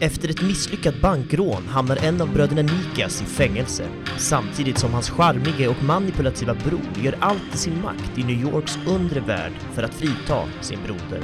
Efter 0.00 0.28
ett 0.28 0.42
misslyckat 0.42 1.00
bankrån 1.00 1.66
hamnar 1.68 1.96
en 1.96 2.20
av 2.20 2.32
bröderna 2.32 2.62
Nikas 2.62 3.22
i 3.22 3.24
fängelse, 3.24 3.88
samtidigt 4.18 4.78
som 4.78 4.92
hans 4.92 5.10
charmige 5.10 5.68
och 5.68 5.82
manipulativa 5.82 6.54
bror 6.54 6.80
gör 7.02 7.16
allt 7.20 7.54
i 7.54 7.58
sin 7.58 7.82
makt 7.82 8.18
i 8.18 8.22
New 8.24 8.40
Yorks 8.40 8.78
undre 8.86 9.20
värld 9.20 9.52
för 9.74 9.82
att 9.82 9.94
frita 9.94 10.44
sin 10.60 10.78
broder. 10.86 11.22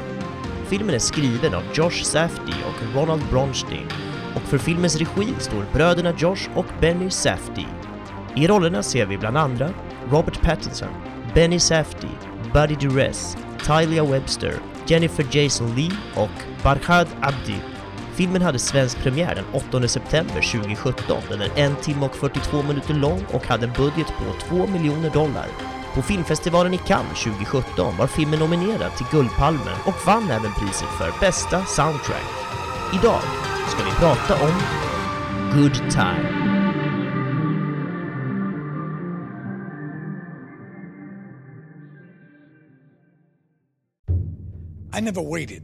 Filmen 0.66 0.94
är 0.94 0.98
skriven 0.98 1.54
av 1.54 1.62
Josh 1.74 2.02
Safdie 2.02 2.64
och 2.66 2.96
Ronald 2.96 3.22
Bronstein 3.30 3.88
och 4.34 4.42
för 4.42 4.58
filmens 4.58 4.96
regi 4.96 5.34
står 5.38 5.64
bröderna 5.72 6.14
Josh 6.18 6.48
och 6.54 6.66
Benny 6.80 7.10
Safdie. 7.10 7.68
I 8.36 8.46
rollerna 8.46 8.82
ser 8.82 9.06
vi 9.06 9.18
bland 9.18 9.36
andra 9.36 9.70
Robert 10.10 10.42
Pattinson, 10.42 10.88
Benny 11.34 11.60
Safdie, 11.60 12.18
Buddy 12.52 12.74
Duress, 12.74 13.36
Tylia 13.66 14.04
Webster, 14.04 14.54
Jennifer 14.86 15.26
Jason 15.30 15.74
Lee 15.74 15.96
och 16.14 16.62
Barhad 16.62 17.08
Abdi. 17.20 17.73
Filmen 18.16 18.42
hade 18.42 18.58
svensk 18.58 18.98
premiär 18.98 19.34
den 19.34 19.44
8 19.52 19.88
september 19.88 20.52
2017. 20.52 21.22
Den 21.28 21.40
är 21.40 21.50
en 21.56 21.76
timme 21.76 22.06
och 22.06 22.16
42 22.16 22.62
minuter 22.62 22.94
lång 22.94 23.24
och 23.32 23.46
hade 23.46 23.66
en 23.66 23.72
budget 23.72 24.06
på 24.06 24.46
2 24.48 24.66
miljoner 24.66 25.10
dollar. 25.10 25.46
På 25.94 26.02
filmfestivalen 26.02 26.74
i 26.74 26.78
Cannes 26.78 27.22
2017 27.22 27.96
var 27.96 28.06
filmen 28.06 28.38
nominerad 28.38 28.96
till 28.96 29.06
Guldpalmen 29.10 29.76
och 29.86 30.06
vann 30.06 30.30
även 30.30 30.52
priset 30.52 30.88
för 30.98 31.20
bästa 31.20 31.64
soundtrack. 31.64 32.30
Idag 33.00 33.22
ska 33.68 33.84
vi 33.84 33.90
prata 33.90 34.44
om 34.44 34.52
Good 35.60 35.90
Time. 35.90 36.44
I 44.98 45.00
never 45.00 45.22
waited 45.22 45.62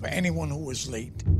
for 0.00 0.08
anyone 0.08 0.50
who 0.50 0.68
was 0.68 0.88
late 0.88 1.39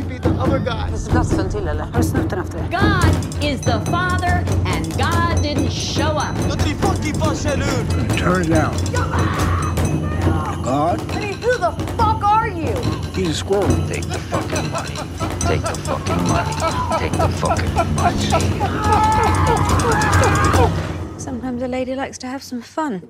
the 0.21 0.29
other 0.29 0.59
guy. 0.59 0.89
Glassen 1.11 1.49
till 1.49 1.67
eller? 1.67 1.83
Har 1.83 1.97
du 1.97 2.03
snott 2.03 2.29
den 2.29 2.39
efter 2.39 2.57
det? 2.57 2.65
God 2.71 3.43
is 3.43 3.61
the 3.61 3.79
Father 3.91 4.43
and 4.65 4.85
God 4.97 5.43
didn't 5.43 5.69
show 5.71 6.17
up. 6.17 6.35
Turn 8.17 8.41
it 8.41 8.49
down. 8.49 8.73
God, 10.63 11.01
Hey, 11.11 11.33
who 11.33 11.57
the 11.57 11.71
fuck 11.97 12.23
are 12.23 12.47
you? 12.47 12.75
he's 13.15 13.29
a 13.29 13.33
squirrel. 13.33 13.87
Take 13.89 14.03
the 14.03 14.19
fucking 14.19 14.71
money. 14.71 14.95
Take 15.47 15.61
the 15.61 15.75
fucking 15.75 16.27
money. 16.27 16.53
Take 16.99 17.13
the 17.17 17.27
fucking 17.27 17.95
money. 17.95 18.27
Sometimes 21.17 21.61
a 21.63 21.67
lady 21.67 21.95
likes 21.95 22.17
to 22.19 22.27
have 22.27 22.41
some 22.43 22.61
fun. 22.61 23.01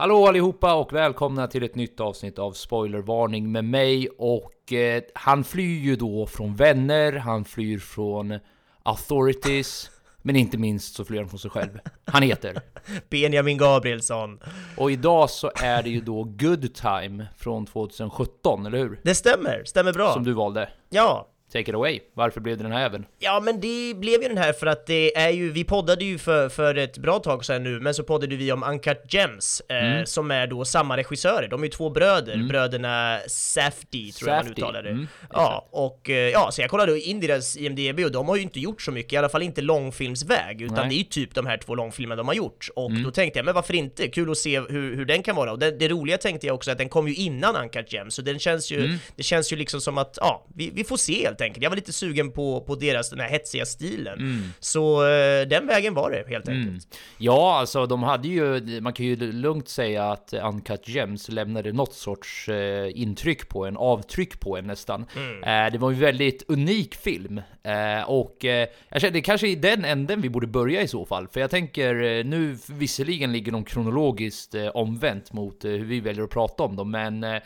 Hallå 0.00 0.26
allihopa 0.26 0.74
och 0.74 0.92
välkomna 0.92 1.46
till 1.46 1.62
ett 1.62 1.74
nytt 1.74 2.00
avsnitt 2.00 2.38
av 2.38 2.52
Spoilervarning 2.52 3.52
med 3.52 3.64
mig 3.64 4.08
och 4.08 4.72
eh, 4.72 5.02
han 5.14 5.44
flyr 5.44 5.80
ju 5.80 5.96
då 5.96 6.26
från 6.26 6.56
vänner, 6.56 7.12
han 7.12 7.44
flyr 7.44 7.78
från 7.78 8.38
authorities, 8.82 9.90
men 10.22 10.36
inte 10.36 10.58
minst 10.58 10.94
så 10.94 11.04
flyr 11.04 11.18
han 11.18 11.28
från 11.28 11.38
sig 11.38 11.50
själv. 11.50 11.78
Han 12.04 12.22
heter. 12.22 12.60
Benjamin 13.10 13.58
Gabrielsson. 13.58 14.40
Och 14.76 14.90
idag 14.90 15.30
så 15.30 15.50
är 15.62 15.82
det 15.82 15.90
ju 15.90 16.00
då 16.00 16.24
Good 16.24 16.74
Time 16.74 17.26
från 17.36 17.66
2017, 17.66 18.66
eller 18.66 18.78
hur? 18.78 19.00
Det 19.02 19.14
stämmer, 19.14 19.64
stämmer 19.64 19.92
bra. 19.92 20.12
Som 20.12 20.24
du 20.24 20.32
valde. 20.32 20.68
Ja, 20.90 21.29
Take 21.52 21.70
it 21.70 21.74
away. 21.74 22.00
Varför 22.14 22.40
blev 22.40 22.56
det 22.56 22.62
den 22.62 22.72
här 22.72 22.84
även? 22.86 23.04
Ja 23.18 23.40
men 23.40 23.60
det 23.60 23.94
blev 23.96 24.22
ju 24.22 24.28
den 24.28 24.38
här 24.38 24.52
för 24.52 24.66
att 24.66 24.86
det 24.86 25.16
är 25.16 25.30
ju, 25.30 25.50
vi 25.52 25.64
poddade 25.64 26.04
ju 26.04 26.18
för, 26.18 26.48
för 26.48 26.74
ett 26.74 26.98
bra 26.98 27.18
tag 27.18 27.44
sedan 27.44 27.62
nu, 27.62 27.80
men 27.80 27.94
så 27.94 28.02
poddade 28.02 28.36
vi 28.36 28.52
om 28.52 28.62
Uncut 28.62 29.02
Gems, 29.08 29.62
eh, 29.68 29.76
Mm. 29.90 30.06
som 30.06 30.30
är 30.30 30.46
då 30.46 30.64
samma 30.64 30.96
regissörer, 30.96 31.48
de 31.48 31.60
är 31.60 31.64
ju 31.64 31.70
två 31.70 31.90
bröder, 31.90 32.36
bröderna 32.48 33.18
Safdie 33.26 34.12
tror 34.12 34.30
jag 34.30 34.36
man 34.36 34.44
Safdie, 34.44 34.62
uttalar 34.64 34.82
det. 34.82 34.90
mm, 34.90 35.06
ja, 35.32 35.68
och 35.70 36.10
eh, 36.10 36.16
ja, 36.30 36.48
så 36.52 36.60
jag 36.60 36.70
kollade 36.70 37.00
in 37.00 37.20
deras 37.20 37.56
IMDB 37.56 38.00
och 38.04 38.12
de 38.12 38.28
har 38.28 38.36
ju 38.36 38.42
inte 38.42 38.60
gjort 38.60 38.82
så 38.82 38.92
mycket, 38.92 39.12
i 39.12 39.16
alla 39.16 39.28
fall 39.28 39.42
inte 39.42 39.62
långfilmsväg, 39.62 40.62
utan 40.62 40.76
Nej. 40.76 40.88
det 40.88 40.94
är 40.94 40.98
ju 40.98 41.04
typ 41.04 41.34
de 41.34 41.46
här 41.46 41.56
två 41.56 41.74
långfilmerna 41.74 42.16
de 42.16 42.26
har 42.28 42.34
gjort. 42.34 42.68
Och 42.76 42.90
Mm. 42.90 43.02
då 43.02 43.10
tänkte 43.10 43.38
jag, 43.38 43.44
men 43.46 43.54
varför 43.54 43.74
inte? 43.74 44.08
Kul 44.08 44.30
att 44.30 44.38
se 44.38 44.60
hur, 44.60 44.96
hur 44.96 45.04
den 45.04 45.22
kan 45.22 45.36
vara. 45.36 45.52
Och 45.52 45.58
det, 45.58 45.70
det 45.70 45.88
roliga 45.88 46.18
tänkte 46.18 46.46
jag 46.46 46.54
också 46.54 46.70
att 46.70 46.78
den 46.78 46.88
kom 46.88 47.08
ju 47.08 47.14
innan 47.14 47.56
Uncut 47.56 47.92
Gems, 47.92 48.14
så 48.14 48.22
den 48.22 48.38
känns 48.38 48.70
ju, 48.72 48.80
Mm. 48.84 48.96
det 49.16 49.22
känns 49.22 49.52
ju 49.52 49.56
liksom 49.56 49.80
som 49.80 49.98
att, 49.98 50.18
ja, 50.20 50.46
vi, 50.54 50.70
vi 50.74 50.84
får 50.84 50.96
se 50.96 51.24
helt 51.24 51.39
enkelt. 51.40 51.62
Jag 51.62 51.70
var 51.70 51.76
lite 51.76 51.92
sugen 51.92 52.32
på, 52.32 52.60
på 52.60 52.74
deras, 52.74 53.10
den 53.10 53.20
här 53.20 53.28
hetsiga 53.28 53.64
stilen. 53.64 54.18
Mm. 54.18 54.52
Så 54.60 55.08
eh, 55.08 55.48
den 55.48 55.66
vägen 55.66 55.94
var 55.94 56.10
det 56.10 56.24
helt 56.28 56.48
enkelt. 56.48 56.98
Ja, 57.18 57.58
alltså 57.58 57.86
de 57.86 58.02
hade 58.02 58.28
ju, 58.28 58.80
man 58.80 58.92
kan 58.92 59.06
ju 59.06 59.32
lugnt 59.32 59.68
säga 59.68 60.04
att 60.04 60.32
Uncut 60.32 60.88
Gems 60.88 61.28
lämnade 61.28 61.72
något 61.72 61.94
sorts 61.94 62.48
eh, 62.48 62.90
intryck 62.94 63.48
på 63.48 63.66
en, 63.66 63.76
avtryck 63.76 64.40
på 64.40 64.56
en 64.56 64.66
nästan. 64.66 65.06
Eh, 65.42 65.72
det 65.72 65.78
var 65.78 65.92
en 65.92 66.00
väldigt 66.00 66.44
unik 66.48 66.94
film. 66.94 67.40
Eh, 67.62 68.10
och 68.10 68.44
eh, 68.44 68.68
jag 68.88 69.00
känner, 69.00 69.12
det 69.12 69.20
kanske 69.20 69.46
är 69.46 69.50
i 69.50 69.54
den 69.54 69.84
änden 69.84 70.20
vi 70.20 70.28
borde 70.28 70.46
börja 70.46 70.82
i 70.82 70.88
så 70.88 71.06
fall. 71.06 71.28
För 71.28 71.40
jag 71.40 71.50
tänker, 71.50 72.24
nu 72.24 72.58
visserligen 72.66 73.32
ligger 73.32 73.52
de 73.52 73.64
kronologiskt 73.64 74.54
omvänt 74.74 75.32
mot 75.32 75.64
hur 75.64 75.84
vi 75.84 76.00
väljer 76.00 76.24
att 76.24 76.30
prata 76.30 76.62
om 76.62 76.76
dem, 76.76 76.90
men 76.90 77.40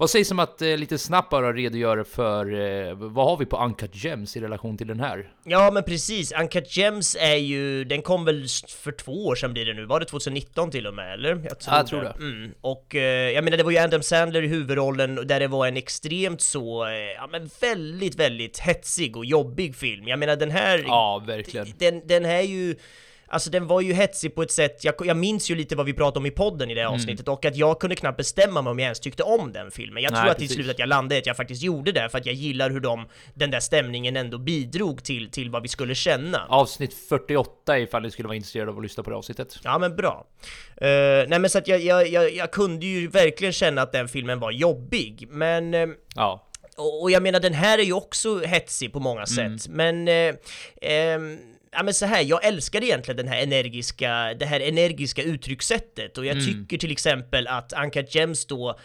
vad 0.00 0.10
sägs 0.10 0.30
om 0.30 0.38
att 0.38 0.62
eh, 0.62 0.76
lite 0.76 0.98
snabbt 0.98 1.30
bara 1.30 1.52
redogöra 1.52 2.04
för 2.04 2.52
eh, 2.54 2.94
vad 2.94 3.26
har 3.26 3.36
vi 3.36 3.46
på 3.46 3.56
Uncut 3.64 4.04
Gems 4.04 4.36
i 4.36 4.40
relation 4.40 4.78
till 4.78 4.86
den 4.86 5.00
här? 5.00 5.28
Ja 5.44 5.70
men 5.70 5.82
precis, 5.82 6.32
Uncut 6.32 6.76
Gems 6.76 7.16
är 7.20 7.36
ju, 7.36 7.84
den 7.84 8.02
kom 8.02 8.24
väl 8.24 8.46
för 8.68 8.92
två 8.92 9.26
år 9.26 9.34
sedan 9.34 9.52
blir 9.52 9.66
det 9.66 9.74
nu, 9.74 9.86
var 9.86 10.00
det 10.00 10.06
2019 10.06 10.70
till 10.70 10.86
och 10.86 10.94
med 10.94 11.14
eller? 11.14 11.28
Jag 11.30 11.60
tror, 11.60 11.74
Ja, 11.74 11.76
jag 11.76 11.86
tror 11.86 12.00
det. 12.02 12.14
Mm. 12.18 12.50
Och 12.60 12.94
eh, 12.94 13.30
jag 13.30 13.44
menar 13.44 13.56
det 13.56 13.62
var 13.62 13.70
ju 13.70 13.78
Adam 13.78 14.02
Sandler 14.02 14.42
i 14.42 14.46
huvudrollen 14.46 15.18
och 15.18 15.26
där 15.26 15.40
det 15.40 15.48
var 15.48 15.66
en 15.66 15.76
extremt 15.76 16.40
så, 16.40 16.84
eh, 16.86 16.92
ja 16.92 17.28
men 17.32 17.50
väldigt, 17.60 18.14
väldigt 18.14 18.58
hetsig 18.58 19.16
och 19.16 19.24
jobbig 19.24 19.76
film. 19.76 20.08
Jag 20.08 20.18
menar 20.18 20.36
den 20.36 20.50
här 20.50 20.84
Ja, 20.86 21.24
verkligen. 21.26 21.66
den, 21.78 22.06
den 22.06 22.24
är 22.24 22.42
ju 22.42 22.76
Alltså 23.32 23.50
den 23.50 23.66
var 23.66 23.80
ju 23.80 23.92
hetsig 23.92 24.34
på 24.34 24.42
ett 24.42 24.50
sätt, 24.52 24.84
jag, 24.84 24.94
jag 25.04 25.16
minns 25.16 25.50
ju 25.50 25.54
lite 25.54 25.76
vad 25.76 25.86
vi 25.86 25.92
pratade 25.92 26.18
om 26.18 26.26
i 26.26 26.30
podden 26.30 26.70
i 26.70 26.74
det 26.74 26.80
Mm. 26.80 26.94
avsnittet 26.94 27.28
och 27.28 27.44
att 27.44 27.56
jag 27.56 27.80
kunde 27.80 27.96
knappt 27.96 28.16
bestämma 28.16 28.62
mig 28.62 28.70
om 28.70 28.78
jag 28.78 28.84
ens 28.84 29.00
tyckte 29.00 29.22
om 29.22 29.52
den 29.52 29.70
filmen. 29.70 30.02
Jag 30.02 30.12
Nej, 30.12 30.20
tror 30.20 30.30
att 30.30 30.38
till 30.38 30.44
precis. 30.48 30.56
slut 30.64 30.70
att 30.70 30.78
jag 30.78 30.88
landade 30.88 31.14
i 31.14 31.18
att 31.18 31.26
jag 31.26 31.36
faktiskt 31.36 31.62
gjorde 31.62 31.92
det 31.92 32.08
för 32.08 32.18
att 32.18 32.26
jag 32.26 32.34
gillar 32.34 32.70
hur 32.70 32.80
de, 32.80 33.06
den 33.34 33.50
där 33.50 33.60
stämningen 33.60 34.16
ändå 34.16 34.38
bidrog 34.38 35.04
till, 35.04 35.30
till 35.30 35.50
vad 35.50 35.62
vi 35.62 35.68
skulle 35.68 35.94
känna. 35.94 36.46
Avsnitt 36.48 36.94
48 37.08 37.78
ifall 37.78 38.02
ni 38.02 38.10
skulle 38.10 38.28
vara 38.28 38.36
intresserade 38.36 38.70
av 38.70 38.76
att 38.76 38.82
lyssna 38.82 39.02
på 39.02 39.10
det 39.10 39.16
avsnittet. 39.16 39.56
Ja 39.64 39.78
men 39.78 39.96
bra. 39.96 40.26
Eh, 40.76 40.88
nej 41.28 41.38
men 41.38 41.50
så 41.50 41.58
att 41.58 41.68
jag, 41.68 41.80
jag, 41.80 42.08
jag, 42.08 42.34
jag 42.34 42.50
kunde 42.50 42.86
ju 42.86 43.08
verkligen 43.08 43.52
känna 43.52 43.82
att 43.82 43.92
den 43.92 44.08
filmen 44.08 44.40
var 44.40 44.50
jobbig, 44.50 45.26
men 45.30 45.74
eh, 45.74 45.86
Ja. 46.16 46.46
och, 46.76 47.02
och 47.02 47.10
jag 47.10 47.22
menar 47.22 47.40
den 47.40 47.54
här 47.54 47.78
är 47.78 47.82
ju 47.82 47.92
också 47.92 48.38
hetsig 48.38 48.92
på 48.92 49.00
många 49.00 49.24
Mm. 49.38 49.58
sätt, 49.58 49.68
men 49.72 50.08
eh, 50.08 50.34
ehm, 50.82 51.38
Ja 51.72 51.82
men 51.82 51.94
så 51.94 52.06
här, 52.06 52.22
jag 52.22 52.44
älskar 52.44 52.84
egentligen 52.84 53.16
den 53.16 53.28
här 53.28 53.42
energiska, 53.42 54.34
det 54.34 54.46
här 54.46 54.60
energiska 54.60 55.22
uttryckssättet 55.22 56.18
och 56.18 56.26
jag 56.26 56.36
Mm. 56.36 56.46
tycker 56.46 56.78
till 56.78 56.92
exempel 56.92 57.46
att 57.46 57.72
Uncut 57.84 58.14
Gems 58.14 58.46
då 58.46 58.78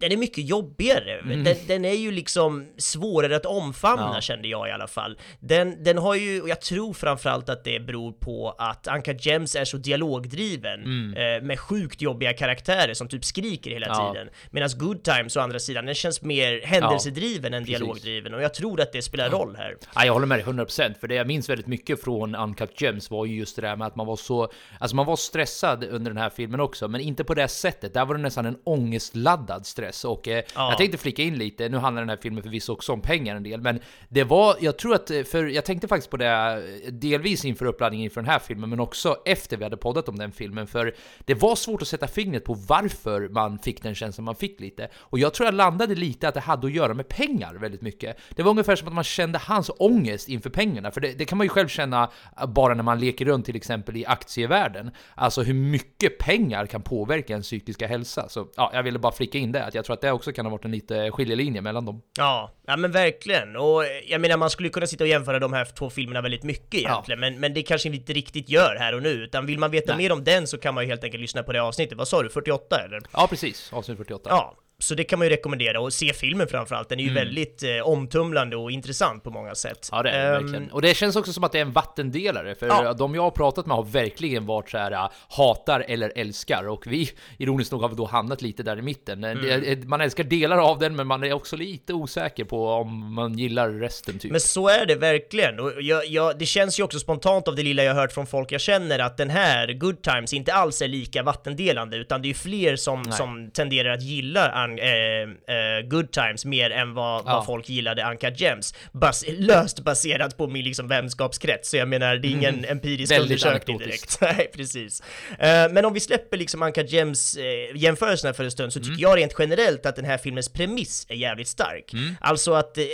den 0.00 0.12
är 0.12 0.16
mycket 0.16 0.44
jobbigare. 0.48 1.20
Den, 1.22 1.56
den 1.66 1.84
är 1.84 1.92
ju 1.94 2.10
liksom 2.12 2.66
svårare 2.76 3.36
att 3.36 3.46
omfamna 3.46 4.02
Mm. 4.02 4.14
Ja. 4.14 4.20
kände 4.20 4.48
jag 4.48 4.68
i 4.68 4.72
alla 4.72 4.86
fall. 4.86 5.18
Den, 5.40 5.84
den 5.84 5.98
har 5.98 6.14
ju, 6.14 6.42
och 6.42 6.48
jag 6.48 6.60
tror 6.60 6.92
framförallt 6.92 7.48
att 7.48 7.64
det 7.64 7.80
beror 7.80 8.12
på 8.12 8.54
att 8.58 8.86
Uncut 8.86 9.26
Gems 9.26 9.56
är 9.56 9.64
så 9.64 9.76
dialogdriven 9.76 10.80
eh, 11.16 11.42
med 11.42 11.60
sjukt 11.60 12.02
jobbiga 12.02 12.32
karaktärer 12.32 12.94
som 12.94 13.08
typ 13.08 13.24
skriker 13.24 13.70
hela 13.70 13.86
Mm. 13.86 13.98
Ja. 13.98 14.12
tiden. 14.12 14.28
Medan 14.50 14.68
Good 14.76 15.02
Times 15.04 15.36
å 15.36 15.40
andra 15.40 15.58
sidan, 15.58 15.86
den 15.86 15.94
känns 15.94 16.22
mer 16.22 16.60
händelsedriven 16.64 17.54
än 17.54 17.62
precis. 17.64 17.78
dialogdriven 17.78 18.34
och 18.34 18.42
jag 18.42 18.54
tror 18.54 18.80
att 18.80 18.92
det 18.92 19.02
spelar 19.02 19.30
roll 19.30 19.56
här. 19.58 19.76
Ja, 19.94 20.04
jag 20.04 20.12
håller 20.12 20.26
med 20.26 20.38
dig 20.38 20.44
100% 20.46 20.94
för 21.00 21.08
det 21.08 21.14
jag 21.14 21.26
minns 21.26 21.48
väldigt 21.48 21.66
mycket 21.66 22.02
från 22.04 22.34
Uncut 22.34 22.80
Gems 22.80 23.10
var 23.10 23.26
ju 23.26 23.36
just 23.36 23.56
det 23.56 23.62
där 23.62 23.76
med 23.76 23.86
att 23.86 23.96
man 23.96 24.06
var 24.06 24.16
så, 24.16 24.52
alltså 24.80 24.96
man 24.96 25.06
var 25.06 25.16
stressad 25.16 25.84
under 25.84 26.10
den 26.10 26.18
här 26.22 26.30
filmen 26.30 26.60
också, 26.60 26.88
men 26.88 27.00
inte 27.00 27.24
på 27.24 27.34
det 27.34 27.48
sättet. 27.48 27.94
Där 27.94 28.04
var 28.04 28.14
det 28.14 28.20
nästan 28.22 28.46
en 28.46 28.56
ångestladdad 28.64 29.66
stress. 29.66 29.87
Stress. 29.92 30.04
Och 30.04 30.28
eh, 30.28 30.42
Ja. 30.54 30.68
jag 30.70 30.78
tänkte 30.78 30.98
flika 30.98 31.22
in 31.22 31.38
lite, 31.38 31.68
nu 31.68 31.76
handlar 31.76 32.02
den 32.02 32.08
här 32.08 32.16
filmen 32.16 32.42
förvisso 32.42 32.72
också 32.72 32.92
om 32.92 33.00
pengar 33.00 33.36
en 33.36 33.42
del, 33.42 33.60
men 33.60 33.80
det 34.08 34.24
var, 34.24 34.56
jag 34.60 34.78
tror 34.78 34.94
att, 34.94 35.10
eh, 35.10 35.22
för 35.22 35.46
jag 35.46 35.64
tänkte 35.64 35.88
faktiskt 35.88 36.10
på 36.10 36.16
det 36.16 36.26
eh, 36.26 36.92
delvis 36.92 37.44
inför 37.44 37.66
uppladdningen 37.66 38.04
inför 38.04 38.20
den 38.20 38.30
här 38.30 38.38
filmen, 38.38 38.70
men 38.70 38.80
också 38.80 39.16
efter 39.24 39.56
vi 39.56 39.64
hade 39.64 39.76
poddat 39.76 40.08
om 40.08 40.18
den 40.18 40.32
filmen, 40.32 40.66
för 40.66 40.94
det 41.24 41.34
var 41.34 41.56
svårt 41.56 41.82
att 41.82 41.88
sätta 41.88 42.06
fingret 42.06 42.44
på 42.44 42.54
varför 42.54 43.28
man 43.28 43.58
fick 43.58 43.82
den 43.82 43.94
känslan 43.94 44.24
man 44.24 44.34
fick 44.36 44.60
lite. 44.60 44.88
Och 44.96 45.18
jag 45.18 45.34
tror 45.34 45.46
jag 45.46 45.54
landade 45.54 45.94
lite 45.94 46.28
att 46.28 46.34
det 46.34 46.40
hade 46.40 46.66
att 46.66 46.72
göra 46.72 46.94
med 46.94 47.08
pengar 47.08 47.54
väldigt 47.54 47.82
mycket. 47.82 48.16
Det 48.30 48.42
var 48.42 48.50
ungefär 48.50 48.76
som 48.76 48.88
att 48.88 48.94
man 48.94 49.04
kände 49.04 49.38
hans 49.38 49.70
ångest 49.78 50.28
inför 50.28 50.50
pengarna, 50.50 50.90
för 50.90 51.00
det, 51.00 51.18
det 51.18 51.24
kan 51.24 51.38
man 51.38 51.44
ju 51.44 51.48
själv 51.48 51.68
känna 51.68 52.10
bara 52.48 52.74
när 52.74 52.82
man 52.82 53.00
leker 53.00 53.24
runt 53.24 53.46
till 53.46 53.56
exempel 53.56 53.96
i 53.96 54.06
aktievärlden. 54.06 54.90
Alltså 55.14 55.42
hur 55.42 55.54
mycket 55.54 56.18
pengar 56.18 56.66
kan 56.66 56.82
påverka 56.82 57.32
ens 57.32 57.46
psykiska 57.46 57.86
hälsa. 57.86 58.28
Så 58.28 58.48
ja, 58.56 58.70
jag 58.74 58.82
ville 58.82 58.98
bara 58.98 59.12
flika 59.12 59.38
in 59.38 59.52
det, 59.52 59.64
att 59.64 59.74
jag 59.78 59.84
tror 59.84 59.94
att 59.94 60.00
det 60.00 60.12
också 60.12 60.32
kan 60.32 60.46
ha 60.46 60.50
varit 60.50 60.64
en 60.64 60.70
lite 60.70 61.10
skiljelinje 61.10 61.60
mellan 61.60 61.84
dem. 61.84 62.02
Ja, 62.18 62.52
ja 62.66 62.76
men 62.76 62.92
verkligen. 62.92 63.56
Och 63.56 63.84
jag 64.06 64.20
menar 64.20 64.36
man 64.36 64.50
skulle 64.50 64.68
kunna 64.68 64.86
sitta 64.86 65.04
och 65.04 65.08
jämföra 65.08 65.38
de 65.38 65.52
här 65.52 65.64
två 65.64 65.90
filmerna 65.90 66.20
väldigt 66.20 66.42
mycket 66.42 66.80
egentligen, 66.80 67.20
men, 67.20 67.40
men 67.40 67.54
det 67.54 67.62
kanske 67.62 67.90
vi 67.90 67.96
inte 67.96 68.12
riktigt 68.12 68.48
gör 68.48 68.76
här 68.78 68.94
och 68.94 69.02
nu, 69.02 69.08
utan 69.08 69.46
vill 69.46 69.58
man 69.58 69.70
veta 69.70 69.92
Nej. 69.96 70.04
mer 70.04 70.12
om 70.12 70.24
den 70.24 70.46
så 70.46 70.58
kan 70.58 70.74
man 70.74 70.84
ju 70.84 70.90
helt 70.90 71.04
enkelt 71.04 71.20
lyssna 71.20 71.42
på 71.42 71.52
det 71.52 71.62
avsnittet. 71.62 71.98
Vad 71.98 72.08
sa 72.08 72.22
du, 72.22 72.30
48 72.30 72.76
eller? 72.84 73.02
Ja, 73.12 73.26
precis. 73.30 73.72
Avsnitt 73.72 73.98
48. 73.98 74.30
Ja, 74.30 74.54
så 74.82 74.94
det 74.94 75.04
kan 75.04 75.18
man 75.18 75.26
ju 75.28 75.32
rekommendera 75.32 75.80
och 75.80 75.92
se 75.92 76.12
filmen 76.12 76.46
framförallt. 76.48 76.88
Den 76.88 76.98
är 77.00 77.04
ju 77.04 77.10
Mm. 77.10 77.24
väldigt 77.24 77.62
eh, 77.62 77.88
omtumlande 77.88 78.56
och 78.56 78.70
intressant 78.70 79.24
på 79.24 79.30
många 79.30 79.54
sätt. 79.54 79.88
Ja 79.92 80.02
det 80.02 80.10
är 80.10 80.26
Ehm, 80.36 80.42
verkligen. 80.42 80.70
Och 80.70 80.82
det 80.82 80.94
känns 80.94 81.16
också 81.16 81.32
som 81.32 81.44
att 81.44 81.52
det 81.52 81.58
är 81.58 81.62
en 81.62 81.72
vattendelare, 81.72 82.54
för 82.54 82.66
Ja. 82.66 82.92
de 82.92 83.14
jag 83.14 83.22
har 83.22 83.30
pratat 83.30 83.66
med 83.66 83.76
har 83.76 83.84
verkligen 83.84 84.46
varit 84.46 84.70
så 84.70 84.78
här 84.78 84.92
äh, 84.92 85.08
hatar 85.28 85.84
eller 85.88 86.12
älskar, 86.16 86.68
och 86.68 86.86
vi 86.86 87.10
ironiskt 87.38 87.72
nog 87.72 87.82
har 87.82 87.88
vi 87.88 87.94
då 87.94 88.04
hamnat 88.06 88.42
lite 88.42 88.62
där 88.62 88.78
i 88.78 88.82
mitten. 88.82 89.24
Mm. 89.24 89.88
Man 89.88 90.00
älskar 90.00 90.24
delar 90.24 90.58
av 90.58 90.78
den, 90.78 90.96
men 90.96 91.06
man 91.06 91.24
är 91.24 91.32
också 91.32 91.56
lite 91.56 91.92
osäker 91.94 92.44
på 92.44 92.68
om 92.68 93.14
man 93.14 93.38
gillar 93.38 93.70
resten 93.70 94.18
typ. 94.18 94.30
Men 94.30 94.40
så 94.40 94.68
är 94.68 94.86
det 94.86 94.94
verkligen. 94.94 95.60
Och 95.60 95.72
jag, 95.82 96.06
jag, 96.06 96.38
det 96.38 96.46
känns 96.46 96.78
ju 96.78 96.82
också 96.82 96.98
spontant 96.98 97.48
av 97.48 97.54
det 97.56 97.62
lilla 97.62 97.82
jag 97.84 97.94
hört 97.94 98.12
från 98.12 98.26
folk 98.26 98.52
jag 98.52 98.60
känner 98.60 98.98
att 98.98 99.16
den 99.16 99.30
här 99.30 99.72
Good 99.72 100.02
Times 100.02 100.32
inte 100.32 100.52
alls 100.54 100.82
är 100.82 100.88
lika 100.88 101.22
vattendelande, 101.22 101.96
utan 101.96 102.22
det 102.22 102.26
är 102.26 102.28
ju 102.28 102.34
fler 102.34 102.76
som, 102.76 103.02
Nej. 103.02 103.12
som 103.12 103.50
tenderar 103.50 103.90
att 103.90 104.02
gilla 104.02 104.48
an, 104.72 104.78
eh, 104.78 105.56
eh, 105.56 105.82
Good 105.88 106.12
Times 106.12 106.44
mer 106.44 106.70
än 106.70 106.94
vad, 106.94 107.20
Ja. 107.20 107.22
vad 107.24 107.46
folk 107.46 107.68
gillade 107.68 108.04
Uncut 108.10 108.40
Gems. 108.40 108.74
Bas, 108.92 109.24
löst 109.28 109.80
baserat 109.80 110.36
på 110.36 110.46
min 110.46 110.64
liksom 110.64 110.88
vänskapskrets, 110.88 111.70
så 111.70 111.76
jag 111.76 111.88
menar 111.88 112.16
det 112.16 112.28
är 112.28 112.30
ingen 112.30 112.54
Mm. 112.58 112.70
empirisk 112.70 113.12
Väldigt 113.12 113.30
undersökning 113.30 113.78
direkt. 113.78 114.18
Nej, 114.20 114.50
precis. 114.54 115.02
Eh, 115.38 115.68
men 115.72 115.84
om 115.84 115.92
vi 115.94 116.00
släpper 116.00 116.36
liksom 116.36 116.62
Uncut 116.62 116.92
Gems 116.92 117.36
eh, 117.36 117.76
jämförelserna 117.76 118.34
för 118.34 118.44
en 118.44 118.50
stund 118.50 118.72
så 118.72 118.78
tycker 118.78 118.90
Mm. 118.90 119.00
jag 119.00 119.18
rent 119.18 119.34
generellt 119.38 119.86
att 119.86 119.96
den 119.96 120.04
här 120.04 120.18
filmens 120.18 120.48
premiss 120.48 121.06
är 121.08 121.14
jävligt 121.16 121.48
stark. 121.48 121.92
Mm. 121.92 122.16
Alltså 122.20 122.52
att, 122.54 122.78
eh, 122.78 122.84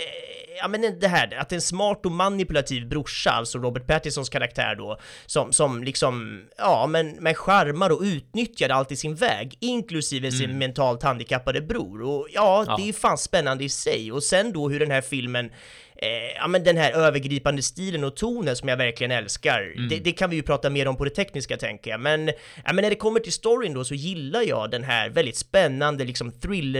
ja 0.61 0.67
men 0.67 0.99
det 0.99 1.07
här, 1.07 1.33
att 1.37 1.51
en 1.51 1.61
smart 1.61 2.05
och 2.05 2.11
manipulativ 2.11 2.87
brorsa, 2.87 3.31
alltså 3.31 3.57
Robert 3.57 3.87
Pattinsons 3.87 4.29
karaktär 4.29 4.75
då, 4.75 4.99
som, 5.25 5.53
som 5.53 5.83
liksom, 5.83 6.43
ja 6.57 6.87
men, 6.87 7.11
men 7.19 7.33
charmar 7.33 7.89
och 7.89 8.01
utnyttjar 8.01 8.69
allt 8.69 8.91
i 8.91 8.95
sin 8.95 9.15
väg, 9.15 9.57
inklusive 9.59 10.31
sin 10.31 10.45
Mm. 10.45 10.57
mentalt 10.57 11.03
handikappade 11.03 11.61
bror. 11.67 12.01
Och 12.01 12.27
ja, 12.31 12.63
Ja. 12.67 12.75
det 12.77 12.89
är 12.89 12.93
fan 12.93 13.17
spännande 13.17 13.63
i 13.63 13.69
sig. 13.69 14.11
Och 14.11 14.23
sen 14.23 14.51
då 14.53 14.69
hur 14.69 14.79
den 14.79 14.91
här 14.91 15.01
filmen 15.01 15.51
Eh, 15.97 16.07
ja 16.35 16.47
men 16.47 16.63
den 16.63 16.77
här 16.77 16.91
övergripande 16.91 17.61
stilen 17.61 18.03
och 18.03 18.15
tonen 18.15 18.55
som 18.55 18.69
jag 18.69 18.77
verkligen 18.77 19.11
älskar, 19.11 19.73
Mm. 19.75 19.89
det, 19.89 19.99
det 19.99 20.11
kan 20.11 20.29
vi 20.29 20.35
ju 20.35 20.41
prata 20.43 20.69
mer 20.69 20.87
om 20.87 20.97
på 20.97 21.03
det 21.05 21.09
tekniska 21.09 21.57
tänker 21.57 21.91
jag, 21.91 21.99
men, 21.99 22.27
ja, 22.65 22.73
men 22.73 22.75
när 22.75 22.89
det 22.89 22.95
kommer 22.95 23.19
till 23.19 23.33
storyn 23.33 23.73
då 23.73 23.83
så 23.83 23.93
gillar 23.95 24.41
jag 24.41 24.71
den 24.71 24.83
här 24.83 25.09
väldigt 25.09 25.37
spännande 25.37 26.03
liksom 26.05 26.31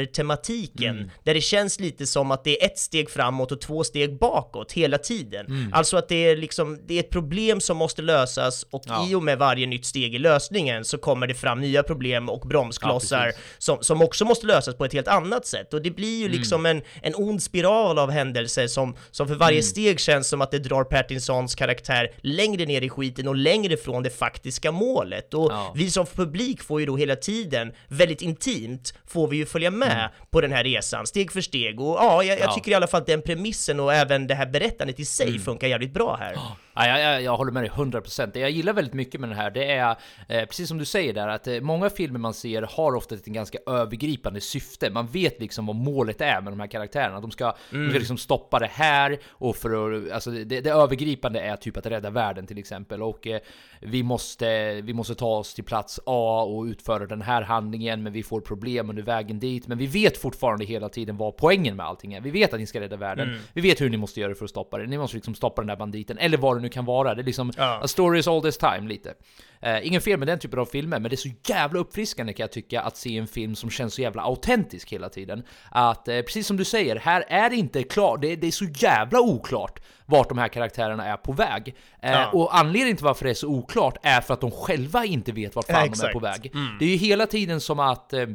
thriller-tematiken, 0.06 0.96
Mm. 0.98 1.10
där 1.24 1.34
det 1.34 1.42
känns 1.42 1.80
lite 1.80 2.06
som 2.08 2.32
att 2.32 2.44
det 2.44 2.62
är 2.62 2.66
ett 2.66 2.80
steg 2.80 3.10
framåt 3.10 3.52
och 3.52 3.62
två 3.62 3.84
steg 3.84 4.18
bakåt 4.20 4.72
hela 4.72 4.98
tiden. 4.98 5.46
Mm. 5.46 5.74
Alltså 5.74 5.98
att 5.98 6.08
det 6.10 6.16
är 6.30 6.36
liksom, 6.38 6.80
det 6.88 6.94
är 6.96 7.00
ett 7.00 7.10
problem 7.10 7.62
som 7.62 7.78
måste 7.78 8.02
lösas 8.02 8.66
och 8.70 8.84
Ja. 8.88 9.08
i 9.10 9.16
och 9.16 9.24
med 9.24 9.38
varje 9.38 9.68
nytt 9.68 9.86
steg 9.86 10.16
i 10.16 10.20
lösningen 10.20 10.86
så 10.86 10.98
kommer 10.98 11.28
det 11.28 11.34
fram 11.34 11.62
nya 11.62 11.84
problem 11.84 12.30
och 12.30 12.48
bromsklossar 12.48 13.26
Ja, 13.26 13.32
som, 13.58 13.78
som 13.84 14.02
också 14.02 14.26
måste 14.26 14.48
lösas 14.48 14.76
på 14.76 14.86
ett 14.86 14.94
helt 14.94 15.08
annat 15.08 15.46
sätt. 15.48 15.74
Och 15.74 15.82
det 15.82 15.92
blir 15.92 16.18
ju 16.20 16.26
Mm. 16.26 16.38
liksom 16.38 16.66
en, 16.66 16.82
en 17.02 17.16
ond 17.16 17.44
spiral 17.44 18.00
av 18.00 18.12
händelser 18.12 18.68
som, 18.68 18.96
som 19.12 19.28
för 19.28 19.36
varje 19.36 19.56
Mm. 19.58 19.64
steg 19.64 20.00
känns 20.00 20.28
som 20.30 20.42
att 20.42 20.52
det 20.52 20.60
drar 20.60 20.84
Pattinsons 20.84 21.56
karaktär 21.56 22.12
längre 22.22 22.66
ner 22.66 22.82
i 22.82 22.90
skiten 22.90 23.28
och 23.28 23.36
längre 23.36 23.78
från 23.78 24.04
det 24.04 24.10
faktiska 24.10 24.72
målet. 24.72 25.34
Och 25.34 25.52
Ja. 25.52 25.72
vi 25.76 25.92
som 25.92 26.06
publik 26.06 26.62
får 26.64 26.80
ju 26.80 26.86
då 26.86 26.98
hela 26.98 27.16
tiden, 27.16 27.74
väldigt 27.88 28.22
intimt, 28.22 28.94
får 29.08 29.28
vi 29.28 29.38
ju 29.38 29.46
följa 29.46 29.72
med 29.72 30.10
på 30.32 30.42
den 30.42 30.52
här 30.52 30.64
resan, 30.64 31.08
steg 31.08 31.32
för 31.32 31.42
steg. 31.42 31.80
Och 31.82 31.96
ja, 31.96 32.24
jag, 32.24 32.26
jag 32.26 32.38
Mm. 32.38 32.48
Ja. 32.50 32.56
tycker 32.56 32.72
i 32.72 32.74
alla 32.74 32.88
fall 32.88 33.02
att 33.02 33.08
den 33.08 33.22
premissen 33.22 33.80
och 33.80 33.94
även 33.94 34.28
det 34.28 34.36
här 34.36 34.46
berättandet 34.46 35.00
i 35.00 35.06
sig 35.06 35.28
Mm. 35.28 35.42
funkar 35.42 35.68
jävligt 35.68 35.94
bra 35.94 36.18
här. 36.20 36.34
Ja, 36.78 36.88
jag, 36.88 37.00
jag, 37.00 37.22
jag 37.22 37.38
håller 37.38 37.52
med 37.52 37.64
dig 37.64 37.70
100%. 37.72 38.32
Det 38.34 38.40
jag 38.40 38.50
gillar 38.52 38.74
väldigt 38.74 38.94
mycket 38.94 39.20
med 39.22 39.30
den 39.30 39.38
här, 39.38 39.52
det 39.52 39.72
är 39.72 39.96
eh, 40.30 40.46
precis 40.46 40.68
som 40.68 40.78
du 40.78 40.86
säger 40.86 41.14
där, 41.14 41.28
att 41.28 41.48
eh, 41.48 41.62
många 41.62 41.90
filmer 41.90 42.20
man 42.20 42.34
ser 42.34 42.62
har 42.62 42.96
ofta 42.96 43.16
ett 43.16 43.26
ganska 43.26 43.58
övergripande 43.68 44.42
syfte. 44.42 44.90
Man 44.90 45.08
vet 45.08 45.40
liksom 45.42 45.66
vad 45.66 45.76
målet 45.76 46.22
är 46.22 46.42
med 46.42 46.54
de 46.54 46.60
här 46.60 46.68
karaktärerna. 46.68 47.20
De 47.22 47.32
ska, 47.32 47.56
de 47.72 47.90
ska 47.90 48.00
liksom 48.00 48.18
stoppa 48.18 48.60
det 48.60 48.70
här 48.72 48.95
och 49.30 49.56
för 49.56 49.94
att, 49.94 50.12
alltså 50.12 50.32
det, 50.32 50.62
det 50.62 50.70
övergripande 50.70 51.40
är 51.40 51.56
typ 51.56 51.78
att 51.78 51.86
rädda 51.86 52.10
världen 52.10 52.48
till 52.48 52.58
exempel. 52.58 53.04
Och 53.04 53.28
eh, 53.28 53.40
vi, 53.82 54.04
måste, 54.04 54.82
vi 54.82 54.94
måste 54.94 55.16
ta 55.16 55.38
oss 55.38 55.54
till 55.54 55.64
plats 55.64 56.00
A 56.06 56.44
och 56.44 56.64
utföra 56.64 57.06
den 57.06 57.22
här 57.22 57.42
handlingen, 57.42 58.04
men 58.04 58.14
vi 58.14 58.24
får 58.24 58.42
problem 58.42 58.90
under 58.90 59.04
vägen 59.04 59.40
dit. 59.40 59.68
Men 59.68 59.78
vi 59.78 59.88
vet 59.88 60.18
fortfarande 60.18 60.66
hela 60.66 60.90
tiden 60.90 61.18
vad 61.18 61.38
poängen 61.38 61.76
med 61.76 61.86
allting 61.86 62.14
är. 62.14 62.22
Vi 62.22 62.32
vet 62.32 62.54
att 62.54 62.60
ni 62.60 62.66
ska 62.68 62.80
rädda 62.80 62.96
världen. 62.98 63.28
Mm. 63.30 63.40
Vi 63.54 63.62
vet 63.62 63.82
hur 63.82 63.90
ni 63.90 63.98
måste 63.98 64.20
göra 64.20 64.36
för 64.36 64.44
att 64.46 64.50
stoppa 64.50 64.78
det. 64.78 64.88
Ni 64.88 64.98
måste 64.98 65.18
liksom 65.18 65.36
stoppa 65.36 65.62
den 65.62 65.68
där 65.68 65.76
banditen, 65.76 66.18
eller 66.18 66.38
vad 66.38 66.58
det 66.58 66.62
nu 66.62 66.70
kan 66.70 66.86
vara. 66.86 67.16
Det 67.16 67.22
är 67.22 67.26
liksom 67.26 67.52
Ja. 67.58 67.80
a 67.84 67.88
story 67.88 68.20
is 68.20 68.28
all 68.28 68.42
this 68.42 68.58
time 68.58 68.82
lite. 68.90 69.14
Eh, 69.62 69.88
ingen 69.88 70.02
fel 70.02 70.20
med 70.20 70.28
den 70.28 70.40
typen 70.40 70.60
av 70.60 70.66
filmer, 70.66 71.00
men 71.00 71.10
det 71.10 71.16
är 71.16 71.30
så 71.30 71.30
jävla 71.48 71.80
uppfriskande 71.80 72.34
kan 72.34 72.44
jag 72.44 72.52
tycka 72.52 72.82
att 72.82 72.98
se 72.98 73.18
en 73.18 73.28
film 73.28 73.56
som 73.56 73.70
känns 73.70 73.94
så 73.94 74.02
jävla 74.02 74.22
autentisk 74.22 74.92
hela 74.92 75.10
tiden. 75.10 75.44
Att 75.72 76.08
eh, 76.08 76.22
precis 76.22 76.48
som 76.48 76.58
du 76.58 76.66
säger, 76.66 76.96
här 76.96 77.26
är 77.28 77.50
det 77.50 77.56
inte 77.56 77.84
klart, 77.84 78.22
det, 78.22 78.36
det 78.36 78.48
är 78.48 78.52
så 78.52 78.66
jävla 78.66 79.20
oklart 79.20 79.80
vart 80.06 80.30
de 80.30 80.38
här 80.38 80.48
karaktärerna 80.48 81.06
är 81.06 81.18
på 81.18 81.32
väg. 81.32 81.76
Eh, 82.02 82.12
Ja. 82.12 82.30
Och 82.34 82.58
anledningen 82.58 82.98
till 82.98 83.06
varför 83.06 83.26
det 83.26 83.32
är 83.32 83.34
så 83.34 83.48
oklart 83.48 83.98
är 84.04 84.22
för 84.22 84.34
att 84.34 84.42
de 84.42 84.52
själva 84.52 85.06
inte 85.06 85.32
vet 85.32 85.56
vart 85.56 85.66
fan 85.66 85.76
Ja, 85.86 85.94
de 86.02 86.08
är 86.08 86.14
på 86.14 86.20
väg. 86.20 86.52
Mm. 86.54 86.78
Det 86.80 86.86
är 86.86 86.90
ju 86.90 86.96
hela 86.96 87.28
tiden 87.28 87.62
som 87.62 87.80
att 87.80 88.14
eh, 88.14 88.26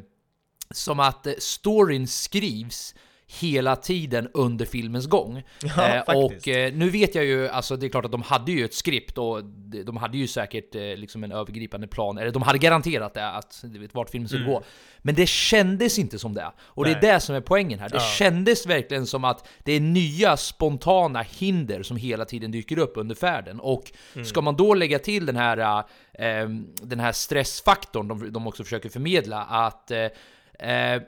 som 0.71 1.01
att 1.01 1.27
eh, 1.27 1.33
storyn 1.39 2.09
skrivs 2.09 2.95
hela 3.41 3.77
tiden 3.77 4.29
under 4.35 4.65
filmens 4.67 5.07
gång. 5.07 5.43
Ja, 5.77 5.89
Eh, 6.07 6.17
och 6.25 6.49
eh, 6.49 6.73
nu 6.75 6.91
vet 6.91 7.15
jag 7.15 7.25
ju, 7.25 7.49
alltså 7.49 7.77
det 7.77 7.87
är 7.87 7.91
klart 7.91 8.05
att 8.05 8.13
de 8.13 8.23
hade 8.23 8.53
ju 8.53 8.65
ett 8.65 8.75
skript 8.75 9.19
och 9.19 9.45
de 9.45 9.83
de 9.83 9.97
hade 9.97 10.19
ju 10.19 10.27
säkert 10.27 10.75
eh, 10.75 10.81
liksom 10.83 11.25
en 11.25 11.33
övergripande 11.33 11.87
plan, 11.87 12.19
eller 12.19 12.31
de 12.31 12.43
hade 12.43 12.59
garanterat 12.59 13.15
det, 13.15 13.29
att 13.31 13.65
vet, 13.65 13.95
vart 13.95 14.11
filmen 14.11 14.29
skulle 14.29 14.43
Mm. 14.45 14.55
gå. 14.55 14.63
Men 14.99 15.15
det 15.15 15.29
kändes 15.29 15.99
inte 15.99 16.19
som 16.19 16.35
det. 16.35 16.53
Och 16.61 16.85
det 16.85 16.91
Nej. 16.91 17.09
är 17.09 17.15
det 17.15 17.21
som 17.21 17.35
är 17.35 17.41
poängen 17.41 17.79
här. 17.79 17.89
Det 17.89 17.97
Ja. 17.97 18.01
kändes 18.19 18.67
verkligen 18.67 19.07
som 19.07 19.25
att 19.25 19.49
det 19.65 19.73
är 19.73 19.81
nya 19.81 20.37
spontana 20.37 21.23
hinder 21.23 21.83
som 21.83 21.97
hela 21.97 22.25
tiden 22.25 22.51
dyker 22.51 22.79
upp 22.79 22.93
under 22.97 23.15
färden. 23.15 23.61
Och 23.61 23.93
Mm. 24.15 24.25
ska 24.25 24.41
man 24.41 24.57
då 24.57 24.75
lägga 24.75 24.99
till 24.99 25.27
den 25.27 25.37
här, 25.37 25.79
eh, 26.15 26.49
den 26.83 27.01
här 27.01 27.13
stressfaktorn 27.13 28.09
de, 28.09 28.33
de 28.33 28.47
också 28.47 28.65
försöker 28.65 28.89
förmedla, 28.89 29.43
att 29.45 29.91
eh, 29.91 30.71
eh, 30.71 31.03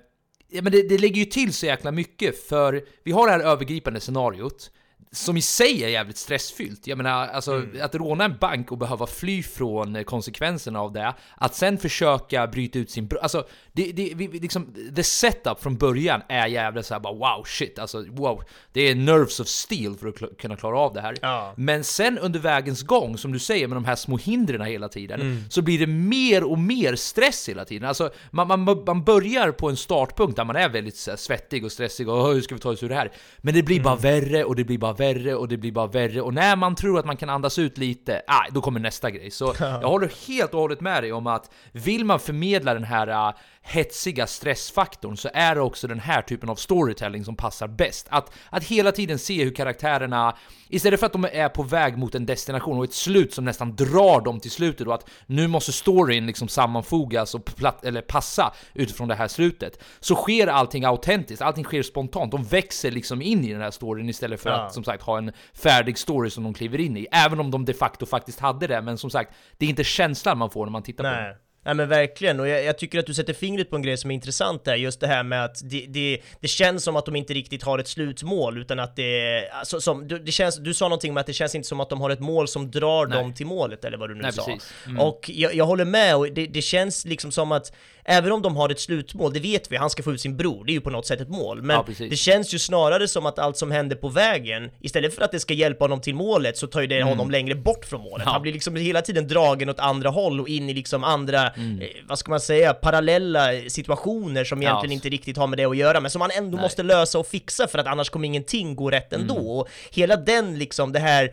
Ja, 0.55 0.63
men 0.63 0.73
det, 0.73 0.89
det 0.89 0.99
lägger 0.99 1.17
ju 1.17 1.25
till 1.25 1.53
så 1.53 1.67
jäkla 1.67 1.93
mycket, 1.93 2.49
för 2.49 2.85
vi 3.05 3.13
har 3.13 3.27
det 3.27 3.33
här 3.33 3.41
övergripande 3.41 4.01
scenariot, 4.01 4.71
som 5.15 5.37
i 5.37 5.43
sig 5.43 5.85
är 5.85 5.89
jävligt 5.89 6.17
stressfyllt. 6.17 6.87
Jag 6.87 6.97
menar, 6.99 7.27
alltså 7.29 7.53
Mm. 7.53 7.71
att 7.83 7.95
råna 7.95 8.25
en 8.25 8.37
bank 8.41 8.73
och 8.73 8.79
behöva 8.79 9.07
fly 9.07 9.43
från 9.43 9.97
eh, 9.97 10.03
konsekvenserna 10.03 10.81
av 10.81 10.93
det, 10.93 11.15
att 11.37 11.55
sen 11.55 11.79
försöka 11.79 12.47
bryta 12.47 12.79
ut 12.79 12.91
sin 12.91 13.11
Alltså, 13.23 13.45
det, 13.73 13.93
det, 13.93 14.13
vi, 14.17 14.29
liksom, 14.29 14.75
the 14.97 15.03
setup 15.03 15.63
från 15.63 15.77
början 15.77 16.23
är 16.29 16.47
jävligt 16.47 16.87
såhär 16.87 17.01
bara 17.01 17.13
wow, 17.15 17.45
shit, 17.45 17.79
alltså 17.79 18.05
wow. 18.09 18.43
Det 18.73 18.81
är 18.81 18.95
nerves 18.95 19.41
of 19.41 19.47
steel 19.49 19.95
för 19.97 20.09
att 20.09 20.15
kl- 20.15 20.35
kunna 20.41 20.57
klara 20.57 20.79
av 20.79 20.95
det 20.95 21.01
här. 21.01 21.17
Ja. 21.23 21.53
Men 21.57 21.85
sen 21.85 22.19
under 22.19 22.41
vägens 22.41 22.83
gång, 22.83 23.19
som 23.19 23.33
du 23.33 23.39
säger, 23.39 23.69
med 23.69 23.77
de 23.77 23.85
här 23.85 23.97
små 23.97 24.17
hindren 24.17 24.67
hela 24.67 24.89
tiden, 24.89 25.21
Mm. 25.21 25.45
så 25.51 25.63
blir 25.63 25.79
det 25.79 25.87
mer 25.87 26.45
och 26.45 26.59
mer 26.59 26.97
stress 26.97 27.49
hela 27.49 27.65
tiden. 27.65 27.89
Alltså, 27.89 28.11
man, 28.31 28.49
man, 28.49 28.61
man 28.87 29.05
börjar 29.05 29.51
på 29.53 29.69
en 29.69 29.77
startpunkt 29.77 30.37
där 30.37 30.45
man 30.45 30.57
är 30.57 30.69
väldigt 30.69 31.07
här, 31.07 31.17
svettig 31.17 31.65
och 31.65 31.73
stressig 31.73 32.09
och 32.09 32.19
"Åh, 32.19 32.33
hur 32.33 32.41
ska 32.41 32.55
vi 32.55 32.61
ta 32.61 32.71
oss 32.71 32.83
ur 32.83 32.89
det 32.89 32.95
här? 32.95 33.13
Men 33.39 33.55
det 33.55 33.63
blir 33.63 33.81
bara 33.81 33.97
Mm. 33.99 34.03
värre 34.03 34.45
och 34.45 34.57
det 34.57 34.65
blir 34.65 34.79
bara 34.79 34.93
värre 34.93 35.02
och 35.35 35.49
det 35.49 35.57
blir 35.57 35.73
bara 35.73 35.87
värre. 35.87 36.21
Och 36.21 36.35
när 36.35 36.57
man 36.57 36.75
tror 36.75 36.99
att 36.99 37.05
man 37.05 37.17
kan 37.17 37.31
andas 37.31 37.59
ut 37.59 37.79
lite, 37.79 38.23
ah, 38.27 38.47
då 38.51 38.61
kommer 38.61 38.81
nästa 38.81 39.11
grej. 39.11 39.31
Så 39.31 39.55
jag 39.61 39.89
håller 39.89 40.29
helt 40.29 40.55
och 40.55 40.61
hållet 40.61 40.81
med 40.81 41.03
dig 41.03 41.13
om 41.13 41.27
att 41.27 41.51
vill 41.73 42.05
man 42.05 42.21
förmedla 42.21 42.75
den 42.75 42.85
här 42.85 43.09
äh, 43.09 43.35
hetsiga 43.63 44.27
stressfaktorn 44.27 45.17
så 45.17 45.29
är 45.35 45.55
det 45.55 45.61
också 45.61 45.89
den 45.89 46.01
här 46.01 46.23
typen 46.23 46.49
av 46.49 46.55
storytelling 46.57 47.25
som 47.25 47.37
passar 47.37 47.69
bäst. 47.69 48.07
Att, 48.11 48.33
att 48.51 48.65
hela 48.65 48.93
tiden 48.93 49.19
se 49.19 49.45
hur 49.45 49.55
karaktärerna, 49.55 50.37
istället 50.69 51.01
för 51.01 51.07
att 51.07 51.13
de 51.13 51.25
är 51.25 51.49
på 51.49 51.63
väg 51.63 51.99
mot 51.99 52.15
en 52.15 52.27
destination 52.27 52.79
och 52.79 52.85
ett 52.85 52.93
slut 52.93 53.35
som 53.35 53.45
nästan 53.45 53.77
drar 53.77 54.21
dem 54.21 54.41
till 54.41 54.51
slutet 54.51 54.87
och 54.87 54.95
att 54.95 55.09
nu 55.27 55.47
måste 55.49 55.73
storyn 55.73 56.27
liksom 56.27 56.49
sammanfogas 56.49 57.35
och 57.35 57.45
platt, 57.45 57.85
eller 57.85 58.03
passa 58.03 58.53
utifrån 58.75 59.09
det 59.09 59.15
här 59.15 59.29
slutet, 59.29 59.83
så 60.01 60.15
sker 60.15 60.47
allting 60.47 60.85
autentiskt, 60.85 61.43
allting 61.43 61.65
sker 61.65 61.83
spontant. 61.83 62.31
De 62.31 62.45
växer 62.45 62.91
liksom 62.91 63.23
in 63.23 63.45
i 63.45 63.53
den 63.53 63.63
här 63.63 63.71
storyn 63.71 64.09
istället 64.09 64.41
för 64.41 64.51
Ja. 64.51 64.57
att 64.57 64.75
som 64.75 64.85
sagt 64.85 65.03
ha 65.03 65.19
en 65.19 65.33
färdig 65.55 65.99
story 65.99 66.31
som 66.31 66.45
de 66.45 66.55
kliver 66.55 66.81
in 66.81 66.97
i. 66.97 67.07
Även 67.13 67.41
om 67.41 67.51
de 67.51 67.65
de 67.65 67.75
facto 67.75 68.07
faktiskt 68.07 68.41
hade 68.41 68.67
det, 68.67 68.83
men 68.83 68.99
som 68.99 69.11
sagt, 69.11 69.35
det 69.59 69.67
är 69.67 69.71
inte 69.71 69.85
känslan 69.85 70.39
man 70.39 70.51
får 70.51 70.67
när 70.67 70.73
man 70.73 70.83
tittar 70.83 71.05
på 71.05 71.11
den. 71.21 71.37
Nej 71.65 71.75
men 71.75 71.89
verkligen, 71.89 72.41
och 72.41 72.49
jag, 72.49 72.65
jag 72.65 72.79
tycker 72.79 72.99
att 72.99 73.07
du 73.07 73.15
sätter 73.15 73.33
fingret 73.33 73.71
på 73.71 73.77
en 73.77 73.83
grej 73.83 73.97
som 73.97 74.11
är 74.11 74.15
intressant 74.15 74.65
där, 74.65 74.75
just 74.75 75.01
det 75.01 75.07
här 75.07 75.23
med 75.23 75.45
att 75.45 75.61
det, 75.65 75.87
det, 75.89 76.21
det 76.41 76.49
känns 76.49 76.85
som 76.85 76.97
att 76.97 77.07
de 77.07 77.17
inte 77.17 77.35
riktigt 77.35 77.63
har 77.63 77.79
ett 77.79 77.89
slutmål, 77.89 78.59
utan 78.59 78.79
att 78.79 78.97
det, 78.97 79.49
alltså, 79.51 79.81
som, 79.81 80.09
du, 80.09 80.19
det 80.19 80.33
känns, 80.33 80.57
du 80.57 80.75
sa 80.75 80.85
någonting 80.85 81.15
med 81.15 81.21
att 81.21 81.27
det 81.27 81.33
känns 81.33 81.55
inte 81.55 81.69
som 81.69 81.81
att 81.81 81.91
de 81.91 82.01
har 82.01 82.11
ett 82.11 82.21
mål 82.21 82.49
som 82.49 82.71
drar 82.71 83.07
Nej. 83.07 83.19
dem 83.19 83.35
till 83.35 83.47
målet, 83.47 83.85
eller 83.85 83.99
vad 83.99 84.11
du 84.11 84.15
nu 84.15 84.23
Nej, 84.23 84.33
sa. 84.33 84.59
Mm. 84.87 85.01
Och 85.01 85.31
jag, 85.35 85.55
jag 85.55 85.65
håller 85.65 85.85
med, 85.85 86.17
och 86.17 86.33
det, 86.33 86.47
det 86.47 86.63
känns 86.63 87.05
liksom 87.05 87.33
som 87.33 87.53
att 87.53 87.73
Även 88.05 88.33
om 88.33 88.43
de 88.43 88.57
har 88.57 88.69
ett 88.69 88.81
slutmål, 88.81 89.33
det 89.33 89.41
vet 89.41 89.73
vi, 89.73 89.77
han 89.77 89.91
ska 89.91 90.03
få 90.03 90.13
ut 90.13 90.21
sin 90.21 90.37
bror, 90.37 90.65
det 90.65 90.73
är 90.73 90.75
ju 90.75 90.81
på 90.81 90.91
något 90.91 91.07
sätt 91.07 91.21
ett 91.21 91.29
mål. 91.29 91.63
Men 91.63 91.77
Ja, 91.77 91.87
det 92.11 92.17
känns 92.17 92.55
ju 92.55 92.59
snarare 92.59 93.09
som 93.09 93.27
att 93.27 93.39
allt 93.39 93.57
som 93.57 93.71
händer 93.71 93.97
på 93.97 94.09
vägen, 94.09 94.71
istället 94.81 95.15
för 95.15 95.23
att 95.23 95.33
det 95.33 95.41
ska 95.41 95.55
hjälpa 95.55 95.85
honom 95.85 96.01
till 96.01 96.15
målet, 96.15 96.57
så 96.57 96.67
tar 96.67 96.81
ju 96.81 96.87
det 96.87 97.03
honom 97.03 97.31
längre 97.31 97.55
bort 97.55 97.85
från 97.85 98.01
målet. 98.01 98.15
Mm. 98.15 98.27
Ja. 98.27 98.33
Han 98.33 98.43
blir 98.43 98.53
liksom 98.53 98.77
hela 98.77 99.03
tiden 99.03 99.29
dragen 99.29 99.69
åt 99.69 99.81
andra 99.81 100.11
håll 100.11 100.41
och 100.41 100.49
in 100.49 100.69
i 100.69 100.75
liksom 100.75 101.05
andra, 101.05 101.49
Mm. 101.49 101.81
eh, 101.81 101.89
vad 102.09 102.19
ska 102.19 102.31
man 102.31 102.41
säga, 102.41 102.75
parallella 102.75 103.49
situationer 103.69 104.45
som 104.45 104.63
egentligen 104.63 104.91
Ja. 104.91 104.95
inte 104.95 105.09
riktigt 105.09 105.37
har 105.37 105.47
med 105.47 105.59
det 105.59 105.65
att 105.65 105.77
göra, 105.77 106.01
men 106.01 106.11
som 106.11 106.19
man 106.19 106.31
ändå 106.31 106.57
Nej. 106.57 106.63
måste 106.63 106.83
lösa 106.83 107.19
och 107.19 107.27
fixa 107.27 107.67
för 107.69 107.79
att 107.79 107.87
annars 107.87 108.11
kommer 108.11 108.27
ingenting 108.27 108.77
gå 108.77 108.91
rätt 108.91 109.13
ändå. 109.13 109.35
Mm. 109.35 109.47
Och 109.47 109.69
hela 109.91 110.17
den 110.17 110.59
liksom, 110.59 110.93
det 110.93 110.99
här, 110.99 111.33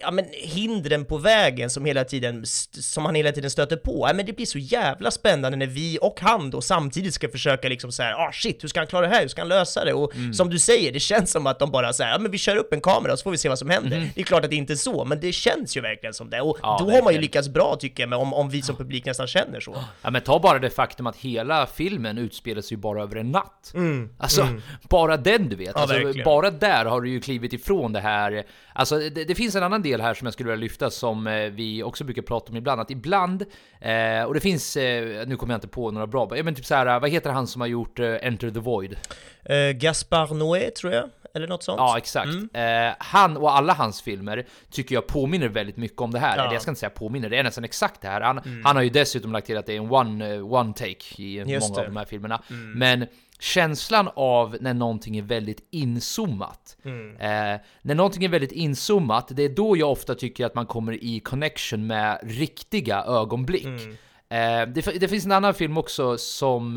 ja 0.00 0.10
men 0.10 0.24
hindren 0.32 1.04
på 1.04 1.18
vägen 1.18 1.70
som 1.70 1.84
hela 1.84 2.04
tiden, 2.04 2.42
som 2.72 3.04
han 3.04 3.14
hela 3.14 3.32
tiden 3.32 3.50
stöter 3.50 3.76
på, 3.76 4.04
ja 4.08 4.14
men 4.14 4.26
det 4.26 4.32
blir 4.32 4.46
så 4.46 4.58
jävla 4.58 5.10
spännande 5.10 5.56
när 5.58 5.66
vi 5.66 5.98
och 6.02 6.18
han 6.20 6.50
då 6.50 6.60
samtidigt 6.60 7.14
ska 7.14 7.28
försöka 7.28 7.68
liksom 7.68 7.92
så 7.92 8.02
här, 8.02 8.12
ah 8.12 8.32
shit, 8.32 8.64
hur 8.64 8.68
ska 8.68 8.80
han 8.80 8.86
klara 8.86 9.06
det 9.08 9.14
här, 9.14 9.20
hur 9.22 9.28
ska 9.28 9.40
han 9.40 9.48
lösa 9.48 9.84
det? 9.84 9.92
Och 9.92 10.14
Mm. 10.14 10.34
som 10.34 10.50
du 10.50 10.58
säger, 10.58 10.92
det 10.92 11.00
känns 11.00 11.30
som 11.30 11.46
att 11.46 11.58
de 11.58 11.70
bara 11.70 11.92
säger, 11.92 12.10
ja 12.10 12.18
men 12.18 12.30
vi 12.30 12.38
kör 12.38 12.56
upp 12.56 12.72
en 12.72 12.80
kamera 12.80 13.12
och 13.12 13.18
så 13.18 13.22
får 13.22 13.30
vi 13.30 13.38
se 13.38 13.48
vad 13.48 13.58
som 13.58 13.70
händer. 13.70 14.10
Det 14.14 14.20
är 14.20 14.24
klart 14.24 14.44
att 14.44 14.50
det 14.50 14.56
inte 14.56 14.72
är 14.72 14.76
så, 14.76 15.04
men 15.04 15.20
det 15.20 15.32
känns 15.32 15.76
ju 15.76 15.80
verkligen 15.80 16.14
som 16.14 16.30
det. 16.30 16.40
Och. 16.40 16.58
Ja, 16.62 16.76
då 16.80 16.84
har 16.84 16.90
man 16.90 16.96
ju 16.96 17.02
verkligen. 17.02 17.20
lyckats 17.22 17.48
bra 17.48 17.76
tycker 17.80 18.02
jag, 18.02 18.10
med 18.10 18.18
om, 18.18 18.34
om 18.34 18.50
vi 18.50 18.62
som 18.62 18.76
publik 18.76 19.04
nästan 19.04 19.26
känner 19.26 19.60
så. 19.60 19.84
Ja 20.02 20.10
men 20.10 20.22
ta 20.22 20.38
bara 20.38 20.58
det 20.58 20.70
faktum 20.70 21.06
att 21.06 21.16
hela 21.16 21.66
filmen 21.66 22.18
utspelar 22.18 22.62
sig 22.62 22.70
ju 22.76 22.80
bara 22.80 23.02
över 23.02 23.16
en 23.16 23.30
natt. 23.30 23.72
Alltså, 24.18 24.48
bara 24.90 25.16
den 25.16 25.48
du 25.48 25.56
vet. 25.56 25.66
Mm, 25.68 25.72
Ja, 25.74 25.80
alltså, 25.82 25.96
verkligen. 25.96 26.24
bara 26.24 26.50
där 26.50 26.84
har 26.84 27.00
du 27.00 27.10
ju 27.10 27.20
klivit 27.20 27.52
ifrån 27.52 27.92
det 27.92 28.00
här. 28.00 28.44
Alltså 28.72 28.98
det, 28.98 29.24
det 29.24 29.34
finns 29.34 29.54
en 29.54 29.62
annan 29.62 29.77
del 29.82 30.00
här 30.00 30.14
som 30.14 30.26
jag 30.26 30.32
skulle 30.32 30.50
vilja 30.50 30.62
lyfta 30.62 30.90
som 30.90 31.26
eh, 31.26 31.50
vi 31.50 31.82
också 31.82 32.04
brukar 32.04 32.22
prata 32.22 32.50
om 32.50 32.56
ibland. 32.56 32.80
Att 32.80 32.90
ibland, 32.90 33.44
eh, 33.80 34.22
och 34.22 34.34
det 34.34 34.40
finns, 34.40 34.76
eh, 34.76 35.26
nu 35.26 35.36
kommer 35.36 35.54
jag 35.54 35.56
inte 35.56 35.68
på 35.68 35.90
några 35.90 36.06
bra, 36.06 36.30
men 36.44 36.54
typ 36.54 36.66
så 36.66 36.74
här, 36.74 37.00
vad 37.00 37.10
heter 37.10 37.30
han 37.30 37.46
som 37.46 37.60
har 37.60 37.68
gjort 37.68 37.98
eh, 37.98 38.26
Enter 38.26 38.50
the 38.50 38.60
Void? 38.60 38.96
Eh, 39.44 39.70
Gaspar 39.70 40.34
Noé 40.34 40.70
tror 40.70 40.92
jag, 40.92 41.10
eller 41.38 41.48
något 41.48 41.62
sånt. 41.62 41.78
Ja, 41.78 41.98
exakt. 41.98 42.28
Mm. 42.28 42.88
Eh, 42.88 42.94
han 42.98 43.36
och 43.36 43.56
alla 43.56 43.72
hans 43.72 44.02
filmer 44.02 44.46
tycker 44.70 44.94
jag 44.94 45.06
påminner 45.06 45.48
väldigt 45.48 45.76
mycket 45.76 46.00
om 46.00 46.10
det 46.10 46.18
här. 46.18 46.28
Ja. 46.28 46.34
Mm. 46.34 46.44
Eller 46.44 46.54
jag 46.54 46.62
ska 46.62 46.70
inte 46.70 46.80
säga 46.80 46.90
påminner, 46.90 47.28
det 47.30 47.36
är 47.36 47.42
nästan 47.42 47.64
exakt 47.64 48.00
det 48.00 48.08
här. 48.08 48.20
Han, 48.20 48.62
han 48.64 48.76
har 48.76 48.82
ju 48.82 48.90
dessutom 48.90 49.32
lagt 49.32 49.46
till 49.46 49.56
att 49.56 49.66
det 49.66 49.72
är 49.72 49.76
en 49.76 49.90
one, 49.90 50.34
eh, 50.34 50.52
one 50.52 50.72
take 50.72 51.22
i 51.22 51.34
Just 51.46 51.68
många 51.68 51.80
det. 51.80 51.86
Mm. 51.86 51.88
av 51.88 51.94
de 51.94 51.96
här 51.96 52.04
filmerna. 52.06 52.42
Men 52.74 53.06
känslan 53.38 54.08
av 54.14 54.56
när 54.60 54.74
någonting 54.74 55.16
är 55.16 55.22
väldigt 55.22 55.68
inzoomat. 55.70 56.76
Mm. 56.84 57.16
Eh, 57.16 57.60
när 57.82 57.94
någonting 57.94 58.24
är 58.24 58.28
väldigt 58.28 58.52
inzoomat, 58.52 59.28
det 59.30 59.42
är 59.42 59.48
då 59.48 59.76
jag 59.76 59.90
ofta 59.90 60.14
tycker 60.14 60.46
att 60.46 60.54
man 60.54 60.66
kommer 60.66 61.04
i 61.04 61.20
connection 61.20 61.86
med 61.86 62.18
riktiga 62.22 63.04
ögonblick. 63.04 63.64
Mm. 63.64 63.96
Eh, 64.30 64.74
det, 64.74 65.00
det 65.00 65.08
finns 65.08 65.24
en 65.24 65.32
annan 65.32 65.54
film 65.54 65.78
också 65.78 66.18
som 66.18 66.76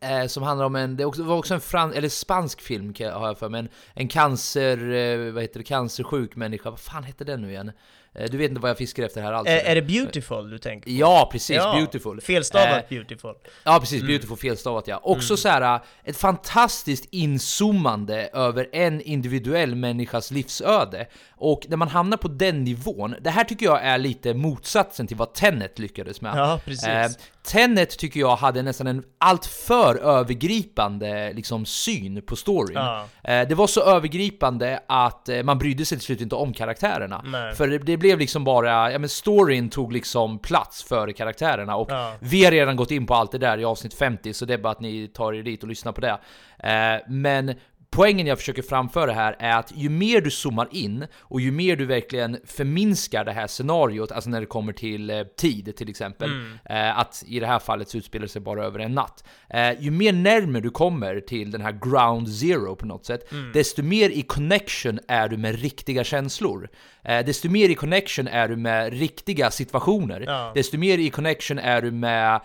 eh, 0.00 0.20
Eh, 0.20 0.26
som 0.26 0.42
handlar 0.42 0.66
om 0.66 0.76
en, 0.76 0.96
det 0.96 1.04
var 1.04 1.36
också 1.36 1.54
en 1.54 1.60
fran, 1.60 1.92
eller 1.92 2.08
spansk 2.08 2.60
film 2.60 2.94
har 3.00 3.26
jag 3.26 3.38
för 3.38 3.48
mig, 3.48 3.60
en, 3.60 3.68
en 3.94 4.08
cancer, 4.08 4.92
eh, 4.92 5.32
vad 5.32 5.42
heter 5.42 5.58
det, 5.58 5.64
cancersjuk 5.64 6.36
människa, 6.36 6.70
vad 6.70 6.80
fan 6.80 7.04
hette 7.04 7.24
den 7.24 7.42
nu 7.42 7.50
igen? 7.50 7.72
Eh, 8.14 8.30
du 8.30 8.36
vet 8.36 8.48
inte 8.48 8.60
vad 8.60 8.70
jag 8.70 8.78
fiskar 8.78 9.02
efter 9.02 9.22
här 9.22 9.32
alls? 9.32 9.48
Är, 9.48 9.58
är 9.58 9.74
det 9.74 9.82
Beautiful 9.82 10.50
du 10.50 10.58
tänker 10.58 10.90
på? 10.90 10.96
Ja, 10.96 11.28
precis, 11.32 11.56
Ja, 11.56 11.72
beautiful. 11.76 12.20
Felstavat 12.20 12.68
Eh, 12.68 12.88
Beautiful. 12.88 13.34
Ja 13.64 13.80
precis, 13.80 14.02
beautiful 14.02 14.36
felstavat 14.36 14.88
ja. 14.88 15.00
Också 15.02 15.36
så 15.36 15.48
här 15.48 15.80
ett 16.04 16.16
fantastiskt 16.16 17.08
inzoomande 17.10 18.28
över 18.32 18.68
en 18.72 19.00
individuell 19.00 19.74
människas 19.74 20.30
livsöde. 20.30 21.06
Och 21.44 21.66
när 21.68 21.76
man 21.76 21.88
hamnar 21.88 22.16
på 22.16 22.28
den 22.28 22.64
nivån, 22.64 23.14
det 23.20 23.30
här 23.30 23.44
tycker 23.44 23.66
jag 23.66 23.82
är 23.82 23.98
lite 23.98 24.34
motsatsen 24.34 25.06
till 25.06 25.16
vad 25.16 25.32
Tenet 25.34 25.78
lyckades 25.78 26.20
med. 26.20 26.32
Ja, 26.36 26.60
precis. 26.64 27.18
Tenet 27.46 27.98
tycker 27.98 28.20
jag 28.20 28.36
hade 28.36 28.62
nästan 28.62 28.86
en 28.86 29.02
alltför 29.18 29.96
övergripande 29.96 31.32
liksom, 31.32 31.66
syn 31.66 32.22
på 32.22 32.36
storyn. 32.36 32.76
Ja. 32.76 33.06
Eh, 33.24 33.48
det 33.48 33.54
var 33.54 33.66
så 33.66 33.80
övergripande 33.82 34.80
att 34.88 35.28
eh, 35.28 35.42
man 35.42 35.58
brydde 35.58 35.84
sig 35.84 35.98
till 35.98 36.04
slut 36.04 36.20
inte 36.20 36.34
om 36.34 36.52
karaktärerna. 36.52 37.22
Nej. 37.26 37.54
För 37.54 37.68
det, 37.68 37.78
det 37.78 37.96
blev 37.96 38.18
liksom 38.18 38.44
bara, 38.44 38.92
ja 38.92 38.98
men 38.98 39.08
storyn 39.08 39.70
tog 39.70 39.92
liksom 39.92 40.38
plats 40.38 40.82
för 40.82 41.12
karaktärerna 41.12 41.76
och 41.76 41.90
Ja. 41.90 42.12
vi 42.20 42.44
har 42.44 42.50
redan 42.52 42.76
gått 42.76 42.90
in 42.90 43.06
på 43.06 43.14
allt 43.14 43.32
det 43.32 43.38
där 43.38 43.58
i 43.58 43.64
avsnitt 43.64 43.94
50 43.94 44.32
så 44.32 44.44
det 44.44 44.54
är 44.54 44.58
bara 44.58 44.72
att 44.72 44.80
ni 44.80 45.08
tar 45.08 45.32
er 45.34 45.42
dit 45.42 45.62
och 45.62 45.68
lyssnar 45.68 45.92
på 45.92 46.00
det. 46.00 46.18
Eh, 46.58 47.02
men 47.08 47.54
poängen 47.94 48.26
jag 48.26 48.38
försöker 48.38 48.62
framföra 48.62 49.12
här 49.12 49.36
är 49.38 49.58
att 49.58 49.72
ju 49.76 49.88
mer 49.88 50.20
du 50.20 50.30
zoomar 50.30 50.68
in 50.70 51.06
och 51.20 51.40
ju 51.40 51.50
mer 51.50 51.76
du 51.76 51.86
verkligen 51.86 52.38
förminskar 52.44 53.24
det 53.24 53.32
här 53.32 53.46
scenariot, 53.46 54.12
alltså 54.12 54.30
när 54.30 54.40
det 54.40 54.46
kommer 54.46 54.72
till 54.72 55.10
eh, 55.10 55.22
tid 55.22 55.76
till 55.76 55.90
exempel, 55.90 56.30
eh, 56.64 56.98
att 56.98 57.24
i 57.26 57.40
det 57.40 57.46
här 57.46 57.58
fallet 57.58 57.88
så 57.88 57.98
utspelar 57.98 58.22
det 58.22 58.32
sig 58.32 58.42
bara 58.42 58.64
över 58.64 58.78
en 58.78 58.94
natt. 58.94 59.24
Eh, 59.50 59.82
ju 59.82 59.90
mer 59.90 60.12
närmare 60.12 60.62
du 60.62 60.70
kommer 60.70 61.20
till 61.20 61.50
den 61.50 61.60
här 61.60 61.72
ground 61.72 62.28
zero 62.28 62.76
på 62.76 62.86
något 62.86 63.06
sätt, 63.06 63.32
desto 63.54 63.82
mer 63.82 64.10
i 64.10 64.22
connection 64.22 65.00
är 65.08 65.28
du 65.28 65.36
med 65.36 65.60
riktiga 65.60 66.04
känslor. 66.04 66.68
Desto 67.02 67.48
mer 67.48 67.68
i 67.68 67.74
connection 67.74 68.28
är 68.28 68.48
du 68.48 68.56
med 68.56 68.92
riktiga 68.92 69.50
situationer. 69.50 70.24
Ja. 70.26 70.52
Desto 70.54 70.78
mer 70.78 70.98
i 70.98 71.10
connection 71.10 71.58
är 71.58 71.82
du 71.82 71.90
med 71.90 72.40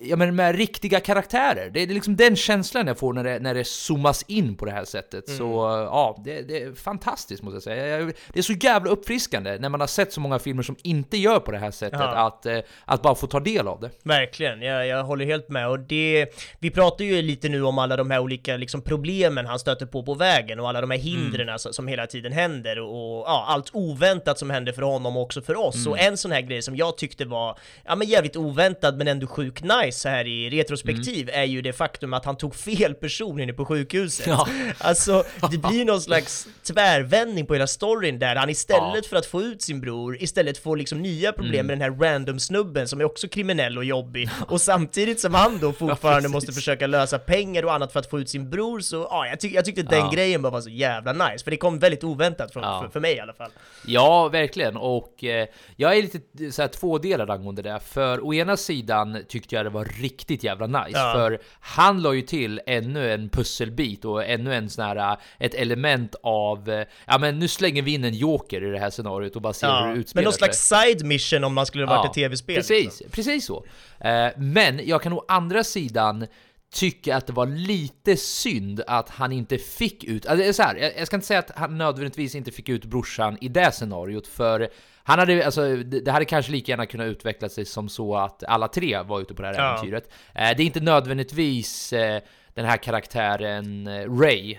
Ja 0.00 0.16
men 0.16 0.36
med 0.36 0.56
riktiga 0.56 1.00
karaktärer. 1.00 1.70
Det 1.70 1.82
är 1.82 1.86
liksom 1.86 2.16
den 2.16 2.36
känslan 2.36 2.86
jag 2.86 2.98
får 2.98 3.12
när 3.12 3.24
det, 3.24 3.38
när 3.38 3.54
det 3.54 3.66
zoomas 3.66 4.24
in 4.28 4.56
på 4.56 4.64
det 4.64 4.70
här 4.70 4.84
sättet. 4.84 5.28
Så 5.28 5.44
ja, 5.90 6.20
det, 6.24 6.42
det 6.42 6.62
är 6.62 6.72
fantastiskt 6.74 7.42
måste 7.42 7.56
jag 7.56 7.62
säga. 7.62 8.12
Det 8.32 8.38
är 8.38 8.42
så 8.42 8.52
jävla 8.52 8.90
uppfriskande 8.90 9.58
när 9.58 9.68
man 9.68 9.80
har 9.80 9.86
sett 9.86 10.12
så 10.12 10.20
många 10.20 10.38
filmer 10.38 10.62
som 10.62 10.76
inte 10.82 11.16
gör 11.16 11.40
på 11.40 11.50
det 11.50 11.58
här 11.58 11.70
sättet, 11.70 12.00
Ja. 12.00 12.26
att, 12.26 12.46
eh, 12.46 12.58
att 12.84 13.02
bara 13.02 13.14
få 13.14 13.26
ta 13.26 13.40
del 13.40 13.68
av 13.68 13.80
det. 13.80 13.90
Verkligen, 14.02 14.62
jag, 14.62 14.86
jag 14.86 15.04
håller 15.04 15.24
helt 15.24 15.48
med. 15.48 15.68
Och 15.68 15.78
det, 15.78 16.26
vi 16.58 16.70
pratar 16.70 17.04
ju 17.04 17.22
lite 17.22 17.48
nu 17.48 17.62
om 17.62 17.78
alla 17.78 17.96
de 17.96 18.10
här 18.10 18.18
olika 18.18 18.56
liksom, 18.56 18.82
problemen 18.82 19.46
han 19.46 19.58
stöter 19.58 19.86
på 19.86 20.02
på 20.02 20.14
vägen 20.14 20.60
och 20.60 20.68
alla 20.68 20.80
de 20.80 20.90
här 20.90 20.98
hindren 20.98 21.48
alltså, 21.48 21.72
som 21.72 21.88
hela 21.88 22.06
tiden 22.06 22.32
händer 22.32 22.80
och 22.80 23.24
ja, 23.26 23.44
allt 23.48 23.70
oväntat 23.72 24.38
som 24.38 24.50
händer 24.50 24.72
för 24.72 24.82
honom 24.82 25.16
och 25.16 25.22
också 25.22 25.42
för 25.42 25.56
oss. 25.58 25.86
Och 25.86 25.98
en 25.98 26.16
sån 26.16 26.32
här 26.32 26.40
grej 26.40 26.62
som 26.62 26.76
jag 26.76 26.96
tyckte 26.98 27.24
var 27.24 27.58
ja, 27.84 27.94
men 27.96 28.08
jävligt 28.08 28.36
oväntad 28.36 28.96
men 28.98 29.08
ändå 29.08 29.26
sjuk 29.26 29.62
nice 29.62 29.87
så 29.92 30.08
här 30.08 30.26
i 30.26 30.50
retrospektiv 30.50 31.30
är 31.32 31.44
ju 31.44 31.62
det 31.62 31.72
faktum 31.72 32.12
att 32.14 32.24
han 32.24 32.36
tog 32.36 32.54
fel 32.54 32.94
person 32.94 33.40
inne 33.40 33.52
på 33.52 33.64
sjukhuset. 33.64 34.26
Ja. 34.26 34.48
Alltså, 34.78 35.24
det 35.50 35.58
blir 35.58 35.84
någon 35.84 36.00
slags 36.00 36.48
tvärvändning 36.62 37.46
på 37.46 37.54
hela 37.54 37.66
storyn 37.66 38.18
där 38.18 38.36
han 38.36 38.50
istället 38.50 38.94
Ja. 38.94 39.08
för 39.08 39.16
att 39.16 39.26
få 39.26 39.42
ut 39.42 39.62
sin 39.62 39.80
bror, 39.80 40.22
istället 40.22 40.58
får 40.58 40.76
liksom 40.76 41.02
nya 41.02 41.32
problem 41.32 41.66
med 41.66 41.78
den 41.78 41.82
här 41.92 41.98
random 42.00 42.38
snubben 42.40 42.88
som 42.88 43.00
är 43.00 43.04
också 43.04 43.28
kriminell 43.28 43.78
och 43.78 43.84
jobbig. 43.84 44.30
Och 44.48 44.60
samtidigt 44.60 45.20
som 45.20 45.34
han 45.34 45.58
då 45.58 45.72
fortfarande 45.78 46.20
precis. 46.20 46.32
måste 46.34 46.52
försöka 46.52 46.86
lösa 46.86 47.18
pengar 47.18 47.64
och 47.64 47.74
annat 47.74 47.92
för 47.92 48.00
att 48.00 48.10
få 48.10 48.20
ut 48.20 48.28
sin 48.28 48.50
bror, 48.50 48.80
så 48.80 48.96
ja, 49.10 49.26
jag, 49.26 49.40
tyck, 49.40 49.52
jag 49.54 49.64
tyckte 49.64 49.82
den 49.82 49.98
Ja. 49.98 50.10
grejen 50.14 50.42
bara 50.42 50.50
var 50.52 50.60
så 50.60 50.70
jävla 50.70 51.12
nice, 51.12 51.44
för 51.44 51.50
det 51.50 51.56
kom 51.56 51.78
väldigt 51.78 52.04
oväntat 52.04 52.52
från, 52.52 52.62
Ja. 52.62 52.80
för, 52.82 52.88
för 52.88 53.00
mig 53.00 53.14
i 53.16 53.20
alla 53.20 53.32
fall. 53.32 53.50
Ja, 53.86 54.28
verkligen. 54.28 54.76
Och 54.76 55.24
eh, 55.24 55.46
jag 55.76 55.96
är 55.98 56.02
lite 56.02 56.52
så 56.52 56.62
här 56.62 56.68
tvådelad 56.68 57.30
angående 57.30 57.62
det. 57.62 57.80
För 57.84 58.24
å 58.26 58.34
ena 58.34 58.56
sidan 58.56 59.24
tyckte 59.28 59.54
jag 59.54 59.66
det 59.66 59.70
var 59.70 59.77
riktigt 59.84 60.44
jävla 60.44 60.66
nice. 60.66 60.98
Ja. 60.98 61.12
För 61.14 61.38
han 61.60 62.02
la 62.02 62.14
ju 62.14 62.22
till 62.22 62.60
ännu 62.66 63.12
en 63.12 63.28
pusselbit 63.28 64.04
och 64.04 64.24
ännu 64.24 64.54
en 64.54 64.70
sån 64.70 64.84
här, 64.84 64.96
eh, 65.12 65.18
ett 65.38 65.54
element 65.54 66.14
av, 66.22 66.70
eh, 66.70 66.86
ja 67.06 67.18
men 67.18 67.38
nu 67.38 67.48
slänger 67.48 67.82
vi 67.82 67.94
in 67.94 68.04
en 68.04 68.14
joker 68.14 68.64
i 68.64 68.70
det 68.70 68.78
här 68.78 68.90
scenariot 68.90 69.36
och 69.36 69.42
bara 69.42 69.52
ser 69.52 69.66
hur 69.66 69.74
Ja. 69.74 69.80
det 69.82 69.88
Men 69.88 69.98
utspelar 70.00 70.24
någon 70.24 70.32
sig. 70.32 70.38
slags 70.38 70.68
side 70.68 71.04
mission 71.06 71.44
om 71.44 71.54
man 71.54 71.66
skulle 71.66 71.86
varit 71.86 72.06
ett 72.06 72.14
tv-spel. 72.14 72.56
Precis, 72.56 72.84
liksom. 72.84 73.06
precis 73.10 73.46
så. 73.46 73.64
Eh, 74.00 74.28
men 74.36 74.80
jag 74.86 75.02
kan 75.02 75.12
å 75.12 75.24
andra 75.28 75.64
sidan 75.64 76.26
tycka 76.74 77.16
att 77.16 77.26
det 77.26 77.32
var 77.32 77.46
lite 77.46 78.16
synd 78.16 78.82
att 78.86 79.10
han 79.10 79.32
inte 79.32 79.58
fick 79.58 80.04
ut, 80.04 80.26
alltså 80.26 80.46
det 80.46 80.52
så 80.52 80.62
här, 80.62 80.92
jag 80.98 81.06
ska 81.06 81.16
inte 81.16 81.26
säga 81.26 81.38
att 81.40 81.50
han 81.56 81.78
nödvändigtvis 81.78 82.34
inte 82.34 82.50
fick 82.50 82.68
ut 82.68 82.84
brorsan 82.84 83.38
i 83.40 83.48
det 83.48 83.72
scenariot, 83.72 84.26
för 84.26 84.68
Han 85.08 85.18
hade, 85.18 85.44
alltså, 85.44 85.76
det, 85.76 86.10
hade 86.10 86.24
kanske 86.24 86.52
lika 86.52 86.72
gärna 86.72 86.86
kunnat 86.86 87.06
utveckla 87.06 87.48
sig 87.48 87.64
som 87.64 87.88
så 87.88 88.16
att 88.16 88.44
alla 88.44 88.68
tre 88.68 89.02
var 89.02 89.20
ute 89.20 89.34
på 89.34 89.42
det 89.42 89.48
här 89.48 89.54
Ja. 89.54 89.72
äventyret. 89.72 90.10
Eh, 90.34 90.50
det 90.56 90.62
är 90.62 90.66
inte 90.66 90.80
nödvändigtvis 90.80 91.92
eh, 91.92 92.22
den 92.54 92.64
här 92.64 92.76
karaktären 92.76 93.86
eh, 93.86 94.18
Ray 94.20 94.56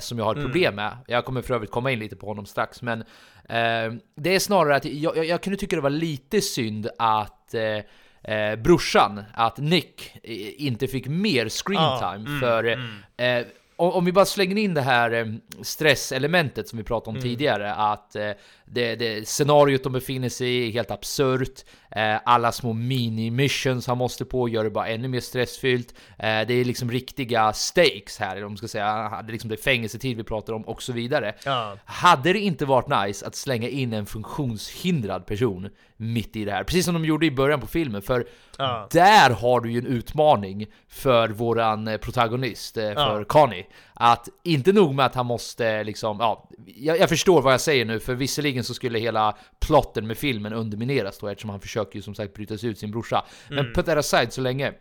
som 0.00 0.18
jag 0.18 0.24
har 0.24 0.32
ett 0.32 0.38
Mm. 0.38 0.48
problem 0.50 0.74
med. 0.74 0.96
Jag 1.06 1.24
kommer 1.24 1.42
för 1.42 1.54
övrigt 1.54 1.70
komma 1.70 1.90
in 1.90 1.98
lite 1.98 2.16
på 2.16 2.26
honom 2.26 2.46
strax, 2.46 2.82
men 2.82 3.04
det 4.16 4.34
är 4.34 4.38
snarare 4.38 4.76
att 4.76 4.84
jag, 4.84 5.24
jag, 5.26 5.42
kunde 5.42 5.56
tycka 5.58 5.76
det 5.76 5.82
var 5.82 5.90
lite 5.90 6.40
synd 6.40 6.88
att 6.98 7.54
eh, 7.54 8.56
brorsan, 8.56 9.24
att 9.34 9.58
Nick 9.58 10.16
eh, 10.22 10.64
inte 10.66 10.86
fick 10.86 11.06
mer 11.08 11.48
screen 11.48 11.82
Ja, 11.82 12.12
time 12.14 12.28
mm, 12.28 12.40
för 12.40 12.64
eh, 13.16 13.46
om, 13.76 13.90
om 13.92 14.04
vi 14.04 14.12
bara 14.12 14.24
slänger 14.24 14.56
in 14.58 14.74
det 14.74 14.80
här 14.80 15.10
eh, 15.12 15.26
stresselementet 15.62 16.68
som 16.68 16.78
vi 16.78 16.84
pratade 16.84 17.08
om 17.10 17.16
Mm. 17.16 17.22
tidigare, 17.28 17.74
att 17.74 18.16
det, 18.72 18.94
det 18.96 19.28
scenariot 19.28 19.82
de 19.84 19.92
befinner 19.92 20.28
sig 20.28 20.48
i 20.48 20.68
är 20.68 20.72
helt 20.72 20.90
absurt. 20.90 21.64
Eh, 21.90 22.16
alla 22.24 22.52
små 22.52 22.72
mini-missions 22.72 23.86
han 23.86 23.98
måste 23.98 24.24
på 24.24 24.48
gör 24.48 24.64
det 24.64 24.70
bara 24.70 24.88
ännu 24.88 25.08
mer 25.08 25.20
stressfyllt. 25.20 25.94
Eh, 26.18 26.40
det 26.46 26.54
är 26.54 26.64
liksom 26.64 26.90
riktiga 26.90 27.52
stakes 27.52 28.18
här, 28.18 28.44
om 28.44 28.56
ska 28.56 28.68
säga. 28.68 29.22
Det 29.24 29.30
är 29.30 29.32
liksom 29.32 29.48
det 29.50 29.54
är 29.54 29.62
fängelsetid 29.62 30.16
vi 30.16 30.24
pratar 30.24 30.52
om 30.52 30.62
och 30.62 30.82
så 30.82 30.92
vidare. 30.92 31.34
Ja. 31.44 31.76
Hade 31.84 32.32
det 32.32 32.38
inte 32.38 32.64
varit 32.64 33.06
nice 33.06 33.26
att 33.26 33.34
slänga 33.34 33.68
in 33.68 33.92
en 33.92 34.06
funktionshindrad 34.06 35.26
person 35.26 35.68
mitt 35.96 36.36
i 36.36 36.44
det 36.44 36.52
här? 36.52 36.64
Precis 36.64 36.84
som 36.84 36.94
de 36.94 37.04
gjorde 37.04 37.26
i 37.26 37.30
början 37.30 37.60
på 37.60 37.66
filmen, 37.66 38.02
för 38.02 38.26
Ja. 38.58 38.88
där 38.92 39.30
har 39.30 39.60
du 39.60 39.72
ju 39.72 39.78
en 39.78 39.86
utmaning 39.86 40.66
för 40.88 41.28
våran 41.28 41.88
eh, 41.88 41.96
protagonist, 41.96 42.74
för 42.74 43.18
Ja. 43.18 43.24
Connie. 43.24 43.66
Att 44.02 44.28
inte 44.42 44.72
nog 44.72 44.94
med 44.94 45.06
att 45.06 45.14
han 45.14 45.26
måste 45.26 45.84
liksom, 45.84 46.16
ja, 46.20 46.48
jag, 46.66 46.98
jag 46.98 47.08
förstår 47.08 47.42
vad 47.42 47.52
jag 47.52 47.60
säger 47.60 47.84
nu, 47.84 48.00
för 48.00 48.14
visserligen 48.14 48.64
så 48.64 48.74
skulle 48.74 48.98
hela 48.98 49.36
plotten 49.66 50.06
med 50.06 50.18
filmen 50.18 50.52
undermineras 50.52 51.18
då, 51.18 51.28
eftersom 51.28 51.50
han 51.50 51.60
försöker 51.60 51.96
ju 51.96 52.02
som 52.02 52.14
sagt 52.14 52.34
bryta 52.34 52.58
sig 52.58 52.68
ut 52.70 52.78
sin 52.78 52.90
brorsa. 52.90 53.24
Men 53.48 53.58
Mm. 53.58 53.72
put 53.72 53.86
that 53.86 53.98
aside 53.98 54.32
så 54.32 54.40
länge, 54.40 54.72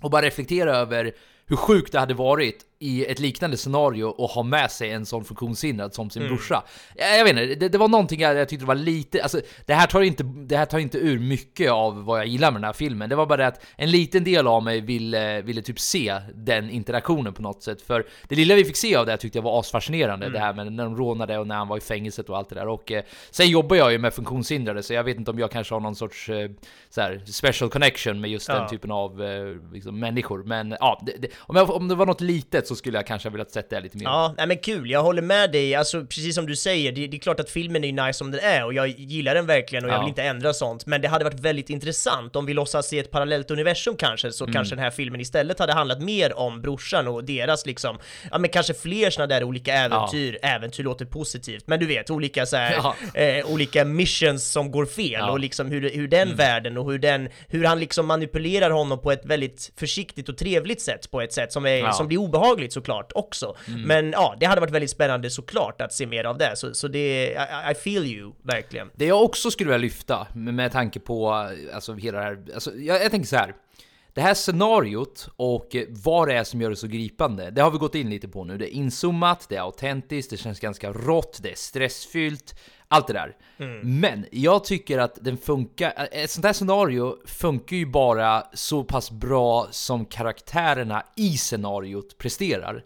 och 0.00 0.10
bara 0.10 0.22
reflektera 0.22 0.76
över 0.76 1.12
hur 1.46 1.56
sjukt 1.56 1.92
det 1.92 1.98
hade 2.00 2.14
varit 2.14 2.64
i 2.78 3.04
ett 3.06 3.18
liknande 3.18 3.56
scenario 3.56 4.04
och 4.04 4.28
ha 4.30 4.42
med 4.42 4.70
sig 4.70 4.90
en 4.90 5.06
sån 5.06 5.24
funktionshindrad 5.24 5.94
som 5.94 6.10
sin 6.10 6.22
Mm. 6.22 6.34
brorsa. 6.34 6.62
Jag, 6.96 7.18
jag 7.18 7.24
vet 7.24 7.30
inte, 7.32 7.54
det, 7.54 7.68
det 7.68 7.78
var 7.78 7.88
någonting 7.88 8.20
jag, 8.20 8.36
jag 8.36 8.48
tyckte 8.48 8.66
var 8.66 8.74
lite, 8.74 9.22
alltså 9.22 9.40
det 9.66 9.74
här, 9.74 9.86
tar 9.86 10.02
inte, 10.02 10.22
det 10.22 10.56
här 10.56 10.66
tar 10.66 10.78
inte 10.78 10.98
ur 10.98 11.18
mycket 11.18 11.70
av 11.70 12.04
vad 12.04 12.18
jag 12.18 12.26
gillar 12.26 12.50
med 12.50 12.60
den 12.60 12.64
här 12.66 12.72
filmen. 12.72 13.08
Det 13.08 13.16
var 13.16 13.26
bara 13.26 13.36
det 13.36 13.46
att 13.46 13.66
en 13.76 13.90
liten 13.90 14.24
del 14.24 14.46
av 14.46 14.62
mig 14.62 14.80
ville, 14.80 15.42
ville 15.42 15.62
typ 15.62 15.80
se 15.80 16.14
den 16.34 16.70
interaktionen 16.70 17.32
på 17.34 17.42
något 17.42 17.62
sätt. 17.62 17.82
För 17.82 18.06
det 18.28 18.34
lilla 18.34 18.54
vi 18.54 18.64
fick 18.64 18.76
se 18.76 18.96
av 18.96 19.06
det 19.06 19.16
tyckte 19.16 19.38
jag 19.38 19.42
var 19.42 19.60
asfascinerande. 19.60 20.28
Det 20.30 20.38
här 20.38 20.54
med 20.54 20.72
när 20.72 20.84
de 20.84 20.96
rånade 20.96 21.38
och 21.38 21.46
när 21.46 21.54
han 21.56 21.68
var 21.68 21.76
i 21.76 21.80
fängelset 21.80 22.28
och 22.28 22.36
allt 22.36 22.48
det 22.48 22.54
där. 22.54 22.68
Och 22.68 22.92
eh, 22.92 23.04
sen 23.30 23.48
jobbar 23.48 23.76
jag 23.76 23.92
ju 23.92 23.98
med 23.98 24.14
funktionshindrade 24.14 24.82
så 24.82 24.94
jag 24.94 25.04
vet 25.04 25.16
inte 25.16 25.30
om 25.30 25.38
jag 25.38 25.50
kanske 25.50 25.74
har 25.74 25.80
någon 25.80 25.94
sorts 25.96 26.28
eh, 26.28 26.50
så 26.90 27.00
här, 27.00 27.22
special 27.26 27.70
connection 27.70 28.20
med 28.20 28.30
just 28.30 28.48
Ja. 28.48 28.54
den 28.54 28.68
typen 28.68 28.90
av 28.90 29.22
eh, 29.22 29.72
liksom, 29.72 29.98
människor. 30.00 30.42
Men 30.44 30.76
ja, 30.80 31.02
det, 31.06 31.12
det, 31.18 31.28
om, 31.38 31.56
jag, 31.56 31.70
om 31.70 31.88
det 31.88 31.94
var 31.94 32.06
något 32.06 32.20
litet 32.20 32.66
så 32.66 32.76
skulle 32.76 32.98
jag 32.98 33.06
kanske 33.06 33.28
ha 33.28 33.32
velat 33.32 33.50
sett 33.50 33.70
det 33.70 33.80
lite 33.80 33.96
mer. 33.96 34.04
Ja, 34.04 34.34
nej 34.36 34.46
men 34.46 34.58
kul, 34.58 34.90
jag 34.90 35.02
håller 35.02 35.22
med 35.22 35.52
dig, 35.52 35.74
alltså 35.74 36.00
precis 36.06 36.34
som 36.34 36.46
du 36.46 36.56
säger, 36.56 36.92
det, 36.92 37.06
det 37.06 37.16
är 37.16 37.20
klart 37.20 37.40
att 37.40 37.50
filmen 37.50 37.84
är 37.84 37.92
nice 38.06 38.18
som 38.18 38.30
den 38.30 38.40
är 38.40 38.64
och 38.64 38.74
jag 38.74 38.88
gillar 38.88 39.34
den 39.34 39.46
verkligen 39.46 39.84
och 39.84 39.90
jag 39.90 39.96
Ja. 39.96 40.00
vill 40.00 40.08
inte 40.08 40.22
ändra 40.22 40.52
sånt, 40.54 40.86
men 40.86 41.00
det 41.00 41.08
hade 41.08 41.24
varit 41.24 41.40
väldigt 41.40 41.70
intressant 41.70 42.36
om 42.36 42.46
vi 42.46 42.54
låtsas 42.54 42.88
se 42.88 42.98
ett 42.98 43.10
parallellt 43.10 43.50
universum 43.50 43.96
kanske, 43.96 44.32
så 44.32 44.44
Mm. 44.44 44.54
kanske 44.54 44.74
den 44.74 44.84
här 44.84 44.90
filmen 44.90 45.20
istället 45.20 45.58
hade 45.58 45.72
handlat 45.72 46.00
mer 46.02 46.38
om 46.38 46.62
brorsan 46.62 47.08
och 47.08 47.24
deras 47.24 47.66
liksom, 47.66 47.98
ja 48.30 48.38
men 48.38 48.50
kanske 48.50 48.74
fler 48.74 49.10
såna 49.10 49.26
där 49.26 49.44
olika 49.44 49.74
äventyr, 49.74 50.38
äventyr 50.42 50.82
låter 50.84 51.04
positivt, 51.04 51.64
men 51.66 51.80
du 51.80 51.86
vet, 51.86 52.10
olika 52.10 52.46
så 52.46 52.56
här, 52.56 52.72
Ja. 53.14 53.20
eh, 53.20 53.46
olika 53.52 53.84
missions 53.84 54.44
som 54.52 54.70
går 54.70 54.86
fel 54.86 55.12
Ja. 55.12 55.30
och 55.30 55.40
liksom 55.40 55.66
hur, 55.70 55.90
hur 55.90 56.08
den 56.08 56.22
Mm. 56.24 56.36
världen 56.36 56.78
och 56.78 56.92
hur 56.92 56.98
den, 56.98 57.28
hur 57.48 57.64
han 57.64 57.80
liksom 57.80 58.06
manipulerar 58.06 58.70
honom 58.70 59.00
på 59.02 59.12
ett 59.12 59.24
väldigt 59.24 59.72
försiktigt 59.76 60.28
och 60.28 60.38
trevligt 60.38 60.80
sätt, 60.80 61.10
på 61.10 61.20
ett 61.24 61.32
sätt 61.32 61.52
som, 61.52 61.66
är, 61.66 61.70
Ja. 61.70 61.78
Mm. 61.78 61.92
som 61.92 62.08
blir 62.08 62.18
obehagligt 62.18 62.72
såklart 62.72 63.12
också. 63.14 63.56
Men 63.86 64.10
ja, 64.10 64.36
det 64.40 64.46
hade 64.46 64.60
varit 64.60 64.72
väldigt 64.72 64.90
spännande 64.90 65.30
såklart 65.30 65.80
att 65.80 65.92
se 65.92 66.06
mer 66.06 66.24
av 66.24 66.38
det, 66.38 66.56
så, 66.56 66.74
så 66.74 66.88
det, 66.88 67.26
I, 67.26 67.70
I 67.70 67.74
feel 67.74 68.04
you, 68.04 68.32
verkligen. 68.42 68.90
Det 68.94 69.06
jag 69.06 69.22
också 69.22 69.50
skulle 69.50 69.68
vilja 69.70 69.78
lyfta 69.82 70.26
med, 70.34 70.72
tanke 70.72 71.00
på 71.00 71.32
alltså, 71.74 71.94
hela 71.94 72.18
det 72.18 72.24
här, 72.24 72.44
alltså, 72.54 72.74
jag, 72.74 73.04
jag 73.04 73.10
tänker 73.10 73.28
så 73.28 73.36
här. 73.36 73.54
Det 74.14 74.20
här 74.20 74.34
scenariot 74.34 75.28
och 75.36 75.76
vad 75.88 76.28
det 76.28 76.34
är 76.34 76.44
som 76.44 76.60
gör 76.60 76.70
det 76.70 76.76
så 76.76 76.86
gripande, 76.86 77.50
det 77.50 77.62
har 77.62 77.70
vi 77.70 77.78
gått 77.78 77.94
in 77.94 78.10
lite 78.10 78.28
på 78.28 78.44
nu. 78.44 78.58
Det 78.58 78.74
är 78.74 78.74
inzoomat, 78.74 79.46
det 79.48 79.56
är 79.56 79.60
autentiskt, 79.60 80.30
det 80.30 80.36
känns 80.36 80.60
ganska 80.60 80.92
rått, 80.92 81.38
det 81.42 81.50
är 81.50 81.56
stressfyllt, 81.56 82.54
allt 82.94 83.06
det 83.06 83.12
där. 83.12 83.36
Men 83.84 84.26
jag 84.32 84.64
tycker 84.64 84.98
att 84.98 85.18
den 85.20 85.36
funkar, 85.36 85.92
eh, 85.96 86.22
ett 86.22 86.30
sånt 86.30 86.46
här 86.46 86.52
scenario 86.52 87.16
funkar 87.26 87.76
ju 87.76 87.86
bara 87.86 88.42
så 88.52 88.84
pass 88.84 89.10
bra 89.10 89.66
som 89.70 90.04
karaktärerna 90.06 91.02
i 91.16 91.36
scenariot 91.36 92.18
presterar. 92.18 92.84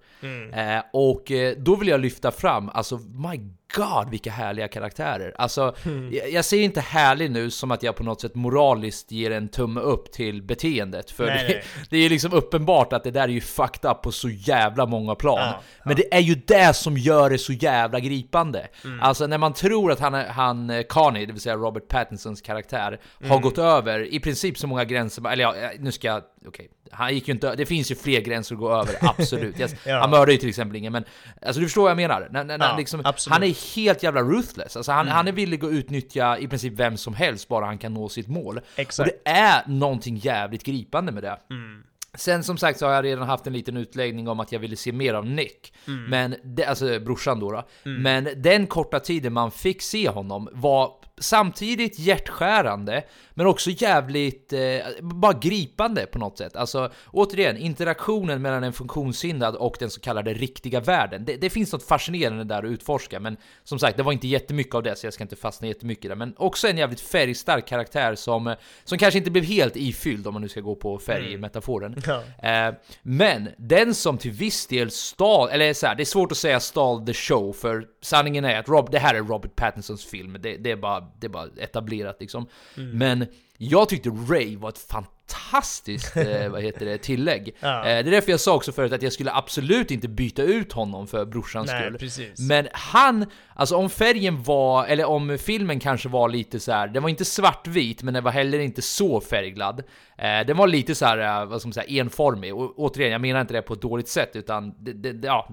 Eh, 0.52 0.82
och 0.92 1.30
eh, 1.30 1.54
då 1.56 1.76
vill 1.76 1.88
jag 1.88 2.00
lyfta 2.00 2.30
fram, 2.30 2.68
alltså 2.74 2.98
my 2.98 3.40
god 3.76 4.10
vilka 4.10 4.30
härliga 4.30 4.68
karaktärer. 4.68 5.34
Alltså, 5.38 5.74
jag, 6.12 6.30
jag 6.30 6.44
säger 6.44 6.64
inte 6.64 6.80
härlig 6.80 7.30
nu 7.30 7.50
som 7.50 7.70
att 7.70 7.82
jag 7.82 7.96
på 7.96 8.02
något 8.04 8.20
sätt 8.20 8.34
moraliskt 8.34 9.12
ger 9.12 9.30
en 9.30 9.48
tumme 9.48 9.80
upp 9.80 10.12
till 10.12 10.42
beteendet. 10.42 11.10
För 11.10 11.26
Nej, 11.26 11.44
det, 11.48 11.54
nej. 11.54 11.62
det 11.90 11.96
är 11.98 12.10
liksom 12.10 12.32
uppenbart 12.32 12.92
att 12.92 13.04
det 13.04 13.10
där 13.10 13.22
är 13.22 13.28
ju 13.28 13.40
fucked 13.40 13.90
up 13.90 14.02
på 14.02 14.12
så 14.12 14.28
jävla 14.28 14.86
många 14.86 15.14
plan. 15.14 15.38
Ja, 15.38 15.60
Men 15.84 15.96
det 15.96 16.14
är 16.14 16.20
ju 16.20 16.34
det 16.34 16.76
som 16.76 16.96
gör 16.98 17.30
det 17.30 17.38
så 17.38 17.52
jävla 17.52 18.00
gripande. 18.00 18.68
Mm. 18.84 19.00
Alltså 19.00 19.26
när 19.26 19.38
man 19.38 19.52
tror 19.52 19.92
att 19.92 20.00
han, 20.00 20.14
han 20.14 20.70
eh, 20.70 20.82
Connie, 20.82 21.26
det 21.26 21.32
vill 21.32 21.42
säga 21.42 21.56
Robert 21.56 21.88
Pattinsons 21.88 22.40
karaktär, 22.40 23.00
har 23.20 23.26
Mm. 23.26 23.40
gått 23.42 23.58
över 23.58 24.14
i 24.14 24.20
princip 24.20 24.58
så 24.58 24.66
många 24.66 24.84
gränser, 24.84 25.28
eller 25.32 25.42
ja, 25.44 25.54
nu 25.78 25.92
ska 25.92 26.08
jag, 26.08 26.22
okej. 26.46 26.68
Han 26.92 27.14
gick 27.14 27.28
ju 27.28 27.34
inte, 27.34 27.54
det 27.54 27.66
finns 27.66 27.90
ju 27.90 27.94
fler 27.94 28.20
gränser 28.20 28.54
att 28.54 28.58
gå 28.60 28.72
över, 28.72 28.94
absolut. 29.00 29.58
Jag, 29.58 29.70
Ja. 29.86 30.00
Han 30.00 30.10
mördar 30.10 30.32
ju 30.32 30.38
till 30.38 30.48
exempel 30.48 30.76
ingen, 30.76 30.92
men 30.92 31.04
alltså 31.46 31.60
du 31.60 31.66
förstår 31.66 31.82
vad 31.82 31.90
jag 31.90 31.96
menar. 31.96 32.28
När, 32.30 32.58
Ja, 32.58 32.76
liksom, 32.76 33.02
han 33.28 33.42
är 33.42 33.74
helt 33.76 34.02
jävla 34.02 34.22
ruthless. 34.22 34.76
Alltså 34.76 34.92
han, 34.92 35.06
Mm. 35.06 35.16
han 35.16 35.28
är 35.28 35.32
villig 35.32 35.64
att 35.64 35.70
utnyttja 35.72 36.38
i 36.38 36.48
princip 36.48 36.72
vem 36.72 36.96
som 36.96 37.14
helst 37.14 37.48
bara 37.48 37.64
han 37.66 37.78
kan 37.78 37.94
nå 37.94 38.08
sitt 38.08 38.28
mål. 38.28 38.60
Exakt. 38.76 39.08
Och 39.10 39.14
det 39.24 39.30
är 39.30 39.62
någonting 39.66 40.16
jävligt 40.16 40.64
gripande 40.64 41.12
med 41.12 41.22
det. 41.22 41.38
Mm. 41.50 41.82
Sen 42.14 42.44
som 42.44 42.56
sagt 42.58 42.78
så 42.78 42.86
har 42.86 42.92
jag 42.92 43.04
redan 43.04 43.28
haft 43.28 43.46
en 43.46 43.52
liten 43.52 43.76
utläggning 43.76 44.28
om 44.28 44.40
att 44.40 44.52
jag 44.52 44.60
ville 44.60 44.76
se 44.76 44.92
mer 44.92 45.14
av 45.14 45.26
Nick. 45.26 45.72
Mm. 45.86 46.04
Men, 46.04 46.34
det, 46.44 46.64
alltså 46.64 47.00
brorsan 47.00 47.40
då, 47.40 47.52
då. 47.52 47.62
Men 47.84 48.28
den 48.36 48.66
korta 48.66 49.00
tiden 49.00 49.32
man 49.32 49.50
fick 49.50 49.82
se 49.82 50.08
honom 50.08 50.48
var 50.52 50.92
samtidigt 51.20 51.98
hjärtskärande, 51.98 53.02
men 53.30 53.46
också 53.46 53.70
jävligt, 53.70 54.52
eh, 54.52 54.60
bara 55.00 55.32
gripande 55.32 56.06
på 56.06 56.18
något 56.18 56.38
sätt. 56.38 56.56
Alltså 56.56 56.92
återigen, 57.12 57.56
interaktionen 57.56 58.42
mellan 58.42 58.64
en 58.64 58.72
funktionshindrad 58.72 59.56
och 59.56 59.76
den 59.78 59.90
så 59.90 60.00
kallade 60.00 60.34
riktiga 60.34 60.80
världen. 60.80 61.24
Det, 61.24 61.36
det 61.36 61.50
finns 61.50 61.72
något 61.72 61.82
fascinerande 61.82 62.44
där 62.44 62.58
att 62.58 62.70
utforska, 62.70 63.20
men 63.20 63.36
som 63.64 63.78
sagt, 63.78 63.96
det 63.96 64.02
var 64.02 64.12
inte 64.12 64.28
jättemycket 64.28 64.74
av 64.74 64.82
det, 64.82 64.96
så 64.96 65.06
jag 65.06 65.14
ska 65.14 65.24
inte 65.24 65.36
fastna 65.36 65.68
jättemycket 65.68 66.10
där. 66.10 66.16
Men 66.16 66.34
också 66.36 66.68
en 66.68 66.78
jävligt 66.78 67.00
färgstark 67.00 67.66
karaktär 67.66 68.14
som, 68.14 68.54
som 68.84 68.98
kanske 68.98 69.18
inte 69.18 69.30
blev 69.30 69.44
helt 69.44 69.76
ifylld, 69.76 70.26
om 70.26 70.32
man 70.32 70.42
nu 70.42 70.48
ska 70.48 70.60
gå 70.60 70.74
på 70.74 70.98
färgmetaforen. 70.98 72.02
Ja. 72.06 72.22
Eh, 72.48 72.74
men 73.02 73.48
den 73.56 73.94
som 73.94 74.18
till 74.18 74.30
viss 74.30 74.66
del 74.66 74.90
stal, 74.90 75.48
eller 75.48 75.74
så 75.74 75.86
här, 75.86 75.94
det 75.94 76.02
är 76.02 76.04
svårt 76.04 76.32
att 76.32 76.38
säga 76.38 76.60
stal 76.60 77.06
the 77.06 77.14
show, 77.14 77.52
för 77.52 77.86
sanningen 78.00 78.44
är 78.44 78.58
att 78.58 78.68
Rob, 78.68 78.90
det 78.90 78.98
här 78.98 79.14
är 79.14 79.22
Robert 79.22 79.56
Pattinsons 79.56 80.06
film, 80.06 80.36
det, 80.40 80.56
det, 80.56 80.70
är, 80.70 80.76
bara, 80.76 81.07
det 81.18 81.26
är 81.26 81.28
bara 81.28 81.46
etablerat 81.56 82.16
liksom. 82.20 82.46
Mm. 82.76 82.98
Men 82.98 83.26
jag 83.58 83.88
tyckte 83.88 84.08
Ray 84.10 84.56
var 84.56 84.68
ett 84.68 84.78
fantastiskt 84.78 86.16
eh, 86.16 86.48
vad 86.48 86.62
heter 86.62 86.86
det, 86.86 86.98
tillägg. 86.98 87.56
Ja. 87.60 87.78
Eh, 87.78 87.84
det 87.84 87.88
är 87.90 88.02
därför 88.10 88.30
jag 88.30 88.40
sa 88.40 88.54
också 88.54 88.72
förut 88.72 88.92
att 88.92 89.02
jag 89.02 89.12
skulle 89.12 89.32
absolut 89.32 89.90
inte 89.90 90.08
byta 90.08 90.42
ut 90.42 90.72
honom 90.72 91.06
för 91.06 91.24
brorsans 91.24 91.70
Nej, 91.70 91.82
skull. 91.82 91.98
precis. 91.98 92.38
Men 92.40 92.68
han, 92.72 93.26
alltså 93.54 93.76
om 93.76 93.90
färgen 93.90 94.42
var, 94.42 94.86
eller 94.86 95.04
om 95.04 95.38
filmen 95.38 95.80
kanske 95.80 96.08
var 96.08 96.28
lite 96.28 96.60
så 96.60 96.72
här, 96.72 96.88
den 96.88 97.02
var 97.02 97.10
inte 97.10 97.24
svartvit 97.24 98.02
men 98.02 98.14
den 98.14 98.24
var 98.24 98.30
heller 98.32 98.58
inte 98.58 98.82
så 98.82 99.20
färgglad. 99.20 99.82
Eh, 100.18 100.46
den 100.46 100.56
var 100.56 100.66
lite 100.66 100.94
så 100.94 101.06
här, 101.06 101.42
eh, 101.42 101.48
vad 101.48 101.60
ska 101.60 101.68
man 101.68 101.72
säga, 101.72 102.00
enformig. 102.00 102.54
Och 102.54 102.78
återigen, 102.78 103.12
jag 103.12 103.20
menar 103.20 103.40
inte 103.40 103.54
det 103.54 103.62
på 103.62 103.74
ett 103.74 103.82
dåligt 103.82 104.08
sätt 104.08 104.30
utan, 104.36 104.74
det, 104.84 104.92
det, 104.92 105.12
det- 105.12 105.26
ja. 105.26 105.48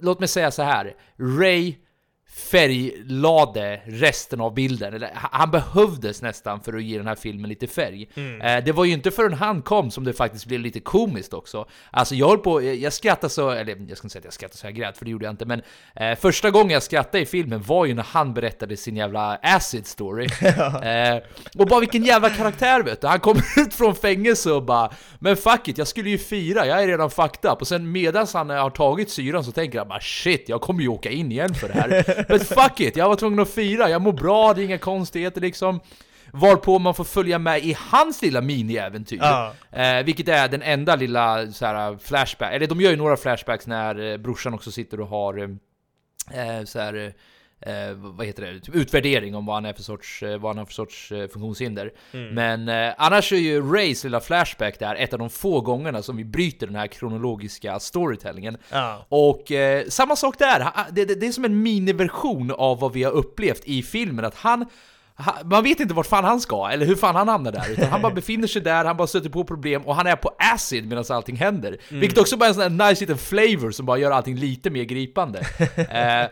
Låt 0.00 0.18
mig 0.18 0.28
säga 0.28 0.50
så 0.50 0.62
här. 0.62 0.94
Ray 1.18 1.74
färglade 2.32 3.80
resten 3.84 4.40
av 4.40 4.54
bilden. 4.54 4.94
Eller, 4.94 5.10
han- 5.14 5.50
behövdes 5.50 6.22
nästan 6.22 6.60
för 6.60 6.72
att 6.76 6.82
ge 6.82 6.98
den 6.98 7.06
här 7.06 7.14
filmen 7.14 7.48
lite 7.48 7.66
färg. 7.66 8.08
Eh, 8.42 8.64
det 8.64 8.72
var 8.72 8.84
ju 8.84 8.92
inte 8.92 9.10
förrän 9.10 9.32
han 9.32 9.62
kom 9.62 9.90
som 9.90 10.04
det 10.04 10.12
faktiskt 10.12 10.46
blev 10.46 10.60
lite 10.60 10.80
komiskt 10.80 11.34
också. 11.34 11.66
Alltså 11.90 12.14
jag 12.14 12.28
höll 12.28 12.38
på, 12.38 12.62
jag 12.62 12.76
jag 12.76 12.92
skrattade 12.92 13.30
så, 13.32 13.50
eller 13.50 13.76
jag 13.88 13.98
ska 13.98 14.06
inte 14.06 14.12
säga 14.12 14.18
att 14.20 14.24
jag 14.24 14.32
skrattade 14.32 14.58
så 14.58 14.66
jag 14.66 14.74
grät, 14.74 14.98
för 14.98 15.04
det 15.04 15.10
gjorde 15.10 15.24
jag 15.24 15.32
inte, 15.32 15.44
men 15.44 15.62
eh, 15.96 16.18
första 16.18 16.50
gången 16.50 16.70
jag 16.70 16.82
skrattade 16.82 17.20
i 17.22 17.26
filmen 17.26 17.62
var 17.62 17.86
ju 17.86 17.94
när 17.94 18.02
han 18.02 18.34
berättade 18.34 18.76
sin 18.76 18.96
jävla 18.96 19.38
acid 19.42 19.86
story. 19.86 20.24
eh, 20.82 21.22
och 21.58 21.66
bara 21.66 21.80
vilken 21.80 22.04
jävla 22.04 22.30
karaktär 22.30 22.82
vet 22.82 23.00
du, 23.00 23.06
han 23.06 23.20
kommer 23.20 23.42
ut 23.60 23.74
från 23.74 23.94
fängelse 23.94 24.52
och 24.52 24.62
bara 24.62 24.90
Men 25.18 25.36
fuck 25.36 25.68
it, 25.68 25.78
jag 25.78 25.88
skulle 25.88 26.10
ju 26.10 26.18
fira, 26.18 26.66
jag 26.66 26.82
är 26.82 26.86
redan 26.86 27.10
fucked 27.10 27.50
up. 27.52 27.60
Och 27.60 27.68
sen 27.68 27.92
medan 27.92 28.26
han 28.34 28.50
har 28.50 28.70
tagit 28.70 29.10
syran 29.10 29.44
så 29.44 29.52
tänker 29.52 29.78
han 29.78 29.88
bara 29.88 30.00
shit, 30.00 30.48
jag 30.48 30.60
kommer 30.60 30.82
ju 30.82 30.88
åka 30.88 31.10
in 31.10 31.32
igen 31.32 31.54
för 31.54 31.68
det 31.68 31.74
här. 31.74 32.04
but 32.28 32.46
fuck 32.46 32.80
it, 32.80 32.96
jag 32.96 33.08
var 33.08 33.16
tvungen 33.16 33.40
att 33.40 33.50
fira, 33.50 33.90
jag 33.90 34.02
mår 34.02 34.12
bra, 34.12 34.54
det 34.54 34.62
är 34.62 34.64
inga 34.64 34.78
konstigheter 34.78 35.40
liksom. 35.40 35.80
Varpå 36.32 36.78
man 36.78 36.94
får 36.94 37.04
följa 37.04 37.38
med 37.38 37.64
i 37.64 37.76
hans 37.78 38.22
lilla 38.22 38.40
mini-äventyr. 38.40 39.18
Ja. 39.22 39.54
Eh, 39.72 40.04
vilket 40.04 40.28
är 40.28 40.48
den 40.48 40.62
enda 40.62 40.96
lilla 40.96 41.52
så 41.52 41.66
här, 41.66 41.98
flashback, 41.98 42.52
eller 42.52 42.66
de 42.66 42.80
gör 42.80 42.90
ju 42.90 42.96
några 42.96 43.16
flashbacks 43.16 43.66
när 43.66 44.12
eh, 44.12 44.16
brorsan 44.16 44.54
också 44.54 44.70
sitter 44.72 45.00
och 45.00 45.08
har 45.08 45.38
eh, 46.32 46.64
så 46.64 46.78
här, 46.78 47.12
eh, 47.60 47.92
vad 47.94 48.26
heter 48.26 48.42
det, 48.42 48.60
typ 48.60 48.74
utvärdering 48.74 49.34
om 49.34 49.46
vad 49.46 49.56
han 49.56 49.64
är 49.64 49.72
för 49.72 49.82
sorts, 49.82 50.22
eh, 50.22 50.38
vad 50.38 50.50
han 50.50 50.58
har 50.58 50.64
för 50.64 50.72
sorts 50.72 51.12
eh, 51.12 51.28
funktionshinder. 51.28 51.92
Mm. 52.12 52.34
Men 52.34 52.68
eh, 52.68 52.94
annars 52.98 53.32
är 53.32 53.36
ju 53.36 53.72
Rays 53.72 54.04
lilla 54.04 54.20
flashback 54.20 54.78
där 54.78 54.94
ett 54.94 55.12
av 55.12 55.18
de 55.18 55.30
få 55.30 55.60
gångerna 55.60 56.02
som 56.02 56.16
vi 56.16 56.24
bryter 56.24 56.66
den 56.66 56.76
här 56.76 56.86
kronologiska 56.86 57.80
storytellingen. 57.80 58.56
Ja. 58.72 59.06
Och 59.08 59.52
eh, 59.52 59.84
samma 59.88 60.16
sak 60.16 60.38
där, 60.38 60.66
det, 60.90 61.04
det, 61.04 61.14
det 61.14 61.26
är 61.26 61.32
som 61.32 61.44
en 61.44 61.62
miniversion 61.62 62.50
av 62.50 62.80
vad 62.80 62.92
vi 62.92 63.02
har 63.02 63.12
upplevt 63.12 63.62
i 63.64 63.82
filmen, 63.82 64.24
att 64.24 64.34
han 64.34 64.66
ha- 65.16 65.38
man 65.44 65.64
vet 65.64 65.80
inte 65.80 65.94
vart 65.94 66.06
fan 66.06 66.24
han 66.24 66.40
ska, 66.40 66.68
eller 66.70 66.86
hur 66.86 66.96
fan 66.96 67.16
han 67.16 67.28
hamnar 67.28 67.52
där, 67.52 67.72
utan 67.72 67.88
han 67.88 68.02
bara 68.02 68.14
befinner 68.14 68.46
sig 68.46 68.62
där, 68.62 68.84
han 68.84 68.96
bara 68.96 69.06
stöter 69.06 69.30
på 69.30 69.44
problem 69.44 69.82
och 69.82 69.94
han 69.94 70.06
är 70.06 70.16
på 70.16 70.30
acid 70.38 70.88
medan 70.88 71.04
allting 71.08 71.36
händer. 71.36 71.76
Vilket 71.88 72.18
också 72.18 72.36
bara 72.36 72.44
är 72.44 72.48
en 72.48 72.54
sån 72.54 72.78
här 72.80 72.90
nice 72.90 73.00
liten 73.00 73.18
flavor 73.18 73.70
som 73.70 73.86
bara 73.86 73.98
gör 73.98 74.10
allting 74.10 74.36
lite 74.36 74.70
mer 74.70 74.84
gripande. 74.84 75.38
eh, 75.76 76.30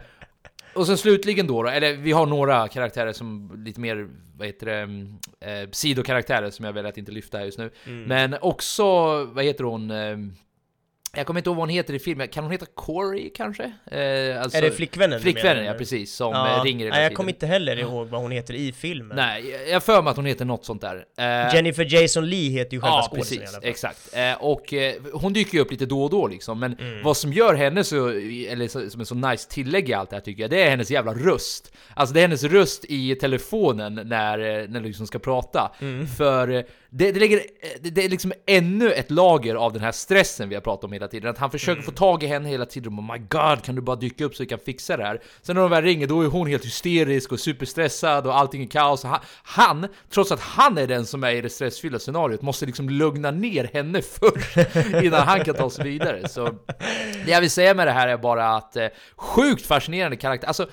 och 0.78 0.86
sen 0.86 0.98
slutligen 0.98 1.46
då, 1.46 1.62
då, 1.62 1.68
eller 1.68 1.96
vi 1.96 2.12
har 2.12 2.26
några 2.26 2.68
karaktärer 2.68 3.12
som 3.12 3.52
lite 3.64 3.80
mer, 3.80 4.08
vad 4.36 4.46
heter 4.46 4.66
det, 4.66 4.76
mm, 4.76 5.18
eh, 5.40 5.70
sidokaraktärer 5.72 6.50
som 6.50 6.64
jag 6.64 6.72
väljer 6.72 6.88
att 6.88 6.98
inte 6.98 7.12
lyfta 7.12 7.38
här 7.38 7.44
just 7.44 7.58
nu. 7.58 7.70
Men 8.06 8.36
också, 8.40 8.84
vad 9.24 9.44
heter 9.44 9.64
hon? 9.64 9.90
Jag 11.16 11.26
kommer 11.26 11.40
inte 11.40 11.50
ihåg 11.50 11.56
vad 11.56 11.62
hon 11.62 11.68
heter 11.74 11.94
i 11.94 11.98
filmen, 11.98 12.28
kan 12.28 12.44
hon 12.44 12.50
heta 12.52 12.66
Corey 12.74 13.30
kanske? 13.34 13.62
Eh, 13.64 14.42
alltså, 14.42 14.58
Är 14.58 14.62
det 14.62 14.70
flickvännen 14.70 15.18
du 15.18 15.22
Flickvännen, 15.22 15.56
menar, 15.56 15.72
ja 15.72 15.78
precis, 15.78 16.14
som 16.14 16.32
Ja. 16.32 16.56
eh, 16.58 16.62
ringer 16.64 16.84
hela 16.84 16.96
Nej, 16.96 17.04
jag 17.04 17.14
kommer 17.14 17.30
inte 17.32 17.46
heller 17.46 17.76
ihåg 17.78 18.08
vad 18.08 18.20
hon 18.20 18.30
heter 18.30 18.54
i 18.54 18.72
filmen. 18.72 19.16
Nej, 19.16 19.56
jag- 19.70 19.82
för 19.82 20.02
mig 20.02 20.10
att 20.10 20.16
hon 20.16 20.26
heter 20.26 20.44
något 20.44 20.64
sånt 20.64 20.80
där. 20.80 21.04
Eh, 21.18 21.54
Jennifer 21.54 21.94
Jason 21.94 22.28
Lee 22.28 22.50
heter 22.50 22.74
ju 22.74 22.80
själva 22.80 22.96
Ja, 22.96 23.08
skådisen 23.10 23.38
precis. 23.38 23.58
Exakt. 23.62 24.08
Eh, 24.16 24.32
och 24.44 24.72
eh, 24.74 24.94
hon 25.12 25.32
dyker 25.32 25.54
ju 25.54 25.60
upp 25.60 25.70
lite 25.70 25.86
då 25.86 26.02
och 26.04 26.10
då 26.10 26.26
liksom, 26.28 26.58
men 26.60 26.74
Mm. 26.78 27.02
vad 27.02 27.16
som 27.16 27.32
gör 27.32 27.54
henne 27.54 27.84
så, 27.84 28.08
eller 28.08 28.68
så, 28.68 28.90
som 28.90 29.00
är 29.00 29.04
så 29.04 29.14
nice 29.14 29.50
tillägg 29.50 29.88
i 29.88 29.92
allt 29.94 30.10
det 30.10 30.16
här 30.16 30.20
tycker 30.20 30.42
jag, 30.42 30.50
det 30.50 30.62
är 30.62 30.70
hennes 30.70 30.90
jävla 30.90 31.14
röst. 31.14 31.72
Alltså 31.94 32.14
det 32.14 32.20
är 32.20 32.22
hennes 32.22 32.44
röst 32.44 32.84
i 32.88 33.14
telefonen 33.14 33.94
när, 34.04 34.38
eh, 34.62 34.68
när 34.68 34.80
liksom 34.80 35.06
ska 35.06 35.18
prata. 35.18 35.72
Mm. 35.80 36.06
För 36.06 36.64
det, 36.90 37.12
det, 37.12 37.20
lägger, 37.20 37.36
eh, 37.38 37.68
det, 37.80 37.90
det 37.90 38.04
är 38.04 38.08
liksom 38.08 38.32
ännu 38.46 38.92
ett 38.92 39.10
lager 39.10 39.54
av 39.54 39.72
den 39.72 39.82
här 39.82 39.92
stressen 39.92 40.48
vi 40.48 40.54
har 40.54 40.62
pratat 40.62 40.84
om 40.84 40.92
hela 40.92 41.08
tiden. 41.08 41.30
Att 41.30 41.38
han 41.38 41.50
försöker 41.50 41.82
få 41.82 41.90
tag 41.90 42.22
i 42.22 42.26
henne 42.26 42.48
hela 42.48 42.66
tiden 42.66 42.92
och 42.92 42.98
oh 42.98 43.12
my 43.12 43.18
god, 43.18 43.64
kan 43.64 43.74
du 43.74 43.80
bara 43.80 43.96
dyka 43.96 44.24
upp 44.24 44.34
så 44.34 44.42
vi 44.42 44.46
kan 44.46 44.58
fixa 44.58 44.96
det 44.96 45.04
här? 45.04 45.22
Sen 45.42 45.54
när 45.56 45.62
de 45.62 45.70
väl 45.70 45.84
ringer, 45.84 46.06
då 46.06 46.22
är 46.22 46.26
hon 46.26 46.46
helt 46.46 46.64
hysterisk 46.64 47.32
och 47.32 47.40
superstressad 47.40 48.26
och 48.26 48.38
allting 48.38 48.62
är 48.62 48.66
kaos. 48.66 49.02
Han, 49.04 49.20
han, 49.42 49.86
trots 50.10 50.32
att 50.32 50.40
han 50.40 50.78
är 50.78 50.86
den 50.86 51.06
som 51.06 51.24
är 51.24 51.32
i 51.32 51.40
det 51.40 51.50
stressfyllda 51.50 51.98
scenariot, 51.98 52.42
måste 52.42 52.66
liksom 52.66 52.88
lugna 52.88 53.30
ner 53.30 53.70
henne 53.72 54.02
först 54.02 54.56
innan 55.02 55.26
han 55.26 55.44
kan 55.44 55.54
ta 55.54 55.70
sig 55.70 55.84
vidare. 55.84 56.28
Så 56.28 56.44
det 57.24 57.30
jag 57.30 57.40
vill 57.40 57.50
säga 57.50 57.74
med 57.74 57.86
det 57.86 57.92
här 57.92 58.08
är 58.08 58.16
bara 58.16 58.56
att 58.56 58.76
eh, 58.76 58.86
sjukt 59.16 59.66
fascinerande 59.66 60.16
karaktär. 60.16 60.48
Alltså, 60.48 60.68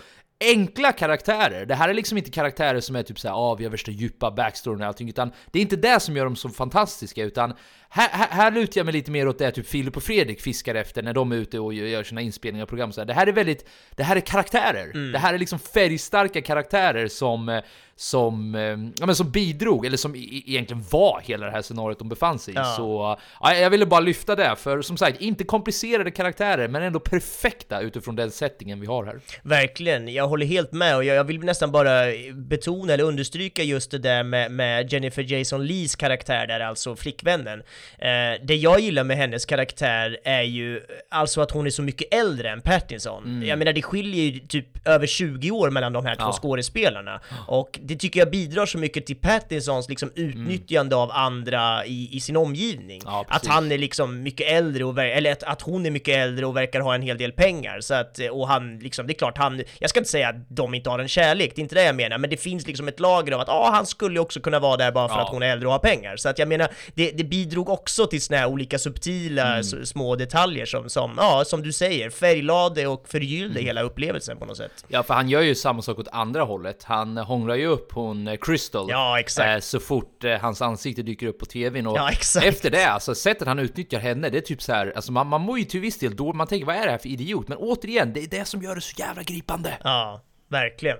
enkla 0.52 0.92
karaktärer. 0.92 1.66
Det 1.66 1.76
här 1.76 1.90
är 1.90 1.94
liksom 1.94 2.18
inte 2.18 2.32
karaktärer 2.32 2.80
som 2.80 2.96
är 2.96 3.04
typ 3.04 3.20
såhär, 3.20 3.36
ah, 3.36 3.56
vi 3.56 3.64
har 3.64 3.72
värsta 3.72 3.92
djupa 3.92 4.32
backstoryn 4.32 4.82
och 4.82 4.88
allting, 4.88 5.10
utan 5.10 5.32
det 5.52 5.60
är 5.60 5.62
inte 5.62 5.76
det 5.76 6.00
som 6.00 6.18
gör 6.18 6.26
dem 6.26 6.36
så 6.36 6.50
fantastiska, 6.50 7.24
utan 7.24 7.54
här, 7.96 8.10
här, 8.12 8.28
här 8.32 8.52
lutar 8.52 8.80
jag 8.80 8.86
mig 8.86 8.94
lite 8.94 9.12
mer 9.12 9.28
åt 9.28 9.38
det 9.40 9.52
typ 9.52 9.68
Filip 9.68 9.98
och 9.98 10.04
Fredrik 10.04 10.42
fiskar 10.42 10.76
efter 10.76 11.04
när 11.04 11.14
de 11.14 11.32
är 11.32 11.36
ute 11.36 11.60
och 11.60 11.74
gör 11.74 12.04
sina 12.04 12.22
inspelningar 12.22 12.64
och 12.64 12.70
program. 12.70 12.92
Så 12.92 13.02
här. 13.02 13.06
Det 13.06 13.14
här 13.14 13.28
är 13.28 13.32
väldigt, 13.32 13.66
det 13.96 14.04
här 14.04 14.16
är 14.16 14.20
karaktärer. 14.20 15.12
Det 15.12 15.20
här 15.20 15.34
är 15.34 15.38
liksom 15.38 15.60
färgstarka 15.60 16.42
karaktärer 16.42 17.08
som, 17.08 17.50
eh, 17.50 17.64
som, 17.96 18.56
eh, 18.56 18.62
ja, 19.00 19.06
men 19.06 19.16
som 19.16 19.32
bidrog, 19.32 19.86
eller 19.86 19.98
som 19.98 20.16
e- 20.16 20.18
e- 20.18 20.44
egentligen 20.46 20.84
var 20.92 21.22
hela 21.24 21.46
det 21.46 21.52
här 21.52 21.62
scenariot 21.62 22.00
de 22.00 22.10
befann 22.10 22.40
sig 22.40 22.54
i. 22.54 22.58
Ja. 22.58 22.64
Så 22.64 23.20
ja, 23.42 23.56
jag 23.56 23.70
ville 23.70 23.86
bara 23.86 24.00
lyfta 24.00 24.36
det, 24.36 24.56
för 24.56 24.82
som 24.82 24.98
sagt, 24.98 25.22
inte 25.22 25.44
komplicerade 25.44 26.12
karaktärer, 26.12 26.68
men 26.68 26.84
ändå 26.84 27.00
perfekta 27.00 27.82
utifrån 27.82 28.16
den 28.16 28.32
settingen 28.32 28.80
vi 28.80 28.88
har 28.88 29.06
här. 29.06 29.20
Verkligen, 29.44 30.14
jag 30.14 30.28
håller 30.28 30.46
helt 30.46 30.72
med 30.72 30.96
och 30.96 31.04
jag, 31.04 31.16
jag 31.16 31.24
vill 31.24 31.40
nästan 31.40 31.72
bara 31.72 32.06
betona 32.34 32.94
eller 32.94 33.04
understryka 33.04 33.64
just 33.64 33.92
det 33.92 33.98
där 34.00 34.24
med, 34.24 34.52
med 34.52 34.94
Jennifer 34.94 35.34
Jason 35.34 35.68
Lees 35.68 35.96
karaktär 35.96 36.48
där, 36.48 36.60
alltså 36.60 36.96
flickvännen. 36.96 37.64
Eh, 38.00 38.42
det 38.44 38.56
jag 38.56 38.80
gillar 38.80 39.04
med 39.04 39.18
hennes 39.18 39.46
karaktär 39.46 40.18
är 40.24 40.42
ju 40.42 40.82
alltså 41.10 41.42
att 41.42 41.52
hon 41.52 41.66
är 41.66 41.70
så 41.70 41.82
mycket 41.82 42.14
äldre 42.14 42.50
än 42.50 42.62
Pattinson. 42.62 43.44
Jag 43.46 43.60
menar 43.60 43.74
det 43.74 43.82
skiljer 43.82 44.24
ju 44.26 44.40
typ 44.40 44.88
över 44.88 45.08
20 45.08 45.52
år 45.52 45.70
mellan 45.70 45.94
de 45.94 46.06
här 46.06 46.16
två 46.16 46.24
Ja. 46.26 46.32
skådespelarna. 46.32 47.22
Och 47.48 47.80
det 47.84 47.96
tycker 47.96 48.20
jag 48.20 48.30
bidrar 48.32 48.66
så 48.66 48.78
mycket 48.78 49.06
till 49.06 49.16
Pattinsons 49.16 49.90
liksom 49.90 50.12
utnyttjande 50.16 50.96
av 50.96 51.12
andra 51.12 51.86
i, 51.86 52.10
i 52.12 52.20
sin 52.20 52.38
omgivning. 52.38 53.02
Ja, 53.06 53.26
att 53.28 53.46
han 53.48 53.72
är 53.72 53.78
liksom 53.78 54.24
mycket 54.24 54.48
äldre 54.52 54.84
och 54.86 55.00
eller 55.00 55.32
att, 55.32 55.44
att 55.44 55.62
hon 55.62 55.86
är 55.86 55.92
mycket 55.92 56.16
äldre 56.18 56.46
och 56.46 56.58
verkar 56.58 56.80
ha 56.80 56.96
en 56.96 57.02
hel 57.02 57.18
del 57.18 57.32
pengar. 57.32 57.80
Så 57.82 57.94
att, 57.94 58.20
och 58.32 58.48
han 58.48 58.80
liksom, 58.80 59.08
det 59.08 59.14
är 59.14 59.16
klart 59.16 59.38
han, 59.38 59.64
jag 59.80 59.90
ska 59.90 60.00
inte 60.00 60.10
säga 60.12 60.30
att 60.30 60.36
de 60.50 60.74
inte 60.74 60.90
har 60.90 61.00
en 61.00 61.08
kärlek, 61.08 61.52
det 61.56 61.60
är 61.60 61.64
inte 61.64 61.76
det 61.76 61.84
jag 61.84 61.96
menar, 61.96 62.18
men 62.18 62.30
det 62.30 62.38
finns 62.38 62.68
liksom 62.68 62.88
ett 62.88 63.00
lager 63.00 63.32
av 63.32 63.40
att 63.42 63.48
ja, 63.48 63.70
han 63.74 63.86
skulle 63.86 64.20
också 64.20 64.40
kunna 64.40 64.60
vara 64.60 64.78
där 64.78 64.92
bara 64.92 65.08
för 65.08 65.16
Ja. 65.16 65.22
att 65.22 65.30
hon 65.30 65.44
är 65.44 65.48
äldre 65.52 65.68
och 65.68 65.72
har 65.72 65.80
pengar. 65.80 66.18
Så 66.18 66.30
att 66.30 66.40
jag 66.40 66.48
menar, 66.48 66.68
det, 66.94 67.12
det 67.12 67.24
bidrog 67.24 67.70
också 67.80 68.08
till 68.08 68.22
såna 68.22 68.38
här 68.40 68.48
olika 68.48 68.80
subtila 68.80 69.46
Mm. 69.54 69.86
små 69.86 70.16
detaljer 70.16 70.66
som, 70.66 70.90
som, 70.90 71.14
ja, 71.18 71.44
som 71.46 71.62
du 71.64 71.74
säger, 71.74 72.10
färglade 72.10 72.88
och 72.88 73.08
förgyllde 73.08 73.60
Mm. 73.60 73.66
hela 73.66 73.82
upplevelsen 73.82 74.38
på 74.38 74.46
något 74.46 74.58
sätt. 74.58 74.86
Ja, 74.88 75.04
för 75.04 75.14
han 75.14 75.30
gör 75.30 75.42
ju 75.42 75.56
samma 75.56 75.82
sak 75.82 76.00
åt 76.00 76.08
andra 76.12 76.44
hållet. 76.44 76.84
Han 76.84 77.18
hånglar 77.18 77.56
ju 77.56 77.66
upp 77.68 77.92
hon 77.92 78.28
eh, 78.28 78.36
Crystal 78.42 78.86
Ja, 78.90 79.20
exakt. 79.20 79.48
eh, 79.50 79.60
så 79.60 79.80
fort 79.80 80.24
eh, 80.24 80.38
hans 80.40 80.62
ansikte 80.62 81.02
dyker 81.02 81.28
upp 81.28 81.40
på 81.40 81.46
tvn. 81.46 81.88
Och 81.88 81.98
Ja, 81.98 82.10
efter 82.44 82.70
det, 82.72 82.86
alltså 82.86 83.16
sättet 83.16 83.48
han 83.48 83.60
utnyttjar 83.60 84.00
henne, 84.00 84.30
det 84.30 84.38
är 84.38 84.42
typ 84.42 84.62
så 84.62 84.74
här, 84.74 84.94
alltså 84.96 85.12
man, 85.12 85.28
man 85.28 85.42
mår 85.42 85.60
ju 85.60 85.66
till 85.66 85.80
viss 85.80 86.00
del 86.00 86.16
då, 86.16 86.34
man 86.34 86.48
tänker 86.48 86.66
vad 86.66 86.76
är 86.76 86.86
det 86.86 86.92
här 86.92 86.98
för 86.98 87.10
idiot? 87.10 87.48
Men 87.48 87.58
återigen, 87.58 88.14
det 88.14 88.20
är 88.24 88.28
det 88.28 88.46
som 88.46 88.62
gör 88.64 88.76
det 88.76 88.82
så 88.82 88.94
jävla 89.02 89.24
gripande. 89.24 89.78
Ja, 89.84 90.22
verkligen. 90.50 90.98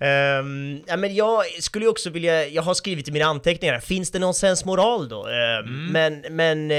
Ehm, 0.00 0.80
ja, 0.86 0.96
men 0.96 1.14
jag 1.14 1.44
skulle 1.60 1.84
ju 1.84 1.88
också 1.90 2.10
vilja, 2.10 2.48
jag 2.48 2.62
har 2.62 2.74
skrivit 2.74 3.08
i 3.08 3.12
mina 3.12 3.24
anteckningar, 3.24 3.80
finns 3.80 4.10
det 4.10 4.18
någon 4.18 4.34
sensmoral 4.34 5.08
då? 5.08 5.26
Ehm, 5.28 5.86
Men, 5.92 6.24
men 6.30 6.70
eh, 6.70 6.76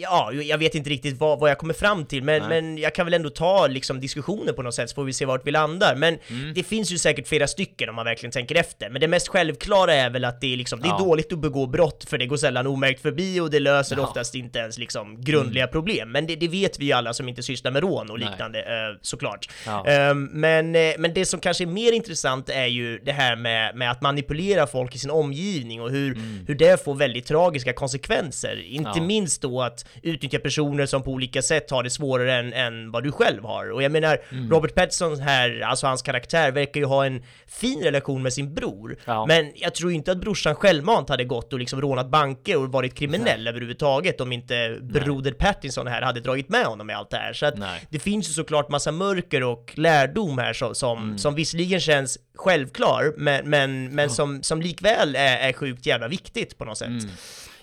ja, 0.00 0.32
jag 0.32 0.58
vet 0.58 0.74
inte 0.74 0.90
riktigt 0.90 1.20
vad, 1.20 1.38
vad 1.40 1.50
jag 1.50 1.58
kommer 1.58 1.74
fram 1.74 2.04
till, 2.06 2.22
men, 2.22 2.48
men 2.48 2.78
jag 2.78 2.94
kan 2.94 3.06
väl 3.06 3.14
ändå 3.14 3.30
ta 3.30 3.66
liksom 3.66 4.00
diskussioner 4.00 4.52
på 4.52 4.62
något 4.62 4.74
sätt 4.74 4.90
så 4.90 4.94
får 4.94 5.04
vi 5.04 5.12
se 5.12 5.24
vart 5.24 5.46
vi 5.46 5.50
landar. 5.50 5.94
Men 5.94 6.18
det 6.54 6.62
finns 6.62 6.92
ju 6.92 6.98
säkert 6.98 7.28
flera 7.28 7.46
stycken 7.46 7.88
om 7.88 7.94
man 7.94 8.04
verkligen 8.04 8.32
tänker 8.32 8.54
efter. 8.54 8.90
Men 8.90 9.00
det 9.00 9.08
mest 9.08 9.28
självklara 9.28 9.94
är 9.94 10.10
väl 10.10 10.24
att 10.24 10.40
det 10.40 10.52
är 10.52 10.56
liksom, 10.56 10.80
det 10.80 10.88
är 10.88 10.90
Ja. 10.90 10.98
dåligt 10.98 11.32
att 11.32 11.38
begå 11.38 11.66
brott 11.66 12.04
för 12.08 12.18
det 12.18 12.26
går 12.26 12.36
sällan 12.36 12.66
omärkt 12.66 13.02
förbi 13.02 13.40
och 13.40 13.50
det 13.50 13.60
löser 13.60 13.96
Ja. 13.96 14.02
oftast 14.02 14.34
inte 14.34 14.58
ens 14.58 14.78
liksom 14.78 15.20
grundliga 15.24 15.66
problem. 15.66 16.12
Men 16.12 16.26
det, 16.26 16.36
det 16.36 16.48
vet 16.48 16.78
vi 16.80 16.84
ju 16.84 16.92
alla 16.92 17.14
som 17.14 17.28
inte 17.28 17.42
sysslar 17.42 17.70
med 17.72 17.82
rån 17.82 18.10
och 18.10 18.18
Nej. 18.20 18.28
liknande 18.30 18.58
eh, 18.60 18.98
såklart. 19.02 19.48
Ja. 19.66 19.86
Ehm, 19.86 20.24
men, 20.24 20.74
eh, 20.76 20.92
men 20.98 21.14
det 21.14 21.24
som 21.24 21.40
kanske 21.40 21.64
är 21.64 21.66
mer 21.66 21.92
intressant 21.92 22.48
är 22.48 22.65
ju 22.66 22.98
det 22.98 23.12
här 23.12 23.36
med, 23.36 23.76
med 23.76 23.90
att 23.90 24.00
manipulera 24.02 24.66
folk 24.66 24.94
i 24.94 24.98
sin 24.98 25.10
omgivning 25.10 25.80
och 25.82 25.90
hur, 25.90 26.18
hur 26.46 26.54
det 26.54 26.84
får 26.84 26.94
väldigt 26.94 27.26
tragiska 27.26 27.72
konsekvenser. 27.72 28.62
Inte 28.66 28.90
Ja. 28.94 29.02
minst 29.02 29.42
då 29.42 29.62
att 29.62 29.84
utnyttja 30.02 30.38
personer 30.38 30.86
som 30.86 31.02
på 31.02 31.10
olika 31.10 31.42
sätt 31.42 31.70
har 31.70 31.82
det 31.82 31.90
svårare 31.90 32.34
än, 32.34 32.52
än 32.52 32.90
vad 32.90 33.02
du 33.04 33.12
själv 33.12 33.44
har. 33.44 33.70
Och 33.70 33.82
jag 33.82 33.92
menar, 33.92 34.18
Robert 34.50 34.74
Pattinson 34.74 35.20
här, 35.20 35.60
alltså 35.60 35.86
hans 35.86 36.02
karaktär, 36.02 36.52
verkar 36.52 36.80
ju 36.80 36.86
ha 36.86 37.06
en 37.06 37.22
fin 37.46 37.80
relation 37.82 38.22
med 38.22 38.32
sin 38.32 38.54
bror. 38.54 38.96
Ja. 39.04 39.26
Men 39.26 39.52
jag 39.54 39.74
tror 39.74 39.92
inte 39.92 40.12
att 40.12 40.18
brorsan 40.20 40.54
självmant 40.54 41.08
hade 41.08 41.24
gått 41.24 41.52
och 41.52 41.58
liksom 41.58 41.80
rånat 41.80 42.10
banker 42.10 42.56
och 42.56 42.72
varit 42.72 42.94
kriminell 42.94 43.48
överhuvudtaget 43.48 44.20
om 44.20 44.32
inte 44.32 44.78
broder 44.82 45.32
Pattinson 45.32 45.86
här 45.86 46.02
hade 46.02 46.20
dragit 46.20 46.48
med 46.48 46.64
honom 46.64 46.90
i 46.90 46.92
allt 46.92 47.10
det 47.10 47.16
här. 47.16 47.32
Så 47.32 47.46
att 47.46 47.58
Nej. 47.58 47.80
det 47.90 47.98
finns 47.98 48.28
ju 48.28 48.32
såklart 48.32 48.68
massa 48.68 48.92
mörker 48.92 49.42
och 49.42 49.72
lärdom 49.74 50.38
här 50.38 50.52
som, 50.52 50.74
som, 50.74 50.98
Mm. 51.06 51.18
som 51.18 51.34
visserligen 51.34 51.80
känns 51.80 52.18
självklar, 52.36 53.14
men, 53.16 53.50
men, 53.50 53.94
men 53.94 54.10
som, 54.10 54.42
som 54.42 54.62
likväl 54.62 55.16
är, 55.16 55.48
är 55.48 55.52
sjukt 55.52 55.86
jävla 55.86 56.08
viktigt 56.08 56.58
på 56.58 56.64
något 56.64 56.78
sätt. 56.78 56.88
Mm. 56.88 57.10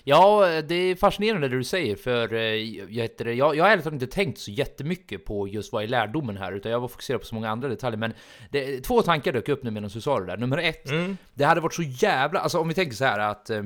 Ja, 0.06 0.46
det 0.68 0.74
är 0.74 0.96
fascinerande 0.96 1.48
det 1.48 1.56
du 1.56 1.64
säger, 1.64 1.96
för 1.96 2.34
eh, 2.34 2.40
jag, 2.40 3.02
heter 3.02 3.26
jag, 3.26 3.56
jag 3.56 3.64
har 3.64 3.70
ärligt 3.70 3.84
talat 3.84 4.02
inte 4.02 4.14
tänkt 4.14 4.38
så 4.38 4.50
jättemycket 4.50 5.24
på 5.24 5.48
just 5.48 5.72
vad 5.72 5.82
är 5.82 5.88
lärdomen 5.88 6.36
här, 6.36 6.52
utan 6.52 6.72
jag 6.72 6.80
var 6.80 6.88
fokuserad 6.88 7.20
på 7.20 7.26
så 7.26 7.34
många 7.34 7.50
andra 7.50 7.68
detaljer. 7.68 7.98
Men 7.98 8.12
det, 8.50 8.80
två 8.80 9.02
tankar 9.02 9.32
dök 9.32 9.48
upp 9.48 9.62
nu 9.62 9.70
medan 9.70 9.90
du 9.90 10.00
sa 10.00 10.20
det 10.20 10.26
där. 10.26 10.36
Nummer 10.36 10.58
ett, 10.58 10.88
det 11.34 11.44
hade 11.44 11.60
varit 11.60 11.74
så 11.74 11.82
jävla... 11.82 12.40
Alltså 12.40 12.58
om 12.58 12.68
vi 12.68 12.74
tänker 12.74 12.96
så 12.96 13.04
här 13.04 13.18
att... 13.18 13.50
Eh, 13.50 13.62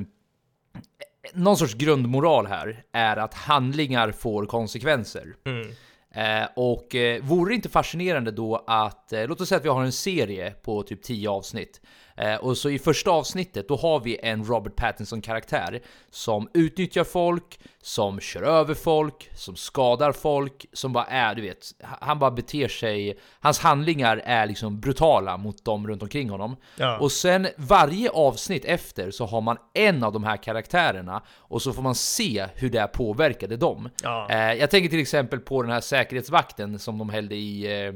någon 1.33 1.57
sorts 1.57 1.75
grundmoral 1.75 2.47
här 2.47 2.83
är 2.93 3.17
att 3.17 3.35
handlingar 3.35 4.13
får 4.13 4.47
konsekvenser. 4.47 5.35
Eh, 5.47 5.53
Eh, 6.19 6.49
och 6.55 6.95
eh, 6.95 7.23
vore 7.23 7.51
det 7.51 7.55
inte 7.55 7.69
fascinerande 7.69 8.31
då 8.31 8.65
att, 8.67 9.13
eh, 9.13 9.27
låt 9.27 9.41
oss 9.41 9.49
säga 9.49 9.59
att 9.59 9.65
vi 9.65 9.69
har 9.69 9.85
en 9.85 9.93
serie 9.93 10.51
på 10.51 10.83
typ 10.83 11.03
10 11.03 11.31
avsnitt. 11.31 11.81
Eh, 12.19 12.37
och 12.37 12.57
så 12.57 12.71
i 12.71 12.79
första 12.79 13.11
avsnittet, 13.11 13.69
då 13.69 13.77
har 13.77 14.01
vi 14.01 14.19
en 14.23 14.45
Robert 14.45 14.77
Pattinson-karaktär 14.77 15.81
som 16.11 16.49
utnyttjar 16.55 17.05
folk, 17.05 17.61
som 17.83 18.21
kör 18.21 18.43
över 18.43 18.75
folk, 18.75 19.31
som 19.35 19.57
skadar 19.57 20.13
folk, 20.13 20.67
som 20.73 20.93
bara 20.93 21.05
är, 21.05 21.35
du 21.35 21.43
vet, 21.43 21.75
han 21.81 22.19
bara 22.19 22.31
beter 22.31 22.69
sig, 22.69 23.19
hans 23.41 23.59
handlingar 23.59 24.23
är 24.25 24.47
liksom 24.47 24.81
brutala 24.81 25.37
mot 25.37 25.65
dem 25.65 25.89
runt 25.89 26.03
omkring 26.03 26.31
honom. 26.31 26.57
Ja. 26.77 26.99
Och 26.99 27.13
sen 27.13 27.49
varje 27.57 28.11
avsnitt 28.11 28.65
efter 28.65 29.11
så 29.11 29.27
har 29.27 29.41
man 29.41 29.57
en 29.75 30.03
av 30.03 30.13
de 30.13 30.25
här 30.25 30.37
karaktärerna 30.37 31.23
och 31.31 31.63
så 31.63 31.73
får 31.73 31.83
man 31.83 31.95
se 31.95 32.47
hur 32.55 32.71
det 32.71 32.87
påverkade 32.87 33.57
dem. 33.57 33.89
Ja. 34.03 34.27
Eh, 34.31 34.53
jag 34.53 34.71
tänker 34.71 34.89
till 34.89 35.01
exempel 35.01 35.41
på 35.41 35.63
den 35.63 35.71
här 35.71 35.81
säkerhetsvakten 35.81 36.79
som 36.79 36.99
de 36.99 37.09
hällde 37.09 37.35
i 37.35 37.85
eh, 37.85 37.93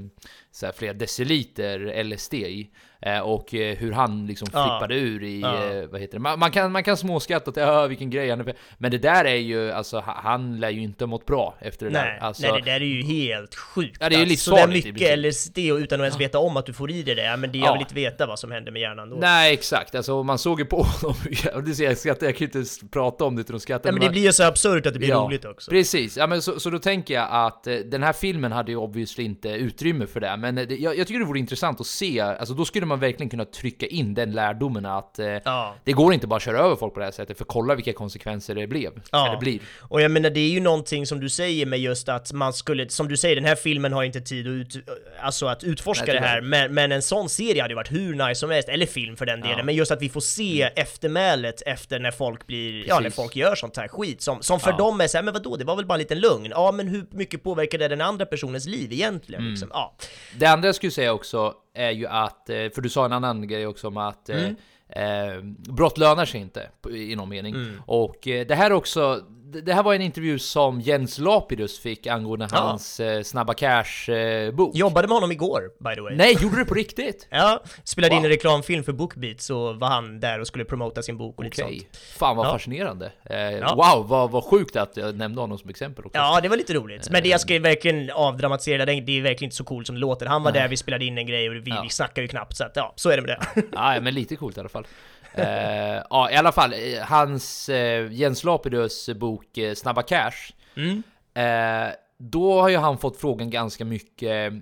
så 0.51 0.67
här 0.67 0.73
flera 0.73 0.93
deciliter 0.93 2.05
LSD 2.05 2.35
i. 2.35 2.71
Eh, 3.07 3.19
och 3.21 3.55
eh, 3.55 3.77
hur 3.77 3.93
han 3.93 4.27
liksom 4.27 4.49
Ja. 4.53 4.63
flippade 4.65 4.95
ur 5.01 5.23
i, 5.25 5.41
Ja. 5.41 5.65
eh, 5.65 5.87
vad 5.91 6.01
heter 6.01 6.13
det? 6.13 6.19
Man, 6.19 6.39
man, 6.39 6.51
kan, 6.51 6.73
man 6.73 6.83
kan 6.83 6.97
småskatta 6.97 7.53
till 7.53 7.63
"Ö, 7.63 7.87
vilken 7.87 8.11
grej 8.11 8.31
han 8.31 8.41
är 8.41 8.55
Men 8.79 8.91
det 8.91 8.99
där 8.99 9.25
är 9.25 9.35
ju, 9.37 9.71
alltså 9.73 9.97
ha- 10.01 10.21
han 10.23 10.61
lär 10.61 10.71
ju 10.71 10.81
inte 10.83 11.05
ha 11.05 11.07
mått 11.07 11.27
bra 11.27 11.55
efter 11.61 11.87
det 11.87 11.93
Nej, 11.93 12.03
där. 12.21 12.27
Alltså, 12.27 12.43
nej, 12.43 12.63
det 12.65 12.71
där 12.71 12.81
är 12.81 12.85
ju 12.85 13.03
helt 13.03 13.55
sjukt. 13.55 13.97
Ja, 14.01 14.09
det 14.09 14.15
är 14.15 14.25
ju 14.25 14.31
alltså. 14.31 14.51
Sådär 14.51 14.67
mycket. 14.69 15.19
LSD 15.19 15.59
och 15.73 15.77
utan 15.77 16.01
att 16.01 16.05
ens 16.05 16.21
veta 16.21 16.39
om 16.39 16.57
att 16.57 16.67
du 16.67 16.73
får 16.73 16.91
i 16.91 17.03
dig 17.03 17.15
det, 17.15 17.25
ja, 17.25 17.37
men 17.37 17.53
det 17.53 17.59
jag 17.59 17.69
Ja. 17.69 17.73
vill 17.73 17.81
inte 17.83 17.95
veta 17.95 18.27
vad 18.27 18.39
som 18.39 18.51
händer 18.51 18.73
med 18.73 18.83
hjärnan 18.83 19.11
då. 19.11 19.17
Nej 19.17 19.53
exakt, 19.53 19.95
alltså 19.95 20.23
man 20.23 20.39
såg 20.39 20.59
ju 20.61 20.65
på 20.67 20.83
honom, 21.03 21.17
Ja, 21.45 21.61
det 21.61 21.75
ser 21.75 21.85
jag 21.85 21.99
skrattar, 21.99 22.27
jag 22.27 22.37
kan 22.37 22.49
ju 22.53 22.59
inte 22.61 22.87
prata 22.91 23.25
om 23.25 23.35
det 23.37 23.41
utan 23.41 23.57
att 23.57 23.63
skratta 23.63 23.83
Nej, 23.89 23.93
men 23.93 24.01
det 24.01 24.07
man- 24.07 24.13
blir 24.13 24.23
ju 24.23 24.33
så 24.33 24.45
absurt 24.45 24.87
att 24.87 24.93
det 24.93 24.99
blir 24.99 25.09
Ja, 25.09 25.17
roligt 25.17 25.45
också. 25.45 25.71
Precis, 25.71 26.17
ja, 26.17 26.27
men 26.27 26.43
så, 26.43 26.61
så 26.61 26.71
då 26.71 26.79
tänker 26.79 27.15
jag 27.15 27.29
att 27.31 27.65
den 27.65 28.03
här 28.03 28.13
filmen 28.13 28.53
hade 28.53 28.71
ju 28.73 28.77
obviously 28.77 29.25
inte 29.25 29.49
utrymme 29.49 30.07
för 30.07 30.21
det, 30.21 30.37
men 30.37 30.55
det, 30.55 30.65
jag, 30.75 30.99
jag 30.99 31.07
tycker 31.07 31.19
det 31.21 31.27
vore 31.27 31.39
intressant 31.39 31.81
att 31.81 31.87
se, 31.87 32.21
alltså 32.21 32.55
då 32.55 32.65
skulle 32.65 32.87
man 32.87 32.92
verkligen 32.97 33.31
kunna 33.31 33.45
trycka 33.45 33.87
in 33.87 34.15
den 34.15 34.33
lärdomen 34.33 34.87
att 34.87 35.19
eh, 35.19 35.27
Ja. 35.27 35.75
det 35.85 35.93
går 35.93 36.15
inte 36.15 36.27
bara 36.27 36.37
att 36.37 36.43
köra 36.43 36.59
över 36.59 36.77
folk 36.77 36.95
på 36.95 37.01
det 37.01 37.07
här 37.07 37.13
sättet, 37.13 37.39
för 37.39 37.45
kolla 37.45 37.75
vilka 37.75 37.93
konsekvenser 37.93 38.55
det 38.55 38.67
blev, 38.67 38.93
Ja. 39.13 39.29
eller 39.29 39.39
blir. 39.39 39.61
Och 39.81 40.01
jag 40.03 40.11
menar, 40.11 40.31
det 40.31 40.41
är 40.41 40.49
ju 40.51 40.61
någonting 40.61 41.07
som 41.07 41.21
du 41.21 41.29
säger 41.29 41.67
med 41.67 41.79
just 41.81 42.09
att 42.09 42.33
man 42.33 42.53
skulle, 42.53 42.89
som 42.89 43.09
du 43.09 43.17
säger, 43.17 43.35
den 43.37 43.45
här 43.45 43.55
filmen 43.55 43.93
har 43.93 44.05
inte 44.05 44.21
tid 44.21 44.47
att, 44.47 44.51
ut, 44.77 44.89
alltså 45.23 45.47
att 45.47 45.65
utforska 45.65 46.05
Nej, 46.07 46.15
det 46.15 46.27
här, 46.27 46.41
men, 46.41 46.75
men 46.75 46.93
en 46.93 47.03
sån 47.03 47.29
serie 47.29 47.63
hade 47.63 47.73
ju 47.73 47.77
varit 47.77 47.93
hur 47.93 48.15
nice 48.29 48.35
som 48.41 48.51
helst, 48.51 48.69
eller 48.69 48.87
film 48.87 49.17
för 49.17 49.27
den 49.27 49.41
delen, 49.41 49.59
Ja. 49.59 49.65
men 49.65 49.75
just 49.75 49.91
att 49.91 50.03
vi 50.03 50.09
får 50.09 50.21
se 50.21 50.63
eftermälet 50.77 51.63
efter 51.67 51.99
när 51.99 52.11
folk 52.11 52.47
blir, 52.47 52.89
ja 52.89 52.95
när 52.95 53.03
Precis. 53.03 53.17
folk 53.17 53.37
gör 53.37 53.55
sånt 53.55 53.77
här 53.77 53.89
skit, 53.89 54.23
som, 54.23 54.43
som 54.43 54.61
för 54.61 54.73
dem 54.73 55.01
är 55.01 55.07
såhär, 55.09 55.23
men 55.23 55.35
vadå, 55.35 55.57
det 55.57 55.65
var 55.65 55.77
väl 55.77 55.87
bara 55.87 55.95
en 55.95 55.99
liten 56.01 56.21
lögn? 56.21 56.47
Ja, 56.51 56.73
men 56.73 56.89
hur 56.89 57.07
mycket 57.11 57.43
påverkar 57.43 57.79
det 57.79 57.89
den 57.89 58.01
andra 58.01 58.27
personens 58.27 58.67
liv 58.67 58.93
egentligen? 58.93 59.41
Mm. 59.41 59.51
Liksom? 59.53 59.71
Ja. 59.73 59.95
Det 60.39 60.47
andra 60.47 60.69
jag 60.69 60.75
skulle 60.75 60.93
säga 60.93 61.13
också 61.13 61.55
är 61.75 61.91
ju 61.91 62.07
att, 62.07 62.51
eh, 62.51 62.57
för 62.57 62.81
du 62.81 62.89
sa 62.89 63.05
en 63.05 63.13
annan 63.13 63.49
grej 63.49 63.67
också 63.67 63.89
om 63.89 63.97
att 63.97 64.29
eh, 64.29 64.43
Mm. 64.43 64.57
Eh, 64.95 65.43
brott 65.73 65.99
lönar 65.99 66.25
sig 66.25 66.41
inte 66.41 66.71
i 66.91 67.17
någon 67.17 67.29
mening. 67.29 67.55
Mm. 67.55 67.83
Och 67.87 68.29
eh, 68.29 68.47
det 68.47 68.55
här 68.55 68.73
också, 68.73 69.21
det 69.61 69.73
här 69.75 69.83
var 69.83 69.95
en 69.95 70.03
intervju 70.03 70.39
som 70.39 70.81
Jens 70.81 71.19
Lapidus 71.19 71.79
fick 71.81 72.07
angående 72.07 72.49
Ja. 72.53 72.59
hans 72.59 73.01
eh, 73.01 73.23
Snabba 73.23 73.55
Cash-bok. 73.55 74.77
Jobbade 74.77 75.09
med 75.09 75.15
honom 75.15 75.33
igår, 75.33 75.63
by 75.89 75.95
the 75.95 76.01
way. 76.01 76.17
Nej, 76.17 76.37
gjorde 76.43 76.57
du 76.57 76.65
på 76.65 76.75
riktigt? 76.75 77.27
Ja, 77.31 77.63
spelade 77.85 78.15
in 78.15 78.19
Wow. 78.23 78.25
en 78.27 78.31
reklamfilm 78.31 78.85
för 78.85 78.93
Bookbeat, 78.93 79.41
så 79.41 79.73
var 79.73 79.89
han 79.89 80.21
där 80.21 80.41
och 80.41 80.47
skulle 80.47 80.65
promota 80.65 81.03
sin 81.03 81.17
bok 81.19 81.39
och 81.39 81.45
lite 81.45 81.65
Okej. 81.65 81.79
sånt. 81.79 81.97
Fan 82.19 82.37
vad 82.37 82.47
Ja. 82.47 82.53
fascinerande. 82.53 83.13
Eh, 83.25 83.37
Ja. 83.41 83.75
Wow, 83.75 84.09
vad, 84.09 84.31
vad 84.31 84.45
sjukt 84.45 84.77
att 84.77 84.97
jag 84.97 85.17
nämnde 85.17 85.41
honom 85.41 85.59
som 85.59 85.71
exempel 85.71 86.05
också. 86.05 86.19
Ja, 86.19 86.41
det 86.43 86.49
var 86.49 86.57
lite 86.57 86.75
roligt. 86.75 87.11
Men 87.11 87.23
det 87.23 87.29
jag 87.29 87.41
ska 87.41 87.59
verkligen 87.61 88.11
avdramatisera, 88.11 88.85
det 88.87 88.93
är 88.93 89.23
verkligen 89.23 89.45
inte 89.49 89.57
så 89.57 89.65
coolt 89.65 89.87
som 89.87 89.97
det 89.97 90.01
låter. 90.01 90.27
Han 90.27 90.43
var 90.43 90.53
Nej. 90.53 90.61
där, 90.63 90.69
vi 90.69 90.77
spelade 90.77 91.05
in 91.05 91.19
en 91.19 91.27
grej 91.27 91.49
och 91.49 91.55
vi, 91.55 91.63
Ja. 91.71 91.81
vi 91.83 91.89
snackar 91.89 92.23
ju 92.23 92.29
knappt, 92.29 92.57
så 92.57 92.65
att 92.65 92.73
ja, 92.77 92.93
så 92.97 93.11
är 93.11 93.17
det 93.17 93.23
med 93.23 93.31
det. 93.55 93.63
Ja, 93.73 94.01
men 94.03 94.15
lite 94.15 94.37
coolt 94.37 94.57
i 94.57 94.61
alla 94.61 94.69
fall. 94.69 94.87
Eh, 95.35 96.03
ja, 96.11 96.31
i 96.31 96.35
alla 96.37 96.53
fall, 96.53 96.73
eh, 96.73 97.03
hans 97.03 97.69
eh, 97.69 98.13
Jens 98.13 98.45
Lapidus 98.45 99.09
bok 99.09 99.59
eh, 99.59 99.75
Snabba 99.75 100.03
Cash. 100.03 100.53
Mm. 100.77 101.03
Eh, 101.35 101.95
då 102.19 102.61
har 102.61 102.69
ju 102.69 102.77
han 102.77 102.99
fått 102.99 103.17
frågan 103.17 103.51
ganska 103.51 103.85
mycket. 103.85 104.53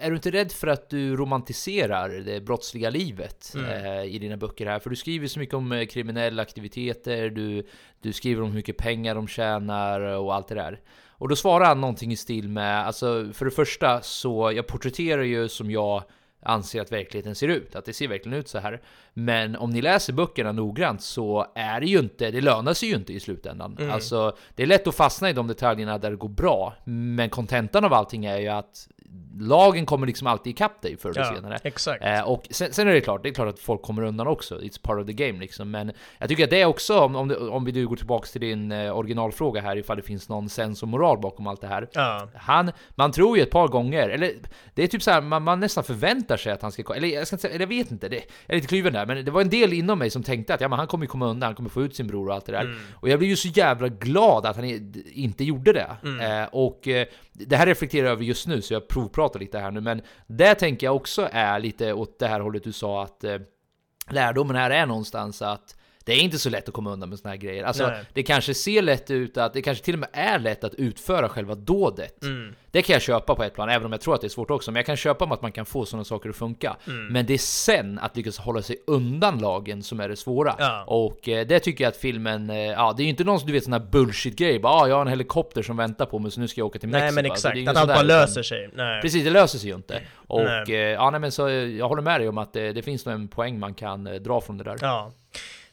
Är 0.00 0.10
du 0.10 0.16
inte 0.16 0.30
rädd 0.30 0.52
för 0.52 0.66
att 0.66 0.90
du 0.90 1.16
romantiserar 1.16 2.08
det 2.08 2.40
brottsliga 2.40 2.90
livet 2.90 3.52
Mm. 3.54 4.04
i 4.08 4.18
dina 4.18 4.36
böcker 4.36 4.66
här? 4.66 4.78
För 4.78 4.90
du 4.90 4.96
skriver 4.96 5.26
så 5.28 5.38
mycket 5.38 5.54
om 5.54 5.86
kriminella 5.90 6.42
aktiviteter, 6.42 7.30
du, 7.30 7.66
du 8.00 8.12
skriver 8.12 8.42
om 8.42 8.48
hur 8.48 8.56
mycket 8.56 8.76
pengar 8.76 9.14
de 9.14 9.28
tjänar 9.28 10.00
och 10.00 10.34
allt 10.34 10.48
det 10.48 10.54
där. 10.54 10.80
Och 11.08 11.28
då 11.28 11.36
svarar 11.36 11.64
han 11.64 11.80
någonting 11.80 12.12
i 12.12 12.16
stil 12.16 12.48
med, 12.48 12.86
alltså 12.86 13.32
för 13.32 13.44
det 13.44 13.50
första 13.50 14.00
så, 14.00 14.52
jag 14.54 14.66
porträtterar 14.66 15.22
ju 15.22 15.48
som 15.48 15.70
jag 15.70 16.02
anser 16.42 16.80
att 16.80 16.92
verkligheten 16.92 17.34
ser 17.34 17.48
ut, 17.48 17.76
att 17.76 17.84
det 17.84 17.92
ser 17.92 18.08
verkligen 18.08 18.38
ut 18.38 18.48
så 18.48 18.58
här. 18.58 18.80
Men 19.14 19.56
om 19.56 19.70
ni 19.70 19.82
läser 19.82 20.12
böckerna 20.12 20.52
noggrant 20.52 21.02
så 21.02 21.46
är 21.54 21.80
det 21.80 21.86
ju 21.86 21.98
inte, 21.98 22.30
det 22.30 22.40
lönar 22.40 22.74
sig 22.74 22.88
ju 22.88 22.94
inte 22.94 23.12
i 23.12 23.20
slutändan. 23.20 23.76
Mm. 23.78 23.90
Alltså, 23.90 24.36
det 24.54 24.62
är 24.62 24.66
lätt 24.66 24.86
att 24.86 24.94
fastna 24.94 25.30
i 25.30 25.32
de 25.32 25.46
detaljerna 25.46 25.98
där 25.98 26.10
det 26.10 26.16
går 26.16 26.28
bra, 26.28 26.74
men 26.84 27.30
kontentan 27.30 27.84
av 27.84 27.92
allting 27.92 28.24
är 28.24 28.38
ju 28.38 28.48
att 28.48 28.88
lagen 29.40 29.86
kommer 29.86 30.06
liksom 30.06 30.26
alltid 30.26 30.50
ikapp 30.50 30.82
dig 30.82 30.96
förr 30.96 31.10
eller 31.10 31.20
Ja, 31.20 31.34
senare. 31.34 31.58
exakt. 31.62 32.04
Eh, 32.04 32.20
och 32.20 32.46
sen, 32.50 32.72
sen 32.72 32.88
är 32.88 32.92
det 32.94 33.00
klart, 33.00 33.22
det 33.22 33.28
är 33.28 33.34
klart 33.34 33.48
att 33.48 33.58
folk 33.58 33.82
kommer 33.82 34.02
undan 34.02 34.26
också. 34.26 34.58
It's 34.60 34.82
part 34.82 34.98
of 35.00 35.06
the 35.06 35.12
game 35.12 35.40
liksom. 35.40 35.70
Men 35.70 35.92
jag 36.18 36.28
tycker 36.28 36.44
att 36.44 36.50
det 36.50 36.60
är 36.60 36.66
också, 36.66 37.00
om, 37.00 37.16
om, 37.16 37.36
om 37.50 37.64
vi 37.64 37.72
nu 37.72 37.86
går 37.88 37.96
tillbaka 37.96 38.26
till 38.26 38.40
din 38.40 38.72
eh, 38.72 38.98
originalfråga 38.98 39.60
här, 39.60 39.76
ifall 39.76 39.96
det 39.96 40.02
finns 40.02 40.28
någon 40.28 40.48
sens 40.48 40.82
och 40.82 40.88
moral 40.88 41.18
bakom 41.20 41.46
allt 41.46 41.60
det 41.60 41.66
här. 41.66 41.88
Ja. 41.92 42.28
Han, 42.34 42.72
man 42.94 43.12
tror 43.12 43.36
ju 43.36 43.42
ett 43.42 43.50
par 43.50 43.68
gånger, 43.68 44.08
eller 44.08 44.32
det 44.74 44.82
är 44.82 44.86
typ 44.86 45.02
så 45.02 45.10
här, 45.10 45.20
man, 45.20 45.42
man 45.42 45.60
nästan 45.60 45.84
förväntar 45.84 46.36
sig 46.36 46.52
att 46.52 46.62
han 46.62 46.72
ska, 46.72 46.94
eller 46.94 47.08
jag 47.08 47.26
ska 47.26 47.36
inte 47.36 47.42
säga, 47.42 47.54
eller 47.54 47.62
jag 47.62 47.68
vet 47.68 47.90
inte, 47.90 48.08
det, 48.08 48.16
jag 48.16 48.24
är 48.46 48.54
lite 48.54 48.68
kluven 48.68 48.92
där, 48.92 49.06
men 49.06 49.24
det 49.24 49.30
var 49.30 49.40
en 49.40 49.50
del 49.50 49.72
inom 49.72 49.98
mig 49.98 50.10
som 50.10 50.22
tänkte 50.22 50.54
att 50.54 50.60
ja, 50.60 50.68
men 50.68 50.78
han 50.78 50.88
kommer 50.88 51.04
ju 51.04 51.08
komma 51.08 51.26
undan, 51.26 51.46
han 51.46 51.54
kommer 51.54 51.70
få 51.70 51.82
ut 51.82 51.96
sin 51.96 52.06
bror 52.06 52.28
och 52.28 52.34
allt 52.34 52.46
det 52.46 52.52
där. 52.52 52.60
Mm. 52.60 52.78
Och 52.94 53.08
jag 53.08 53.18
blev 53.18 53.30
ju 53.30 53.36
så 53.36 53.48
jävla 53.48 53.88
glad 53.88 54.46
att 54.46 54.56
han 54.56 54.64
inte 55.12 55.44
gjorde 55.44 55.72
det. 55.72 55.96
Mm. 56.04 56.42
Eh, 56.42 56.48
och 56.52 56.88
eh, 56.88 57.06
det 57.32 57.56
här 57.56 57.66
reflekterar 57.66 58.04
jag 58.04 58.12
över 58.12 58.24
just 58.24 58.46
nu, 58.46 58.62
så 58.62 58.74
jag 58.74 58.88
provpratar 59.08 59.40
lite 59.40 59.58
här 59.58 59.70
nu, 59.70 59.80
men 59.80 60.02
det 60.26 60.54
tänker 60.54 60.86
jag 60.86 60.96
också 60.96 61.28
är 61.32 61.58
lite 61.58 61.92
åt 61.92 62.18
det 62.18 62.26
här 62.26 62.40
hållet 62.40 62.64
du 62.64 62.72
sa 62.72 63.02
att 63.02 63.24
eh, 63.24 63.38
lärdomen 64.10 64.56
här 64.56 64.70
är 64.70 64.86
någonstans 64.86 65.42
att 65.42 65.76
det 66.04 66.12
är 66.12 66.18
inte 66.18 66.38
så 66.38 66.50
lätt 66.50 66.68
att 66.68 66.74
komma 66.74 66.92
undan 66.92 67.08
med 67.08 67.18
såna 67.18 67.30
här 67.30 67.36
grejer. 67.36 67.64
Alltså, 67.64 67.86
Nej. 67.86 68.04
det 68.12 68.22
kanske 68.22 68.54
ser 68.54 68.82
lätt 68.82 69.10
ut 69.10 69.36
att, 69.36 69.54
det 69.54 69.62
kanske 69.62 69.84
till 69.84 69.94
och 69.94 70.00
med 70.00 70.08
är 70.12 70.38
lätt 70.38 70.64
att 70.64 70.74
utföra 70.74 71.28
själva 71.28 71.54
dådet. 71.54 72.22
Mm. 72.22 72.54
Det 72.70 72.82
kan 72.82 72.92
jag 72.92 73.02
köpa 73.02 73.34
på 73.34 73.42
ett 73.42 73.54
plan, 73.54 73.68
även 73.68 73.86
om 73.86 73.92
jag 73.92 74.00
tror 74.00 74.14
att 74.14 74.20
det 74.20 74.26
är 74.26 74.28
svårt 74.28 74.50
också. 74.50 74.70
Men 74.70 74.76
jag 74.76 74.86
kan 74.86 74.96
köpa 74.96 75.24
att 75.24 75.42
man 75.42 75.52
kan 75.52 75.66
få 75.66 75.84
sådana 75.84 76.04
saker 76.04 76.30
att 76.30 76.36
funka. 76.36 76.76
Mm. 76.86 77.06
Men 77.06 77.26
det 77.26 77.34
är 77.34 77.38
sen 77.38 77.98
att 77.98 78.16
lyckas 78.16 78.38
hålla 78.38 78.62
sig 78.62 78.76
undan 78.86 79.38
lagen 79.38 79.82
som 79.82 80.00
är 80.00 80.08
det 80.08 80.16
svåra. 80.16 80.54
Ja. 80.58 80.84
Och 80.86 81.28
eh, 81.28 81.46
det 81.46 81.60
tycker 81.60 81.84
jag 81.84 81.90
att 81.90 81.96
filmen, 81.96 82.50
eh, 82.50 82.56
ja 82.56 82.94
det 82.96 83.02
är 83.02 83.04
ju 83.04 83.10
inte 83.10 83.24
någon 83.24 83.38
som 83.40 83.46
du 83.46 83.52
vet 83.52 83.64
sån 83.64 83.72
här 83.72 83.80
bullshit-grej. 83.90 84.58
Bara 84.58 84.72
ah, 84.72 84.88
jag 84.88 84.94
har 84.94 85.02
en 85.02 85.08
helikopter 85.08 85.62
som 85.62 85.76
väntar 85.76 86.06
på 86.06 86.18
mig 86.18 86.30
så 86.30 86.40
nu 86.40 86.48
ska 86.48 86.60
jag 86.60 86.66
åka 86.66 86.78
till 86.78 86.88
Mexiko. 86.88 87.04
Nej 87.04 87.22
men 87.22 87.30
Alltså, 87.30 87.48
exakt, 87.48 87.58
ingen 87.58 87.70
att 87.70 87.76
allt 87.76 87.88
bara 87.88 88.02
löser 88.02 88.42
sig. 88.42 88.70
Nej. 88.74 89.02
Precis, 89.02 89.24
det 89.24 89.30
löser 89.30 89.58
sig 89.58 89.68
ju 89.70 89.76
inte. 89.76 90.00
Och 90.14 90.44
Nej. 90.44 90.64
eh, 90.68 90.76
ja, 90.76 91.10
nej, 91.10 91.20
men 91.20 91.32
så 91.32 91.48
eh, 91.48 91.54
jag 91.54 91.88
håller 91.88 92.02
med 92.02 92.20
dig 92.20 92.28
om 92.28 92.38
att 92.38 92.52
det, 92.52 92.72
det 92.72 92.82
finns 92.82 93.06
nog 93.06 93.14
en 93.14 93.28
poäng 93.28 93.58
man 93.58 93.74
kan 93.74 94.06
eh, 94.06 94.14
dra 94.14 94.40
från 94.40 94.58
det 94.58 94.64
där. 94.64 94.76
Ja. 94.80 95.12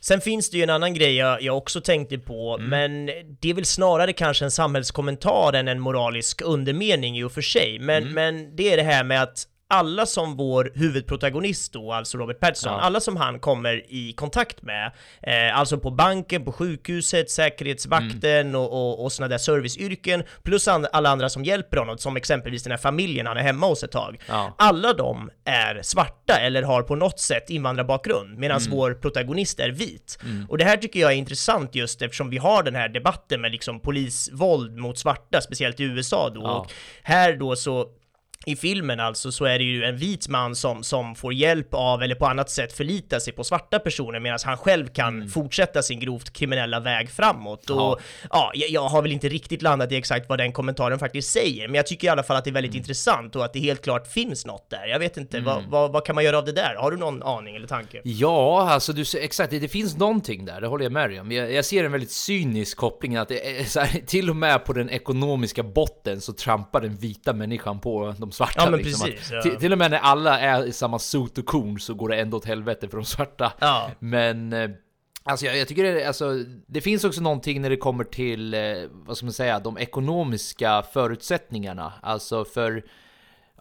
Sen 0.02 0.22
finns 0.22 0.50
det 0.50 0.58
ju 0.58 0.64
en 0.64 0.70
annan 0.70 0.94
grej 0.94 1.16
jag, 1.16 1.42
jag 1.42 1.58
också 1.58 1.82
tänkte 1.82 2.18
på, 2.18 2.56
Mm. 2.60 2.70
men 2.70 3.06
det 3.42 3.50
är 3.50 3.54
väl 3.54 3.66
snarare 3.66 4.14
kanske 4.14 4.46
en 4.46 4.52
samhällskommentar 4.52 5.54
än 5.54 5.68
en 5.68 5.80
moralisk 5.80 6.42
undermening 6.42 7.18
i 7.18 7.24
och 7.24 7.32
för 7.32 7.42
sig. 7.42 7.80
Men, 7.80 8.04
Mm. 8.04 8.14
men 8.14 8.56
det 8.56 8.74
är 8.74 8.78
det 8.78 8.84
här 8.84 9.04
med 9.04 9.24
att 9.24 9.44
alla 9.70 10.06
som 10.06 10.36
vår 10.38 10.72
huvudprotagonist 10.76 11.74
då, 11.74 11.94
alltså 11.94 12.18
Robert 12.18 12.40
Pattinson, 12.40 12.74
Ja. 12.74 12.80
alla 12.80 13.00
som 13.00 13.18
han 13.18 13.40
kommer 13.40 13.84
i 13.94 14.14
kontakt 14.14 14.62
med, 14.62 14.92
eh, 15.24 15.58
alltså 15.60 15.78
på 15.78 15.92
banken, 15.92 16.46
på 16.46 16.52
sjukhuset, 16.52 17.30
säkerhetsvakten 17.32 18.48
Mm. 18.48 18.56
och, 18.56 18.72
och, 18.74 19.04
och 19.04 19.12
sådana 19.12 19.30
där 19.30 19.38
serviceyrken, 19.38 20.24
plus 20.44 20.68
an, 20.68 20.88
alla 20.94 21.10
andra 21.10 21.30
som 21.30 21.44
hjälper 21.46 21.78
honom, 21.78 21.98
som 21.98 22.18
exempelvis 22.18 22.64
den 22.64 22.72
här 22.72 22.78
familjen 22.78 23.26
han 23.28 23.38
är 23.38 23.42
hemma 23.42 23.68
hos 23.68 23.84
ett 23.84 23.92
tag. 23.92 24.22
Ja. 24.28 24.56
Alla 24.58 24.94
de 24.94 25.30
är 25.46 25.80
svarta 25.82 26.34
eller 26.40 26.64
har 26.64 26.82
på 26.84 26.96
något 26.96 27.20
sätt 27.20 27.50
invandrarbakgrund, 27.50 28.38
medan 28.38 28.60
Mm. 28.62 28.72
vår 28.78 28.94
protagonist 28.94 29.60
är 29.60 29.70
vit. 29.70 30.20
Och 30.50 30.58
det 30.58 30.66
här 30.66 30.78
tycker 30.78 31.00
jag 31.00 31.12
är 31.12 31.16
intressant 31.16 31.76
just 31.76 32.02
eftersom 32.02 32.30
vi 32.30 32.38
har 32.38 32.64
den 32.64 32.76
här 32.76 32.90
debatten 32.90 33.42
med 33.42 33.52
liksom 33.52 33.80
polisvåld 33.80 34.78
mot 34.78 34.98
svarta, 34.98 35.42
speciellt 35.42 35.80
i 35.80 35.84
USA 35.84 36.30
då. 36.30 36.42
Ja. 36.42 36.52
Och 36.60 36.72
här 37.04 37.34
då 37.34 37.56
så 37.56 37.88
i 38.46 38.56
filmen 38.56 39.00
alltså 39.00 39.32
så 39.32 39.46
är 39.46 39.58
det 39.58 39.64
ju 39.64 39.84
en 39.84 39.98
vit 39.98 40.28
man 40.28 40.56
som, 40.56 40.84
som 40.84 41.16
får 41.16 41.34
hjälp 41.34 41.68
av 41.72 42.04
eller 42.04 42.16
på 42.16 42.26
annat 42.26 42.50
sätt 42.50 42.74
förlita 42.74 43.20
sig 43.20 43.34
på 43.34 43.44
svarta 43.44 43.80
personer 43.80 44.20
medan 44.20 44.40
han 44.46 44.58
själv 44.58 44.88
kan 44.88 45.30
fortsätta 45.30 45.82
sin 45.82 46.00
grovt 46.00 46.34
kriminella 46.34 46.80
väg 46.80 47.10
framåt. 47.10 47.70
Och 47.70 47.78
Ja. 47.80 48.00
ja, 48.32 48.52
jag, 48.54 48.70
jag 48.70 48.90
har 48.90 49.02
väl 49.02 49.12
inte 49.12 49.30
riktigt 49.30 49.62
landat 49.62 49.92
i 49.92 49.96
exakt 49.96 50.30
vad 50.30 50.38
den 50.40 50.52
kommentaren 50.52 51.00
faktiskt 51.00 51.32
säger, 51.32 51.68
men 51.68 51.76
jag 51.76 51.88
tycker 51.88 52.08
i 52.08 52.10
alla 52.10 52.24
fall 52.24 52.38
att 52.38 52.44
det 52.44 52.50
är 52.50 52.54
väldigt 52.54 52.76
intressant 52.76 53.36
och 53.36 53.46
att 53.46 53.54
det 53.54 53.60
helt 53.60 53.84
klart 53.84 54.08
finns 54.08 54.46
något 54.46 54.70
där. 54.70 54.88
Jag 54.88 55.00
vet 55.00 55.18
inte, 55.18 55.40
vad, 55.40 55.64
vad, 55.64 55.92
vad 55.92 56.06
kan 56.06 56.16
man 56.16 56.24
göra 56.24 56.38
av 56.38 56.46
det 56.46 56.52
där? 56.52 56.76
Har 56.76 56.92
du 56.92 56.98
någon 56.98 57.24
aning 57.24 57.56
eller 57.56 57.68
tanke? 57.68 58.02
Ja, 58.04 58.70
alltså 58.70 58.94
du 58.94 59.04
exakt, 59.18 59.52
det, 59.52 59.60
det 59.60 59.68
finns 59.68 59.98
någonting 59.98 60.46
där, 60.46 60.62
det 60.62 60.68
håller 60.68 60.86
jag 60.86 60.92
med 60.92 61.10
dig 61.10 61.20
om. 61.20 61.32
Jag, 61.32 61.54
jag 61.54 61.66
ser 61.66 61.84
en 61.84 61.92
väldigt 61.92 62.12
cynisk 62.12 62.78
koppling 62.78 63.16
att 63.16 63.28
det 63.28 63.60
är 63.60 63.80
här, 63.80 64.02
till 64.06 64.30
och 64.30 64.36
med 64.36 64.66
på 64.66 64.74
den 64.74 64.90
ekonomiska 64.90 65.64
botten 65.64 66.22
så 66.22 66.34
trampar 66.34 66.82
den 66.82 66.96
vita 66.96 67.34
människan 67.34 67.80
på 67.80 68.16
de 68.18 68.29
de 68.30 68.36
svarta. 68.36 68.64
Ja, 68.64 68.70
men 68.70 68.80
liksom. 68.80 69.08
precis, 69.10 69.32
ja. 69.32 69.42
till, 69.42 69.56
till 69.56 69.72
och 69.72 69.78
med 69.78 69.92
när 69.92 70.00
alla 70.00 70.40
är 70.40 70.66
i 70.66 70.74
samma 70.74 71.00
sot 71.00 71.38
och 71.38 71.46
korn 71.46 71.80
så 71.80 71.94
går 71.94 72.10
det 72.10 72.16
ändå 72.16 72.38
åt 72.38 72.46
helvete 72.46 72.88
för 72.90 72.98
de 72.98 73.06
svarta. 73.06 73.54
Ja. 73.60 73.92
Men 74.00 74.54
eh, 74.54 74.70
Alltså 75.24 75.46
jag, 75.46 75.58
jag 75.58 75.68
tycker 75.68 75.84
det, 75.84 76.06
alltså, 76.06 76.44
det 76.68 76.82
finns 76.82 77.04
också 77.04 77.22
någonting 77.22 77.62
när 77.62 77.70
det 77.70 77.78
kommer 77.78 78.04
till, 78.04 78.54
eh, 78.54 78.62
vad 78.92 79.18
ska 79.18 79.26
man 79.26 79.34
säga, 79.34 79.60
de 79.60 79.78
ekonomiska 79.78 80.84
förutsättningarna. 80.94 81.94
Alltså 82.02 82.46
för, 82.46 82.84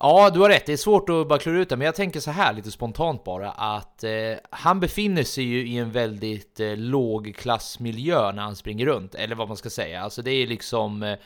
ja 0.00 0.30
du 0.30 0.40
har 0.40 0.48
rätt, 0.48 0.66
det 0.66 0.72
är 0.72 0.76
svårt 0.76 1.08
att 1.08 1.28
bara 1.28 1.38
klura 1.38 1.58
ut 1.58 1.68
det, 1.68 1.76
men 1.76 1.84
jag 1.84 1.94
tänker 1.94 2.20
så 2.20 2.30
här 2.30 2.52
lite 2.52 2.70
spontant 2.70 3.24
bara, 3.24 3.50
att 3.50 4.04
eh, 4.04 4.10
han 4.50 4.80
befinner 4.80 5.22
sig 5.22 5.44
ju 5.44 5.68
i 5.68 5.78
en 5.78 5.90
väldigt 5.90 6.60
eh, 6.60 6.76
lågklassmiljö 6.76 8.32
när 8.32 8.42
han 8.42 8.56
springer 8.56 8.86
runt, 8.86 9.14
eller 9.14 9.34
vad 9.34 9.48
man 9.48 9.56
ska 9.56 9.70
säga. 9.70 10.02
Alltså 10.02 10.22
det 10.22 10.30
är 10.30 10.46
liksom, 10.46 11.02
eh, 11.02 11.18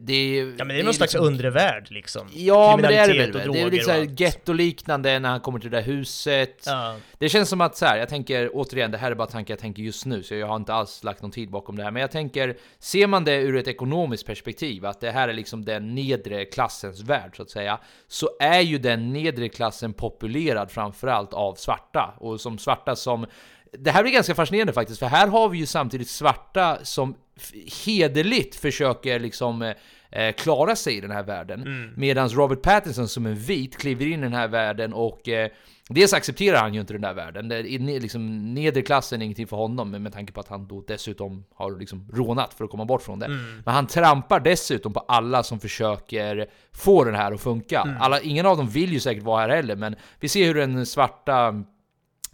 det 0.00 0.12
är, 0.38 0.44
Ja 0.44 0.64
men 0.64 0.68
det 0.68 0.80
är 0.80 0.84
någon 0.84 0.94
slags 0.94 1.12
liksom- 1.12 1.26
undervärld 1.26 1.90
liksom. 1.90 2.28
Ja 2.32 2.76
men 2.76 2.90
det 2.90 2.96
är 2.96 3.08
det 3.08 3.18
väl, 3.18 3.52
det 3.52 3.60
är 3.60 3.70
lite 3.70 3.84
såhär 3.84 4.22
gettoliknande 4.22 5.18
när 5.18 5.28
han 5.28 5.40
kommer 5.40 5.58
till 5.58 5.70
det 5.70 5.76
där 5.76 5.84
huset. 5.84 6.62
Ja. 6.66 6.96
Det 7.18 7.28
känns 7.28 7.48
som 7.48 7.60
att 7.60 7.76
så 7.76 7.86
här, 7.86 7.98
jag 7.98 8.08
tänker 8.08 8.50
återigen, 8.52 8.90
det 8.90 8.98
här 8.98 9.10
är 9.10 9.14
bara 9.14 9.26
tankar 9.26 9.54
jag 9.54 9.58
tänker 9.58 9.82
just 9.82 10.06
nu 10.06 10.22
Så 10.22 10.34
jag 10.34 10.46
har 10.46 10.56
inte 10.56 10.74
alls 10.74 11.04
lagt 11.04 11.22
någon 11.22 11.30
tid 11.30 11.50
bakom 11.50 11.76
det 11.76 11.82
här. 11.82 11.90
Men 11.90 12.00
jag 12.00 12.10
tänker, 12.10 12.56
ser 12.78 13.06
man 13.06 13.24
det 13.24 13.36
ur 13.36 13.56
ett 13.56 13.68
ekonomiskt 13.68 14.26
perspektiv 14.26 14.86
Att 14.86 15.00
det 15.00 15.10
här 15.10 15.28
är 15.28 15.32
liksom 15.32 15.64
den 15.64 15.94
nedre 15.94 16.44
klassens 16.44 17.00
värld 17.00 17.36
så 17.36 17.42
att 17.42 17.50
säga 17.50 17.78
Så 18.08 18.28
är 18.40 18.60
ju 18.60 18.78
den 18.78 19.12
nedre 19.12 19.48
klassen 19.48 19.92
populerad 19.92 20.70
framförallt 20.70 21.34
av 21.34 21.54
svarta. 21.54 22.14
Och 22.18 22.40
som 22.40 22.58
svarta 22.58 22.96
som 22.96 23.26
det 23.78 23.90
här 23.90 24.02
blir 24.02 24.12
ganska 24.12 24.34
fascinerande 24.34 24.72
faktiskt, 24.72 24.98
för 24.98 25.06
här 25.06 25.26
har 25.28 25.48
vi 25.48 25.58
ju 25.58 25.66
samtidigt 25.66 26.08
svarta 26.08 26.78
som 26.82 27.14
hederligt 27.84 28.54
försöker 28.54 29.20
liksom 29.20 29.62
eh, 29.62 29.74
eh, 30.10 30.32
klara 30.32 30.76
sig 30.76 30.96
i 30.96 31.00
den 31.00 31.10
här 31.10 31.22
världen. 31.22 31.62
Mm. 31.62 31.90
Medan 31.96 32.28
Robert 32.28 32.62
Pattinson 32.62 33.08
som 33.08 33.26
en 33.26 33.34
vit 33.34 33.78
kliver 33.78 34.06
in 34.06 34.20
i 34.20 34.22
den 34.22 34.32
här 34.32 34.48
världen 34.48 34.92
och 34.92 35.28
eh, 35.28 35.50
dels 35.88 36.12
accepterar 36.12 36.60
han 36.60 36.74
ju 36.74 36.80
inte 36.80 36.92
den 36.92 37.02
där 37.02 37.14
världen. 37.14 37.48
Det 37.48 37.56
är 37.56 38.00
liksom, 38.00 38.54
nedre 38.54 38.82
klassen 38.82 39.20
är 39.20 39.24
ingenting 39.24 39.46
för 39.46 39.56
honom 39.56 39.90
med 39.90 40.12
tanke 40.12 40.32
på 40.32 40.40
att 40.40 40.48
han 40.48 40.66
då 40.68 40.84
dessutom 40.86 41.44
har 41.54 41.78
liksom 41.78 42.08
rånat 42.12 42.54
för 42.54 42.64
att 42.64 42.70
komma 42.70 42.84
bort 42.84 43.02
från 43.02 43.18
det. 43.18 43.26
Mm. 43.26 43.62
Men 43.64 43.74
han 43.74 43.86
trampar 43.86 44.40
dessutom 44.40 44.92
på 44.92 45.00
alla 45.00 45.42
som 45.42 45.60
försöker 45.60 46.46
få 46.72 47.04
den 47.04 47.14
här 47.14 47.32
att 47.32 47.40
funka. 47.40 47.80
Mm. 47.80 47.96
Alla, 48.00 48.20
ingen 48.20 48.46
av 48.46 48.56
dem 48.56 48.68
vill 48.68 48.92
ju 48.92 49.00
säkert 49.00 49.22
vara 49.22 49.40
här 49.40 49.48
heller, 49.48 49.76
men 49.76 49.96
vi 50.20 50.28
ser 50.28 50.46
hur 50.46 50.54
den 50.54 50.86
svarta 50.86 51.64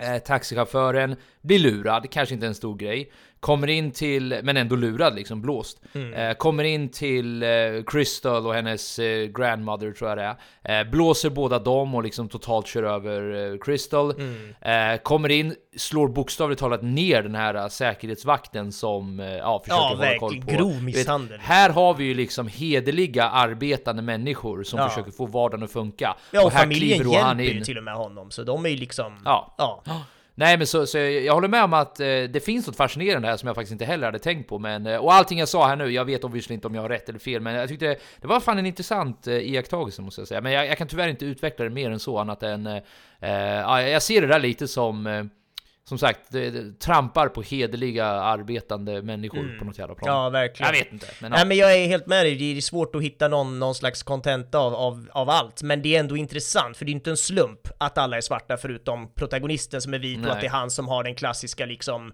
Eh, 0.02 0.18
taxichauffören 0.18 1.16
blir 1.42 1.58
lurad, 1.58 2.10
kanske 2.10 2.34
inte 2.34 2.46
en 2.46 2.54
stor 2.54 2.76
grej. 2.76 3.12
Kommer 3.40 3.66
in 3.68 3.90
till, 3.90 4.40
men 4.42 4.56
ändå 4.56 4.76
lurad 4.76 5.14
liksom, 5.14 5.42
blåst. 5.42 5.80
Mm. 5.94 6.12
Eh, 6.14 6.34
kommer 6.34 6.64
in 6.64 6.88
till 6.88 7.42
eh, 7.42 7.48
Crystal 7.86 8.46
och 8.46 8.54
hennes 8.54 8.98
eh, 8.98 9.26
grandmother 9.26 9.92
tror 9.92 10.10
jag 10.10 10.18
det 10.18 10.36
är. 10.62 10.80
Eh, 10.80 10.90
blåser 10.90 11.30
båda 11.30 11.58
dem 11.58 11.94
och 11.94 12.02
liksom 12.02 12.28
totalt 12.28 12.66
kör 12.66 12.82
över 12.82 13.52
eh, 13.52 13.58
Crystal. 13.58 14.10
Mm. 14.10 14.54
Eh, 14.94 15.00
kommer 15.02 15.28
in, 15.28 15.54
slår 15.76 16.08
bokstavligt 16.08 16.60
talat 16.60 16.82
ner 16.82 17.22
den 17.22 17.34
här 17.34 17.68
säkerhetsvakten 17.68 18.72
som 18.72 19.18
ja, 19.18 19.60
försöker 19.64 19.82
Ja, 19.82 19.88
hålla 19.88 20.18
koll 20.18 20.30
verkligen. 20.30 20.46
på. 20.46 20.52
Grov 20.52 20.68
Du 20.70 20.74
vet, 20.74 20.82
misshandel. 20.84 21.38
här 21.40 21.70
har 21.70 21.94
vi 21.94 22.04
ju 22.04 22.14
liksom 22.14 22.48
hederliga 22.48 23.24
arbetande 23.28 24.02
människor 24.02 24.62
som 24.62 24.78
Ja. 24.78 24.88
försöker 24.88 25.10
få 25.10 25.26
vardagen 25.26 25.64
att 25.64 25.72
funka. 25.72 26.16
Ja 26.30 26.44
och 26.44 26.50
här 26.52 26.60
familjen 26.60 27.10
hjälper 27.10 27.42
ju 27.42 27.60
till 27.60 27.78
och 27.78 27.84
med 27.84 27.94
honom, 27.94 28.30
så 28.30 28.42
de 28.42 28.64
är 28.66 28.70
ju 28.70 28.76
liksom... 28.76 29.22
Ja. 29.24 29.54
ja. 29.58 29.82
Nej 30.38 30.58
men 30.58 30.66
så, 30.66 30.86
så 30.86 30.98
jag 30.98 31.34
håller 31.34 31.48
med 31.48 31.64
om 31.64 31.72
att 31.72 32.00
eh, 32.00 32.06
det 32.06 32.44
finns 32.44 32.66
något 32.66 32.76
fascinerande 32.76 33.28
här 33.28 33.36
som 33.36 33.46
jag 33.46 33.56
faktiskt 33.56 33.72
inte 33.72 33.84
heller 33.84 34.06
hade 34.06 34.18
tänkt 34.18 34.48
på 34.48 34.58
men, 34.58 34.86
eh, 34.86 34.96
Och 34.96 35.14
allting 35.14 35.38
jag 35.38 35.48
sa 35.48 35.66
här 35.66 35.76
nu, 35.76 35.90
jag 35.90 36.04
vet 36.04 36.24
obviously 36.24 36.54
inte 36.54 36.66
om 36.66 36.74
jag 36.74 36.82
har 36.82 36.88
rätt 36.88 37.08
eller 37.08 37.18
fel 37.18 37.40
Men 37.40 37.54
jag 37.54 37.68
tyckte 37.68 37.96
det 38.20 38.26
var 38.26 38.40
fan 38.40 38.58
en 38.58 38.66
intressant 38.66 39.26
eh, 39.26 39.34
iakttagelse 39.34 40.02
måste 40.02 40.20
jag 40.20 40.28
säga. 40.28 40.40
Men 40.40 40.52
jag, 40.52 40.66
jag 40.66 40.78
kan 40.78 40.88
tyvärr 40.88 41.08
inte 41.08 41.24
utveckla 41.24 41.64
det 41.64 41.70
mer 41.70 41.90
än 41.90 41.98
så 41.98 42.18
annat 42.18 42.42
än 42.42 42.66
eh, 42.66 42.76
eh, 43.20 43.60
ja, 43.60 43.82
Jag 43.82 44.02
ser 44.02 44.20
det 44.20 44.26
där 44.26 44.38
lite 44.38 44.68
som 44.68 45.06
eh, 45.06 45.24
som 45.88 45.98
sagt, 45.98 46.20
det, 46.28 46.50
det 46.50 46.78
trampar 46.78 47.28
på 47.28 47.42
hederliga 47.42 48.06
arbetande 48.06 49.02
människor 49.02 49.58
på 49.58 49.64
något 49.64 49.78
jävla 49.78 49.94
plan. 49.94 50.10
Mm. 50.10 50.22
Ja, 50.22 50.30
verkligen. 50.30 50.74
Jag 50.74 50.84
vet 50.84 50.92
inte. 50.92 51.06
Men, 51.20 51.30
Nej 51.30 51.40
ja. 51.40 51.46
men 51.46 51.56
jag 51.56 51.76
är 51.76 51.86
helt 51.86 52.06
med 52.06 52.26
dig, 52.26 52.36
det 52.36 52.56
är 52.56 52.60
svårt 52.60 52.94
att 52.94 53.02
hitta 53.02 53.28
någon, 53.28 53.58
någon 53.58 53.74
slags 53.74 54.02
content 54.02 54.54
av, 54.54 54.74
av, 54.74 55.08
av 55.12 55.30
allt, 55.30 55.62
men 55.62 55.82
det 55.82 55.96
är 55.96 56.00
ändå 56.00 56.16
intressant, 56.16 56.76
för 56.76 56.84
det 56.84 56.90
är 56.90 56.92
inte 56.92 57.10
en 57.10 57.16
slump 57.16 57.68
att 57.78 57.98
alla 57.98 58.16
är 58.16 58.20
svarta 58.20 58.56
förutom 58.56 59.12
protagonisten 59.14 59.82
som 59.82 59.94
är 59.94 59.98
vit 59.98 60.18
och 60.18 60.22
Nej. 60.22 60.32
att 60.32 60.40
det 60.40 60.46
är 60.46 60.50
han 60.50 60.70
som 60.70 60.88
har 60.88 61.04
den 61.04 61.14
klassiska 61.14 61.66
liksom, 61.66 62.12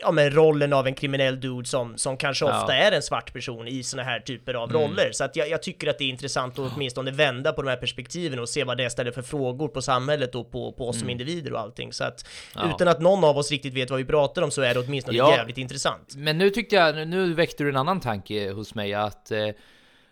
ja 0.00 0.12
men 0.12 0.30
rollen 0.30 0.72
av 0.72 0.86
en 0.86 0.94
kriminell 0.94 1.40
dude 1.40 1.68
som, 1.68 1.96
som 1.98 2.16
kanske 2.16 2.44
Ja. 2.44 2.60
ofta 2.60 2.74
är 2.74 2.92
en 2.92 3.02
svart 3.02 3.32
person 3.32 3.68
i 3.68 3.82
såna 3.82 4.02
här 4.02 4.20
typer 4.20 4.54
av 4.54 4.70
Mm. 4.70 4.82
roller. 4.82 5.12
Så 5.12 5.24
att 5.24 5.36
jag, 5.36 5.48
jag 5.48 5.62
tycker 5.62 5.86
att 5.90 5.98
det 5.98 6.04
är 6.04 6.08
intressant 6.08 6.58
att 6.58 6.72
åtminstone 6.74 7.10
vända 7.10 7.52
på 7.52 7.62
de 7.62 7.68
här 7.68 7.76
perspektiven 7.76 8.38
och 8.38 8.48
se 8.48 8.64
vad 8.64 8.76
det 8.78 8.90
ställer 8.90 9.10
för 9.10 9.22
frågor 9.22 9.68
på 9.68 9.82
samhället 9.82 10.34
och 10.34 10.50
på, 10.52 10.72
på 10.72 10.88
oss 10.88 10.98
som 11.00 11.10
individer 11.10 11.52
och 11.52 11.60
allting. 11.60 11.92
Så 11.92 12.04
att 12.04 12.28
Mm. 12.56 12.68
Ja. 12.68 12.74
utan 12.76 12.88
att 12.88 13.00
någon 13.00 13.24
av 13.24 13.38
oss 13.38 13.50
riktigt 13.50 13.74
vet 13.74 13.90
vad 13.90 13.98
vi 13.98 14.04
pratar 14.04 14.42
om 14.42 14.50
så 14.50 14.62
är 14.62 14.74
det 14.74 14.80
åtminstone 14.80 15.16
Ja. 15.18 15.36
jävligt 15.36 15.58
intressant. 15.58 16.14
Men 16.16 16.38
nu 16.38 16.50
tyckte 16.50 16.76
jag, 16.76 17.08
nu 17.08 17.34
väckte 17.34 17.62
du 17.64 17.68
en 17.70 17.76
annan 17.76 18.00
tanke 18.00 18.50
hos 18.50 18.74
mig 18.74 18.94
att 18.94 19.30
eh, 19.30 19.48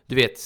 du 0.06 0.16
vet, 0.16 0.38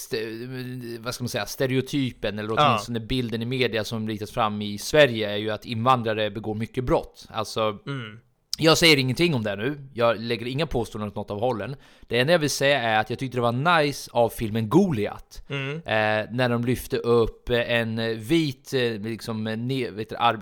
vad 0.99 1.15
ska 1.15 1.25
man 1.25 1.29
säga, 1.29 1.47
stereotypen 1.47 2.39
eller 2.39 2.55
Ja. 2.57 2.67
åtminstone 2.69 3.01
bilden 3.01 3.43
i 3.43 3.45
media 3.45 3.85
som 3.85 4.09
ritas 4.09 4.31
fram 4.31 4.63
i 4.63 4.79
Sverige 4.79 5.31
är 5.31 5.37
ju 5.37 5.51
att 5.51 5.65
invandrare 5.65 6.31
begår 6.31 6.55
mycket 6.55 6.85
brott. 6.85 7.27
Alltså, 7.31 7.79
Mm. 7.87 8.21
Jag 8.59 8.79
säger 8.79 8.97
ingenting 8.97 9.35
om 9.35 9.43
det 9.43 9.57
nu. 9.57 9.79
Jag 9.93 10.21
lägger 10.21 10.47
inga 10.47 10.67
påståenden 10.67 11.09
åt 11.09 11.17
något 11.17 11.31
av 11.31 11.41
hållen. 11.41 11.77
Det 12.01 12.19
enda 12.19 12.33
jag 12.33 12.39
vill 12.39 12.51
säga 12.51 12.83
är 12.83 13.01
att 13.01 13.11
jag 13.11 13.19
tyckte 13.19 13.39
det 13.39 13.43
var 13.43 13.83
nice 13.83 14.11
av 14.13 14.29
filmen 14.29 14.69
Goliat. 14.69 15.43
Mm. 15.49 15.77
Eh, 15.77 16.31
när 16.35 16.49
de 16.49 16.65
lyfte 16.65 16.97
upp 16.97 17.51
en 17.51 18.21
vit, 18.21 18.75
eh, 18.75 18.81
liksom 18.81 19.45
ne, 19.45 19.91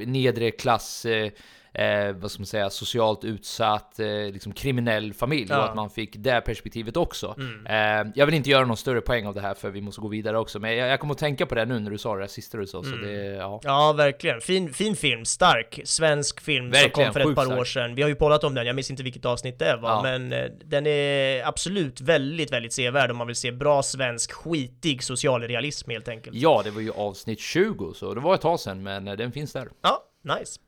nedre 0.07 0.51
klass, 0.51 1.05
eh, 1.05 1.31
eh, 1.75 2.13
vad 2.13 2.31
ska 2.31 2.41
man 2.41 2.47
säga, 2.47 2.71
socialt 2.71 3.25
utsatt, 3.25 3.99
eh, 4.01 4.07
liksom 4.33 4.53
kriminell 4.53 5.15
familj. 5.15 5.47
Ja. 5.51 5.59
Och 5.59 5.65
att 5.65 5.77
man 5.77 5.91
fick 5.91 6.17
det 6.17 6.41
perspektivet 6.41 6.97
också. 6.97 7.35
Mm. 7.39 7.67
Eh, 8.07 8.13
jag 8.15 8.27
vill 8.27 8.35
inte 8.35 8.51
göra 8.51 8.65
någon 8.65 8.77
större 8.77 9.01
poäng 9.01 9.27
av 9.27 9.35
det 9.35 9.41
här 9.41 9.55
för 9.55 9.71
vi 9.71 9.81
måste 9.81 10.01
gå 10.01 10.09
vidare 10.09 10.39
också. 10.39 10.59
Men 10.59 10.77
jag, 10.77 10.89
jag 10.89 11.01
kommer 11.01 11.15
att 11.15 11.19
tänka 11.21 11.47
på 11.47 11.55
det 11.55 11.65
nu 11.65 11.79
när 11.81 11.91
du 11.91 11.99
sa 11.99 12.15
det 12.15 12.21
där 12.21 12.27
sista 12.29 12.59
du 12.59 12.67
sa. 12.67 12.83
Så 12.83 12.89
Mm. 12.89 13.03
det, 13.07 13.15
ja. 13.25 13.61
Ja, 13.63 13.93
verkligen. 13.93 14.41
Fin, 14.41 14.73
fin 14.73 14.97
film, 14.97 15.25
stark 15.25 15.81
svensk 15.85 16.41
film 16.41 16.65
som 16.65 16.71
Verkligen, 16.83 17.13
kom 17.13 17.13
för 17.23 17.31
ett 17.31 17.37
par 17.37 17.45
stark. 17.45 17.59
år 17.61 17.65
sedan. 17.65 17.95
Vi 17.95 18.03
har 18.03 18.09
ju 18.09 18.15
poddat 18.15 18.45
om 18.45 18.55
den, 18.55 18.67
jag 18.67 18.77
minns 18.77 18.91
inte 18.91 19.03
vilket 19.03 19.25
avsnitt 19.25 19.59
det 19.59 19.77
var, 19.77 19.91
Ja. 19.91 20.03
men 20.03 20.33
eh, 20.33 20.45
den 20.65 20.87
är 20.87 21.47
absolut 21.49 22.01
väldigt, 22.01 22.53
väldigt 22.53 22.73
sevärd 22.73 23.11
om 23.11 23.17
man 23.17 23.27
vill 23.27 23.37
se 23.37 23.53
bra 23.53 23.83
svensk 23.83 24.33
skitig 24.33 25.03
socialrealism 25.03 25.91
helt 25.91 26.09
enkelt. 26.09 26.37
ja, 26.37 26.61
det 26.65 26.71
var 26.71 26.81
ju 26.81 26.91
avsnitt 26.93 27.41
20 27.41 27.93
så 27.95 28.15
det 28.15 28.21
var 28.21 28.35
ett 28.35 28.41
tag 28.41 28.61
sedan 28.61 28.83
men 28.83 29.09
eh, 29.09 29.15
den 29.17 29.33
finns 29.33 29.53
där. 29.53 29.69
Ja, 29.83 30.03
nice. 30.39 30.61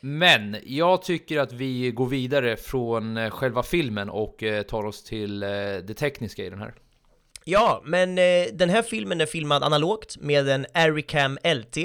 Men 0.00 0.56
jag 0.64 1.02
tycker 1.02 1.38
att 1.38 1.52
vi 1.52 1.90
går 1.90 2.06
vidare 2.06 2.56
från 2.56 3.16
eh, 3.16 3.30
själva 3.30 3.62
filmen 3.62 4.10
och 4.10 4.42
eh, 4.42 4.62
tar 4.62 4.86
oss 4.86 5.04
till 5.04 5.42
eh, 5.42 5.48
det 5.84 5.94
tekniska 5.94 6.44
i 6.44 6.50
den 6.50 6.58
här. 6.58 6.74
Ja, 7.44 7.82
men 7.84 8.18
eh, 8.18 8.46
den 8.52 8.70
här 8.70 8.82
filmen 8.82 9.20
är 9.20 9.26
filmad 9.26 9.62
analogt 9.62 10.16
med 10.20 10.48
en 10.48 10.66
Aricam 10.74 11.38
LT 11.44 11.76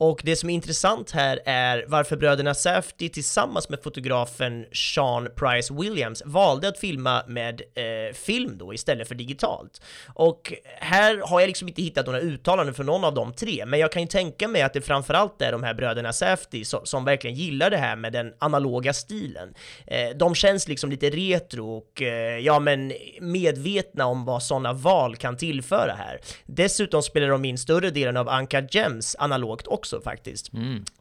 och 0.00 0.20
det 0.24 0.36
som 0.36 0.50
är 0.50 0.54
intressant 0.54 1.10
här 1.10 1.40
är 1.44 1.84
varför 1.88 2.16
bröderna 2.16 2.54
Safdie 2.54 3.08
tillsammans 3.08 3.68
med 3.68 3.82
fotografen 3.82 4.66
Sean 4.72 5.28
Price 5.36 5.74
Williams 5.74 6.22
valde 6.26 6.68
att 6.68 6.78
filma 6.78 7.22
med 7.26 7.62
eh, 7.74 8.14
film 8.14 8.58
då 8.58 8.74
istället 8.74 9.08
för 9.08 9.14
digitalt. 9.14 9.82
Och 10.14 10.52
här 10.64 11.22
har 11.24 11.40
jag 11.40 11.46
liksom 11.46 11.68
inte 11.68 11.82
hittat 11.82 12.06
några 12.06 12.20
uttalanden 12.20 12.74
från 12.74 12.86
någon 12.86 13.04
av 13.04 13.14
de 13.14 13.32
tre, 13.32 13.66
men 13.66 13.80
jag 13.80 13.92
kan 13.92 14.02
ju 14.02 14.08
tänka 14.08 14.48
mig 14.48 14.62
att 14.62 14.72
det 14.72 14.80
framförallt 14.80 15.42
är 15.42 15.52
de 15.52 15.62
här 15.62 15.74
bröderna 15.74 16.12
Safdie 16.12 16.64
som, 16.64 16.86
som 16.86 17.04
verkligen 17.04 17.36
gillar 17.36 17.70
det 17.70 17.76
här 17.76 17.96
med 17.96 18.12
den 18.12 18.32
analoga 18.38 18.92
stilen. 18.92 19.54
Eh, 19.86 20.16
de 20.16 20.34
känns 20.34 20.68
liksom 20.68 20.90
lite 20.90 21.10
retro 21.10 21.76
och 21.76 22.02
eh, 22.02 22.38
ja, 22.38 22.58
men 22.58 22.92
medvetna 23.20 24.06
om 24.06 24.24
vad 24.24 24.42
sådana 24.42 24.72
val 24.72 25.16
kan 25.16 25.36
tillföra 25.36 25.92
här. 25.92 26.20
Dessutom 26.46 27.02
spelar 27.02 27.28
de 27.28 27.44
in 27.44 27.58
större 27.58 27.90
delen 27.90 28.16
av 28.16 28.28
Anka 28.28 28.60
Gems 28.70 29.16
analogt 29.18 29.66
också 29.66 29.89
faktiskt. 30.00 30.50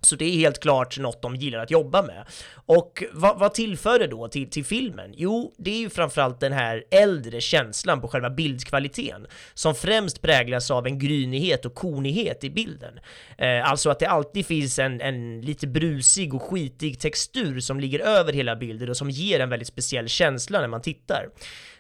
Så 0.02 0.16
det 0.16 0.26
är 0.26 0.32
helt 0.32 0.60
klart 0.60 0.98
något 0.98 1.22
de 1.22 1.36
gillar 1.36 1.60
att 1.60 1.72
jobba 1.72 2.02
med. 2.02 2.26
Och 2.54 3.04
vad, 3.12 3.40
vad 3.40 3.54
tillför 3.54 4.00
det 4.00 4.08
då 4.08 4.28
till, 4.28 4.50
till 4.50 4.66
filmen? 4.66 5.14
Jo, 5.18 5.54
det 5.58 5.72
är 5.72 5.80
ju 5.80 5.90
framförallt 5.90 6.40
den 6.40 6.54
här 6.54 6.84
äldre 6.92 7.42
känslan 7.42 8.02
på 8.02 8.08
själva 8.08 8.30
bildkvaliteten 8.30 9.28
som 9.54 9.76
främst 9.76 10.22
präglas 10.22 10.72
av 10.72 10.88
en 10.88 11.00
grynighet 11.00 11.66
och 11.66 11.76
konighet 11.76 12.44
i 12.44 12.50
bilden. 12.50 13.00
Eh, 13.38 13.70
alltså 13.70 13.90
att 13.90 14.00
det 14.00 14.10
alltid 14.10 14.46
finns 14.46 14.80
en, 14.80 15.02
en 15.02 15.42
lite 15.42 15.68
brusig 15.68 16.34
och 16.34 16.42
skitig 16.42 17.00
textur 17.00 17.60
som 17.60 17.80
ligger 17.80 18.00
över 18.00 18.34
hela 18.34 18.56
bilden 18.56 18.90
och 18.90 18.98
som 18.98 19.10
ger 19.10 19.40
en 19.40 19.50
väldigt 19.50 19.68
speciell 19.68 20.08
känsla 20.08 20.62
när 20.62 20.68
man 20.68 20.82
tittar. 20.82 21.30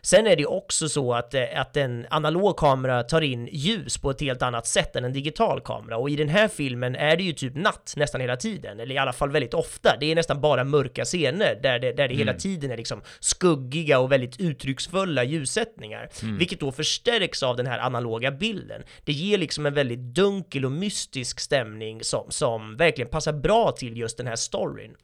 Sen 0.02 0.28
är 0.28 0.36
det 0.36 0.46
också 0.46 0.90
så 0.90 1.14
att, 1.14 1.34
eh, 1.34 1.44
att 1.56 1.78
en 1.78 2.06
analog 2.10 2.58
kamera 2.58 3.04
tar 3.04 3.22
in 3.22 3.50
ljus 3.52 3.98
på 3.98 4.12
ett 4.12 4.22
helt 4.22 4.42
annat 4.42 4.68
sätt 4.68 4.96
än 4.96 5.06
en 5.06 5.14
digital 5.14 5.62
kamera 5.62 5.98
och 5.98 6.10
i 6.10 6.16
den 6.16 6.30
här 6.30 6.48
filmen 6.48 6.96
är 7.00 7.18
det 7.18 7.24
ju 7.24 7.34
typ 7.34 7.56
natt 7.56 7.94
nästan 7.98 8.22
hela 8.22 8.36
tiden, 8.38 8.80
eller 8.80 8.96
i 8.96 8.98
alla 8.98 9.14
fall 9.14 9.32
väldigt 9.32 9.54
ofta. 9.54 9.98
Det 10.00 10.12
är 10.12 10.16
nästan 10.16 10.42
bara 10.42 10.64
mörka 10.64 11.06
scener 11.06 11.60
där 11.64 11.80
det, 11.80 11.94
där 11.94 12.08
det 12.08 12.16
hela 12.16 12.34
tiden 12.34 12.72
är 12.72 12.78
liksom 12.78 13.02
skuggiga 13.20 14.00
och 14.00 14.12
väldigt 14.12 14.40
uttrycksfulla 14.40 15.24
ljussättningar, 15.24 16.10
vilket 16.38 16.60
då 16.60 16.72
förstärks 16.72 17.44
av 17.44 17.58
den 17.58 17.68
här 17.68 17.80
analoga 17.80 18.32
bilden. 18.32 18.84
Det 19.04 19.12
ger 19.12 19.38
liksom 19.38 19.66
en 19.66 19.74
väldigt 19.74 20.00
dunkel 20.00 20.66
och 20.66 20.72
mystisk 20.72 21.40
stämning 21.40 22.04
som, 22.04 22.26
som 22.32 22.78
verkligen 22.78 23.10
passar 23.10 23.34
bra 23.34 23.72
till 23.72 23.98
just 23.98 24.18
den 24.18 24.28
här 24.28 24.36
storyn. 24.36 24.96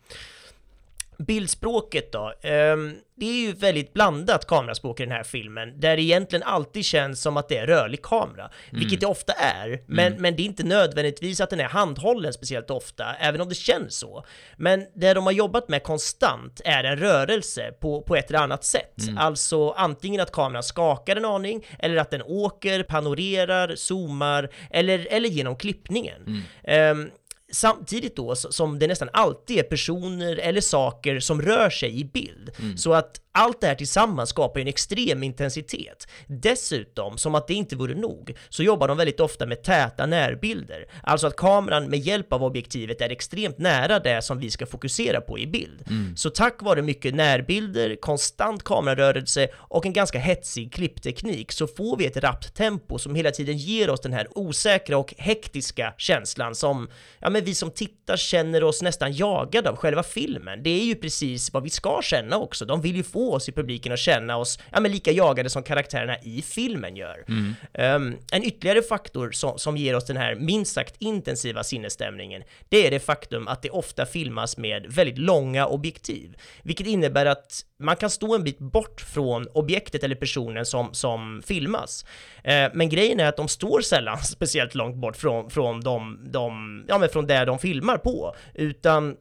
Bildspråket 1.18 2.12
då? 2.12 2.34
Ehm, 2.42 2.96
det 3.18 3.26
är 3.26 3.48
ju 3.48 3.54
väldigt 3.54 3.94
blandat 3.94 4.48
kameraspråk 4.48 5.00
i 5.00 5.04
den 5.04 5.12
här 5.12 5.24
filmen, 5.24 5.80
där 5.80 5.96
det 5.96 6.02
egentligen 6.02 6.44
alltid 6.44 6.86
känns 6.86 7.22
som 7.22 7.38
att 7.38 7.50
det 7.50 7.58
är 7.58 7.68
rörlig 7.68 8.02
kamera, 8.02 8.50
vilket 8.72 9.00
det 9.00 9.06
ofta 9.06 9.34
är, 9.34 9.82
men, 9.88 10.14
men 10.22 10.36
det 10.36 10.42
är 10.42 10.46
inte 10.46 10.64
nödvändigtvis 10.64 11.42
att 11.42 11.50
den 11.50 11.60
är 11.60 11.64
handhållen 11.64 12.34
speciellt 12.34 12.72
ofta, 12.72 13.16
även 13.20 13.42
om 13.42 13.50
det 13.50 13.56
känns 13.56 13.96
så. 13.98 14.26
Men 14.58 14.86
det 14.96 15.14
de 15.14 15.26
har 15.26 15.32
jobbat 15.32 15.70
med 15.70 15.84
konstant 15.84 16.62
är 16.66 16.84
en 16.84 16.98
rörelse 16.98 17.72
på, 17.80 18.02
på 18.02 18.16
ett 18.16 18.30
eller 18.30 18.40
annat 18.40 18.64
sätt, 18.64 18.96
alltså 19.18 19.70
antingen 19.70 20.22
att 20.22 20.32
kameran 20.32 20.64
skakar 20.64 21.16
en 21.16 21.26
aning, 21.26 21.66
eller 21.80 21.98
att 21.98 22.12
den 22.12 22.22
åker, 22.22 22.84
panorerar, 22.84 23.76
zoomar, 23.76 24.50
eller, 24.72 25.08
eller 25.10 25.30
genom 25.30 25.56
klippningen. 25.56 26.44
Ehm, 26.64 27.10
Samtidigt 27.56 28.16
då 28.16 28.36
som 28.36 28.80
det 28.80 28.88
nästan 28.88 29.10
alltid 29.14 29.58
är 29.60 29.64
personer 29.64 30.36
eller 30.38 30.62
saker 30.62 31.20
som 31.20 31.42
rör 31.42 31.70
sig 31.70 32.00
i 32.00 32.06
bild. 32.06 32.52
Så 32.78 32.94
att 32.94 33.22
allt 33.36 33.62
det 33.62 33.68
här 33.68 33.76
tillsammans 33.76 34.30
skapar 34.30 34.60
ju 34.60 34.62
en 34.62 34.68
extrem 34.68 35.24
intensitet. 35.24 36.08
Dessutom, 36.28 37.18
som 37.18 37.36
att 37.36 37.48
det 37.48 37.54
inte 37.54 37.76
vore 37.76 37.96
nog, 37.96 38.36
så 38.50 38.64
jobbar 38.64 38.88
de 38.88 38.98
väldigt 38.98 39.20
ofta 39.20 39.46
med 39.46 39.64
täta 39.64 40.06
närbilder. 40.06 40.86
Alltså 41.04 41.28
att 41.28 41.36
kameran 41.36 41.86
med 41.86 42.00
hjälp 42.00 42.34
av 42.34 42.44
objektivet 42.44 43.02
är 43.02 43.10
extremt 43.10 43.58
nära 43.58 44.00
det 44.00 44.22
som 44.22 44.40
vi 44.40 44.52
ska 44.52 44.66
fokusera 44.66 45.22
på 45.22 45.40
i 45.40 45.48
bild. 45.48 45.84
Så 46.16 46.30
tack 46.30 46.62
vare 46.62 46.82
mycket 46.82 47.16
närbilder, 47.16 47.96
konstant 47.96 48.64
kamerarörelse 48.64 49.48
och 49.56 49.86
en 49.86 49.94
ganska 49.94 50.20
hetsig 50.20 50.74
klippteknik 50.74 51.52
så 51.52 51.68
får 51.68 51.98
vi 51.98 52.06
ett 52.06 52.18
rappt 52.18 52.56
tempo 52.56 53.00
som 53.00 53.16
hela 53.16 53.32
tiden 53.32 53.58
ger 53.58 53.90
oss 53.90 54.02
den 54.02 54.14
här 54.14 54.28
osäkra 54.38 54.98
och 54.98 55.14
hektiska 55.18 55.94
känslan 55.98 56.56
som, 56.56 56.90
ja 57.20 57.30
men 57.30 57.46
vi 57.46 57.56
som 57.56 57.72
tittar 57.72 58.18
känner 58.18 58.64
oss 58.64 58.82
nästan 58.82 59.14
jagade 59.14 59.70
av 59.70 59.76
själva 59.76 60.04
filmen. 60.04 60.64
Det 60.64 60.70
är 60.70 60.86
ju 60.86 60.96
precis 60.96 61.54
vad 61.54 61.64
vi 61.64 61.70
ska 61.70 62.00
känna 62.04 62.38
också. 62.38 62.66
De 62.66 62.82
vill 62.82 62.96
ju 62.96 63.04
få 63.04 63.25
oss 63.34 63.50
i 63.50 63.52
publiken 63.52 63.94
att 63.94 64.00
känna 64.00 64.38
oss, 64.38 64.60
ja 64.72 64.80
men 64.80 64.92
lika 64.92 65.12
jagade 65.12 65.50
som 65.50 65.64
karaktärerna 65.64 66.18
i 66.24 66.42
filmen 66.42 66.96
gör. 66.96 67.26
Um, 67.74 68.18
en 68.32 68.44
ytterligare 68.44 68.82
faktor 68.82 69.32
som, 69.32 69.60
som 69.60 69.78
ger 69.78 69.96
oss 69.96 70.06
den 70.06 70.18
här 70.18 70.36
minst 70.36 70.74
sagt 70.74 70.96
intensiva 71.00 71.64
sinnesstämningen, 71.64 72.44
det 72.70 72.88
är 72.88 72.92
det 72.92 73.00
faktum 73.00 73.48
att 73.48 73.62
det 73.62 73.70
ofta 73.70 74.06
filmas 74.06 74.58
med 74.58 74.86
väldigt 74.90 75.18
långa 75.18 75.68
objektiv, 75.68 76.38
vilket 76.64 76.88
innebär 76.88 77.26
att 77.26 77.66
man 77.80 77.96
kan 77.96 78.10
stå 78.10 78.36
en 78.36 78.44
bit 78.44 78.60
bort 78.60 79.02
från 79.02 79.48
objektet 79.54 80.04
eller 80.04 80.16
personen 80.16 80.66
som, 80.66 80.94
som 80.94 81.42
filmas. 81.46 82.06
Eh, 82.44 82.72
men 82.74 82.90
grejen 82.90 83.20
är 83.20 83.26
att 83.26 83.38
de 83.38 83.48
står 83.48 83.82
sällan 83.82 84.18
speciellt 84.24 84.76
långt 84.76 84.96
bort 84.96 85.18
från, 85.18 85.50
från, 85.50 85.82
de, 85.82 86.20
de, 86.32 86.86
ja, 86.88 86.98
men 86.98 87.10
från 87.10 87.28
där 87.28 87.46
de 87.46 87.60
filmar 87.60 87.98
på, 87.98 88.36
utan 88.54 89.16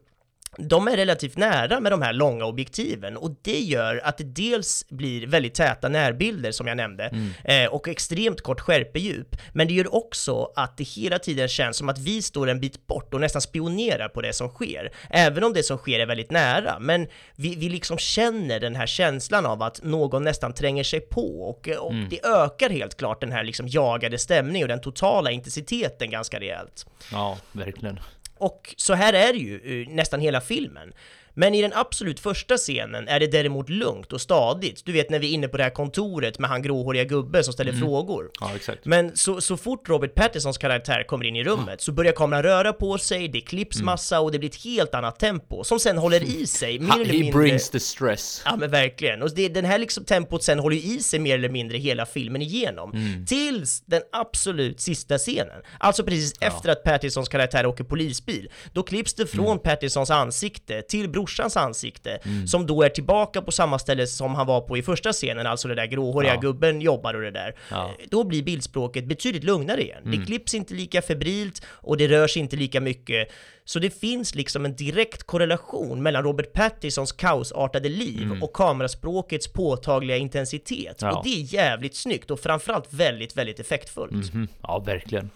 de 0.57 0.87
är 0.87 0.97
relativt 0.97 1.37
nära 1.37 1.79
med 1.79 1.91
de 1.91 2.01
här 2.01 2.13
långa 2.13 2.45
objektiven 2.45 3.17
och 3.17 3.35
det 3.41 3.59
gör 3.59 4.01
att 4.03 4.17
det 4.17 4.23
dels 4.23 4.85
blir 4.89 5.27
väldigt 5.27 5.53
täta 5.55 5.89
närbilder 5.89 6.51
som 6.51 6.67
jag 6.67 6.77
nämnde 6.77 7.13
eh, 7.43 7.65
och 7.65 7.87
extremt 7.87 8.41
kort 8.41 8.59
skärpedjup. 8.59 9.35
Men 9.53 9.67
det 9.67 9.73
gör 9.73 9.95
också 9.95 10.51
att 10.55 10.77
det 10.77 10.83
hela 10.83 11.19
tiden 11.19 11.47
känns 11.47 11.77
som 11.77 11.89
att 11.89 11.99
vi 11.99 12.21
står 12.21 12.49
en 12.49 12.59
bit 12.59 12.87
bort 12.87 13.13
och 13.13 13.21
nästan 13.21 13.41
spionerar 13.41 14.09
på 14.09 14.21
det 14.21 14.33
som 14.33 14.49
sker. 14.49 14.91
Även 15.09 15.43
om 15.43 15.53
det 15.53 15.63
som 15.63 15.77
sker 15.77 15.99
är 15.99 16.05
väldigt 16.05 16.31
nära, 16.31 16.79
men 16.79 17.07
vi, 17.35 17.55
vi 17.55 17.69
liksom 17.69 17.97
känner 17.97 18.59
den 18.59 18.75
här 18.75 18.87
känslan 18.87 19.45
av 19.45 19.61
att 19.61 19.83
någon 19.83 20.23
nästan 20.23 20.53
tränger 20.53 20.83
sig 20.83 20.99
på 20.99 21.49
och, 21.49 21.67
och 21.67 21.93
det 22.09 22.25
ökar 22.25 22.69
helt 22.69 22.97
klart 22.97 23.21
den 23.21 23.31
här 23.31 23.43
liksom 23.43 23.67
jagade 23.67 24.17
stämningen 24.17 24.65
och 24.65 24.69
den 24.69 24.81
totala 24.81 25.31
intensiteten 25.31 26.09
ganska 26.09 26.39
rejält. 26.39 26.85
Ja, 27.11 27.37
verkligen. 27.51 27.99
Och 28.37 28.75
så 28.77 28.93
här 28.93 29.13
är 29.13 29.33
det 29.33 29.39
ju 29.39 29.81
eh, 29.81 29.89
nästan 29.89 30.19
hela 30.19 30.41
filmen. 30.41 30.93
Men 31.37 31.55
i 31.55 31.61
den 31.61 31.71
absolut 31.73 32.19
första 32.19 32.57
scenen 32.57 33.07
är 33.07 33.19
det 33.19 33.27
däremot 33.27 33.69
lugnt 33.69 34.13
och 34.13 34.21
stadigt. 34.21 34.85
Du 34.85 34.91
vet 34.91 35.09
när 35.09 35.19
vi 35.19 35.27
är 35.29 35.31
inne 35.31 35.47
på 35.47 35.57
det 35.57 35.63
här 35.63 35.69
kontoret 35.69 36.39
med 36.39 36.49
han 36.49 36.61
gråhåriga 36.61 37.03
gubben 37.03 37.43
som 37.43 37.53
ställer 37.53 37.73
frågor. 37.73 38.29
Ja, 38.41 38.51
exakt. 38.55 38.85
Men 38.85 39.17
så, 39.17 39.41
så 39.41 39.57
fort 39.57 39.89
Robert 39.89 40.15
Pattinsons 40.15 40.57
karaktär 40.57 41.03
kommer 41.03 41.25
in 41.25 41.35
i 41.35 41.43
rummet 41.43 41.81
så 41.81 41.91
börjar 41.91 42.13
kameran 42.13 42.43
röra 42.43 42.73
på 42.73 42.97
sig, 42.97 43.27
det 43.27 43.41
klipps 43.41 43.81
massa 43.81 44.19
och 44.19 44.31
det 44.31 44.39
blir 44.39 44.49
ett 44.49 44.63
helt 44.63 44.95
annat 44.95 45.19
tempo 45.19 45.63
som 45.63 45.79
sen 45.79 45.97
håller 45.97 46.23
i 46.23 46.47
sig 46.47 46.79
mer 46.79 46.87
Ha, 46.87 46.95
eller 46.95 47.05
he 47.05 47.19
mindre. 47.19 47.39
brings 47.39 47.69
the 47.69 47.79
stress. 47.79 48.41
Ja 48.45 48.55
men 48.55 48.71
verkligen. 48.71 49.21
Och 49.21 49.35
det, 49.35 49.49
den 49.49 49.65
här 49.65 49.77
liksom 49.77 50.05
tempot 50.05 50.43
sen 50.43 50.59
håller 50.59 50.77
i 50.77 50.99
sig 50.99 51.19
mer 51.19 51.35
eller 51.35 51.49
mindre 51.49 51.77
hela 51.77 52.05
filmen 52.05 52.41
igenom. 52.41 52.91
Tills 53.27 53.81
den 53.85 54.01
absolut 54.11 54.79
sista 54.81 55.17
scenen. 55.17 55.61
Alltså 55.79 56.03
precis 56.03 56.33
efter 56.39 56.69
att 56.69 56.83
Pattinsons 56.83 57.29
karaktär 57.29 57.65
åker 57.65 57.83
polisbil. 57.83 58.49
Då 58.73 58.83
klipps 58.83 59.13
det 59.13 59.27
från 59.27 59.59
Pattinsons 59.59 60.11
ansikte 60.11 60.81
till 60.81 61.09
brorsans 61.25 61.57
ansikte. 61.57 62.19
Som 62.47 62.65
då 62.67 62.83
är 62.83 62.89
tillbaka 62.89 63.41
på 63.41 63.51
samma 63.51 63.79
ställe 63.79 64.07
som 64.07 64.35
han 64.35 64.47
var 64.47 64.61
på 64.61 64.77
i 64.77 64.81
första 64.83 65.13
scenen. 65.13 65.47
Alltså 65.47 65.67
det 65.67 65.75
där 65.75 65.85
gråhåriga 65.85 66.33
Ja. 66.33 66.39
gubben 66.39 66.81
jobbar 66.81 67.13
och 67.13 67.21
det 67.21 67.31
där. 67.31 67.55
Ja. 67.71 67.85
Eh, 67.99 68.05
Då 68.11 68.23
blir 68.23 68.43
bildspråket 68.43 69.05
betydligt 69.05 69.43
lugnare 69.43 69.81
igen. 69.81 70.01
Det 70.03 70.25
klipps 70.25 70.53
inte 70.53 70.73
lika 70.73 71.01
febrilt 71.01 71.61
och 71.67 71.97
det 71.97 72.07
rör 72.07 72.27
sig 72.27 72.41
inte 72.41 72.55
lika 72.55 72.81
mycket. 72.81 73.27
Så 73.67 73.79
det 73.79 73.99
finns 73.99 74.35
liksom 74.35 74.65
en 74.65 74.75
direkt 74.75 75.23
korrelation 75.23 76.03
mellan 76.03 76.23
Robert 76.23 76.53
Pattinsons 76.53 77.11
kaosartade 77.11 77.89
liv 77.89 78.39
och 78.41 78.53
kameraspråkets 78.53 79.47
påtagliga 79.47 80.17
intensitet. 80.17 80.97
Ja. 81.01 81.17
Och 81.17 81.23
det 81.23 81.29
är 81.41 81.53
jävligt 81.53 81.95
snyggt 81.95 82.31
och 82.31 82.39
framförallt 82.39 82.93
väldigt, 82.93 83.37
väldigt 83.37 83.59
effektfullt. 83.59 84.33
Mhm. 84.33 84.47
Ja, 84.61 84.79
verkligen. 84.85 85.29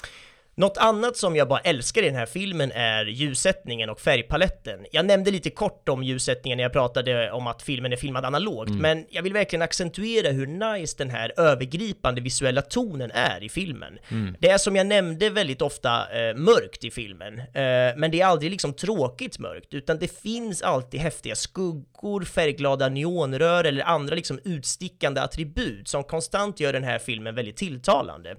Något 0.60 0.78
annat 0.78 1.18
som 1.18 1.36
jag 1.36 1.48
bara 1.48 1.60
älskar 1.60 2.02
i 2.02 2.06
den 2.06 2.16
här 2.16 2.26
filmen 2.26 2.72
är 2.72 3.06
ljussättningen 3.06 3.90
och 3.90 4.00
färgpaletten. 4.00 4.86
Jag 4.92 5.06
nämnde 5.06 5.32
lite 5.32 5.50
kort 5.50 5.90
om 5.90 6.04
ljussättningen 6.04 6.58
när 6.58 6.64
jag 6.64 6.74
pratade 6.74 7.32
om 7.32 7.48
att 7.48 7.62
filmen 7.62 7.94
är 7.94 7.98
filmad 7.98 8.26
analogt, 8.26 8.70
men 8.70 9.06
jag 9.10 9.24
vill 9.24 9.34
verkligen 9.34 9.62
accentuera 9.62 10.32
hur 10.32 10.48
nice 10.48 10.96
den 10.98 11.10
här 11.10 11.34
övergripande 11.38 12.22
visuella 12.22 12.62
tonen 12.62 13.12
är 13.12 13.44
i 13.44 13.50
filmen. 13.50 14.00
Det 14.40 14.50
är 14.50 14.58
som 14.58 14.76
jag 14.76 14.88
nämnde 14.88 15.30
väldigt 15.30 15.62
ofta 15.62 15.90
eh, 15.90 16.36
mörkt 16.36 16.84
i 16.84 16.92
filmen, 16.92 17.40
eh, 17.40 17.98
men 17.98 18.12
det 18.12 18.22
är 18.22 18.26
aldrig 18.26 18.52
liksom 18.52 18.74
tråkigt 18.74 19.40
mörkt, 19.40 19.74
utan 19.74 20.00
det 20.00 20.22
finns 20.22 20.62
alltid 20.62 21.00
häftiga 21.00 21.36
skuggor, 21.36 22.24
färgglada 22.24 22.90
neonrör 22.90 23.64
eller 23.64 23.84
andra 23.84 24.16
liksom 24.16 24.40
utstickande 24.44 25.22
attribut 25.22 25.88
som 25.88 26.04
konstant 26.04 26.60
gör 26.60 26.74
den 26.74 26.84
här 26.84 27.00
filmen 27.00 27.36
väldigt 27.36 27.58
tilltalande. 27.58 28.36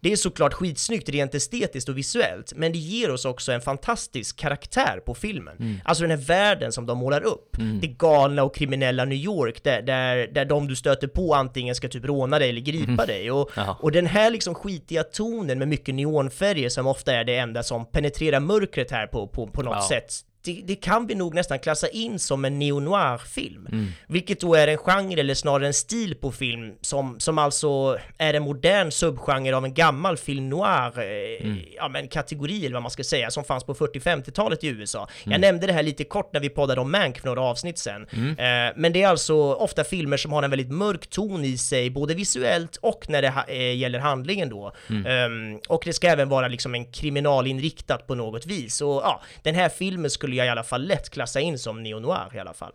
Det 0.00 0.12
är 0.12 0.16
såklart 0.16 0.52
skitsnyggt 0.52 1.08
rent 1.08 1.34
estetiskt 1.34 1.59
och 1.88 1.98
visuellt, 1.98 2.52
men 2.56 2.72
det 2.72 2.78
ger 2.78 3.10
oss 3.10 3.24
också 3.24 3.52
en 3.52 3.60
fantastisk 3.60 4.36
karaktär 4.36 5.00
på 5.06 5.14
filmen. 5.14 5.80
Alltså 5.84 6.02
den 6.02 6.10
här 6.10 6.26
världen 6.26 6.72
som 6.72 6.86
de 6.86 6.98
målar 6.98 7.20
upp. 7.20 7.56
Det 7.80 7.86
galna 7.86 8.42
och 8.42 8.54
kriminella 8.54 9.04
New 9.04 9.18
York, 9.18 9.62
där, 9.64 9.82
där, 9.82 10.26
där 10.32 10.44
de 10.44 10.68
du 10.68 10.76
stöter 10.76 11.08
på 11.08 11.34
antingen 11.34 11.74
ska 11.74 11.88
typ 11.88 12.04
råna 12.04 12.38
dig 12.38 12.48
eller 12.48 12.60
gripa 12.60 13.06
dig. 13.06 13.30
Och, 13.30 13.50
och 13.80 13.92
den 13.92 14.06
här 14.06 14.30
liksom 14.30 14.54
skitiga 14.54 15.02
tonen 15.02 15.58
med 15.58 15.68
mycket 15.68 15.94
neonfärger 15.94 16.68
som 16.68 16.86
ofta 16.86 17.12
är 17.14 17.24
det 17.24 17.36
enda 17.36 17.62
som 17.62 17.86
penetrerar 17.86 18.40
mörkret 18.40 18.90
här 18.90 19.06
på, 19.06 19.26
på, 19.26 19.46
på 19.46 19.62
något 19.62 19.76
Ja. 19.80 19.88
sätt. 19.88 20.12
Det, 20.42 20.62
det 20.64 20.74
kan 20.76 21.06
vi 21.06 21.14
nog 21.14 21.34
nästan 21.34 21.58
klassa 21.58 21.88
in 21.88 22.18
som 22.18 22.44
en 22.44 22.58
neo-noir-film. 22.58 23.66
Mm. 23.72 23.86
Vilket 24.06 24.40
då 24.40 24.54
är 24.54 24.68
en 24.68 24.78
genre, 24.78 25.20
eller 25.20 25.34
snarare 25.34 25.66
en 25.66 25.74
stil 25.74 26.14
på 26.14 26.32
film, 26.32 26.74
som, 26.80 27.20
som 27.20 27.38
alltså 27.38 27.98
är 28.18 28.34
en 28.34 28.42
modern 28.42 28.90
subgenre 28.90 29.56
av 29.56 29.64
en 29.64 29.74
gammal 29.74 30.16
film 30.16 30.48
noir, 30.48 30.98
eh, 30.98 31.20
Mm. 31.40 31.58
ja 31.76 31.88
men 31.88 32.08
kategori 32.08 32.66
eller 32.66 32.74
vad 32.74 32.82
man 32.82 32.90
ska 32.90 33.04
säga, 33.04 33.30
som 33.30 33.44
fanns 33.44 33.64
på 33.64 33.74
40-50-talet 33.74 34.64
i 34.64 34.68
USA. 34.68 34.98
Mm. 35.24 35.32
Jag 35.32 35.40
nämnde 35.40 35.66
det 35.66 35.72
här 35.72 35.82
lite 35.82 36.04
kort 36.04 36.32
när 36.32 36.40
vi 36.40 36.48
poddade 36.48 36.80
om 36.80 36.90
Mank 36.92 37.18
för 37.18 37.26
några 37.26 37.40
avsnitt 37.40 37.78
sen. 37.78 38.06
Eh, 38.12 38.72
men 38.76 38.92
det 38.92 39.02
är 39.02 39.08
alltså 39.08 39.34
ofta 39.54 39.84
filmer 39.84 40.16
som 40.16 40.32
har 40.32 40.42
en 40.42 40.50
väldigt 40.50 40.70
mörk 40.70 41.06
ton 41.06 41.44
i 41.44 41.58
sig, 41.58 41.90
både 41.90 42.14
visuellt 42.14 42.76
och 42.76 43.04
när 43.08 43.22
det 43.22 43.28
ha, 43.30 43.44
eh, 43.44 43.76
gäller 43.76 43.98
handlingen 43.98 44.48
då. 44.48 44.72
Ehm, 45.06 45.58
och 45.68 45.82
det 45.84 45.92
ska 45.92 46.08
även 46.08 46.28
vara 46.28 46.48
liksom 46.48 46.74
en 46.74 46.84
kriminalinriktat 46.92 48.06
på 48.06 48.14
något 48.14 48.46
vis. 48.46 48.80
Och 48.80 48.94
ja, 49.04 49.20
den 49.42 49.54
här 49.54 49.68
filmen 49.68 50.10
skulle 50.10 50.29
skulle 50.30 50.36
jag 50.36 50.46
i 50.46 50.50
alla 50.50 50.62
fall 50.62 50.86
lätt 50.86 51.10
klassa 51.10 51.40
in 51.40 51.58
som 51.58 51.82
neo-noir 51.82 52.36
i 52.36 52.38
alla 52.38 52.52
fall. 52.54 52.72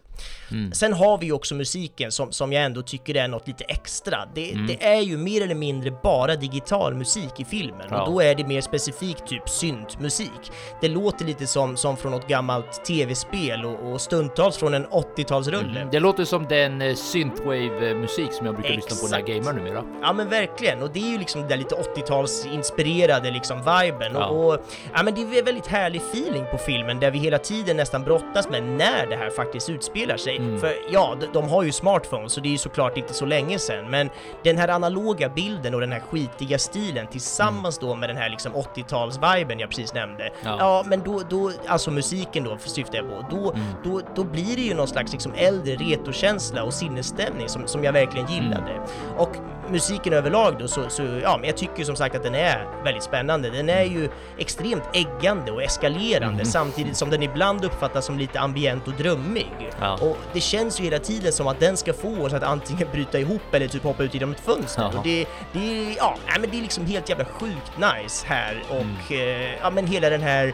Mm. 0.51 0.72
Sen 0.74 0.93
har 0.93 1.18
vi 1.18 1.26
ju 1.26 1.32
också 1.32 1.56
musiken 1.56 2.12
som, 2.12 2.32
som 2.32 2.53
jag 2.53 2.64
ändå 2.64 2.82
tycker 2.82 3.16
är 3.16 3.28
något 3.28 3.47
lite 3.47 3.64
extra. 3.64 4.18
Det, 4.36 4.51
Mm. 4.51 4.68
det 4.68 4.86
är 4.86 5.01
ju 5.01 5.18
mer 5.18 5.41
eller 5.43 5.56
mindre 5.56 5.91
bara 6.03 6.36
digital 6.36 6.93
musik 6.95 7.39
i 7.39 7.45
filmen 7.45 7.88
Ja. 7.89 8.01
och 8.01 8.12
då 8.12 8.22
är 8.22 8.36
det 8.36 8.43
mer 8.47 8.62
specifikt 8.62 9.28
typ 9.28 9.49
syntmusik. 9.49 10.51
Det 10.82 10.88
låter 10.88 11.26
lite 11.26 11.47
som, 11.47 11.78
som 11.78 11.97
från 11.97 12.12
något 12.12 12.28
gammalt 12.28 12.86
tv-spel 12.86 13.66
och, 13.66 13.91
och 13.91 14.01
stundtals 14.01 14.58
från 14.58 14.74
en 14.74 14.88
80-talsrulle. 14.88 15.78
Mm. 15.78 15.89
Det 15.91 15.99
låter 15.99 16.26
som 16.26 16.47
den 16.47 16.82
eh, 16.82 16.95
synthwave-musik 16.95 18.34
som 18.34 18.45
jag 18.45 18.56
brukar 18.56 18.74
lyssna 18.76 18.95
på 19.01 19.08
när 19.08 19.20
jag 19.20 19.30
Exakt. 19.30 19.45
gamer 19.47 19.64
numera. 19.64 19.84
Ja 20.01 20.14
men 20.14 20.30
verkligen, 20.30 20.82
och 20.82 20.89
det 20.93 20.99
är 20.99 21.12
ju 21.12 21.18
liksom 21.18 21.41
det 21.41 21.47
där 21.47 21.58
lite 21.58 21.76
80-talsinspirerade 21.76 23.32
liksom 23.32 23.58
viben 23.58 24.12
Ja. 24.14 24.26
och, 24.26 24.53
och 24.53 24.60
ja 24.93 25.03
men 25.03 25.16
det 25.16 25.22
är 25.22 25.43
väldigt 25.43 25.68
härlig 25.68 26.01
feeling 26.12 26.45
på 26.51 26.58
filmen 26.58 26.99
där 26.99 27.12
vi 27.12 27.20
hela 27.20 27.38
tiden 27.45 27.77
nästan 27.77 28.03
brottas 28.03 28.49
med 28.49 28.63
när 28.63 29.07
det 29.07 29.15
här 29.15 29.29
faktiskt 29.29 29.69
utspelar 29.69 30.17
sig. 30.17 30.37
Mm. 30.37 30.59
För 30.59 30.73
ja, 30.91 31.15
de, 31.19 31.25
de 31.33 31.49
har 31.49 31.63
ju 31.63 31.71
smartphones 31.71 32.33
så 32.33 32.41
det 32.41 32.47
är 32.47 32.51
ju 32.51 32.57
såklart 32.57 32.97
inte 32.97 33.13
så 33.13 33.25
länge 33.25 33.59
sedan 33.59 33.89
men 33.89 34.09
den 34.43 34.57
här 34.57 34.67
analoga 34.67 35.29
bilden 35.29 35.73
och 35.73 35.79
den 35.81 35.91
här 35.91 35.99
skitiga 35.99 36.57
stilen 36.57 37.07
tillsammans 37.07 37.77
då 37.79 37.95
med 37.95 38.09
den 38.09 38.17
här 38.17 38.29
liksom 38.29 38.51
80-tals-viben 38.53 39.59
jag 39.59 39.69
precis 39.69 39.93
nämnde. 39.93 40.29
Ja. 40.43 40.55
Ja, 40.59 40.83
men 40.87 41.01
då, 41.03 41.21
då, 41.29 41.51
alltså 41.67 41.91
musiken 41.91 42.43
då 42.43 42.57
syftar 42.57 42.97
jag 42.97 43.09
på, 43.09 43.25
då, 43.35 43.51
Mm. 43.55 43.65
då, 43.83 44.01
då 44.15 44.23
blir 44.23 44.55
det 44.55 44.61
ju 44.61 44.73
någon 44.73 44.87
slags 44.87 45.11
liksom 45.11 45.33
äldre 45.35 45.75
retrokänsla 45.75 46.63
och 46.63 46.73
sinnesstämning 46.73 47.49
som, 47.49 47.67
som 47.67 47.83
jag 47.83 47.93
verkligen 47.93 48.27
gillade. 48.27 48.71
Mm. 48.71 49.17
Och 49.17 49.35
musiken 49.72 50.13
överlag 50.13 50.55
då 50.59 50.68
så, 50.68 50.89
så, 50.89 51.03
ja, 51.24 51.38
men 51.38 51.47
jag 51.49 51.57
tycker 51.57 51.84
som 51.84 51.95
sagt 51.95 52.16
att 52.16 52.24
den 52.24 52.36
är 52.36 52.68
väldigt 52.84 53.03
spännande. 53.03 53.49
Den 53.49 53.70
är 53.70 53.84
ju 53.84 54.09
extremt 54.38 54.84
äggande 54.93 55.51
och 55.51 55.63
eskalerande 55.63 56.34
Mm. 56.34 56.45
samtidigt 56.45 56.97
som 56.97 57.09
den 57.09 57.24
ibland 57.24 57.66
uppfattas 57.66 58.05
som 58.05 58.18
lite 58.18 58.39
ambient 58.39 58.88
och 58.88 58.93
drömmig. 58.93 59.51
Ja. 59.82 59.93
Och 60.01 60.18
det 60.34 60.41
känns 60.41 60.80
ju 60.80 60.84
hela 60.84 60.99
tiden 60.99 61.32
som 61.34 61.47
att 61.47 61.59
den 61.59 61.78
ska 61.78 61.93
få 61.93 62.22
oss 62.26 62.34
att 62.34 62.43
antingen 62.43 62.88
bryta 62.91 63.20
ihop 63.20 63.41
eller 63.53 63.68
typ 63.68 63.84
hoppa 63.84 64.03
ut 64.03 64.13
genom 64.13 64.32
ett 64.32 64.39
fönster. 64.39 64.82
Jaha. 64.82 64.97
Och 64.97 65.03
det, 65.03 65.26
det, 65.53 65.93
ja, 65.97 66.18
men 66.39 66.49
det 66.49 66.57
är 66.57 66.61
liksom 66.61 66.86
helt 66.86 67.09
jävla 67.09 67.26
sjukt 67.26 67.72
nice 67.78 68.26
här 68.28 68.63
och 68.70 68.76
Mm. 68.76 68.95
eh, 69.09 69.55
ja, 69.61 69.70
men 69.70 69.88
hela 69.88 70.09
den 70.09 70.22
här 70.22 70.53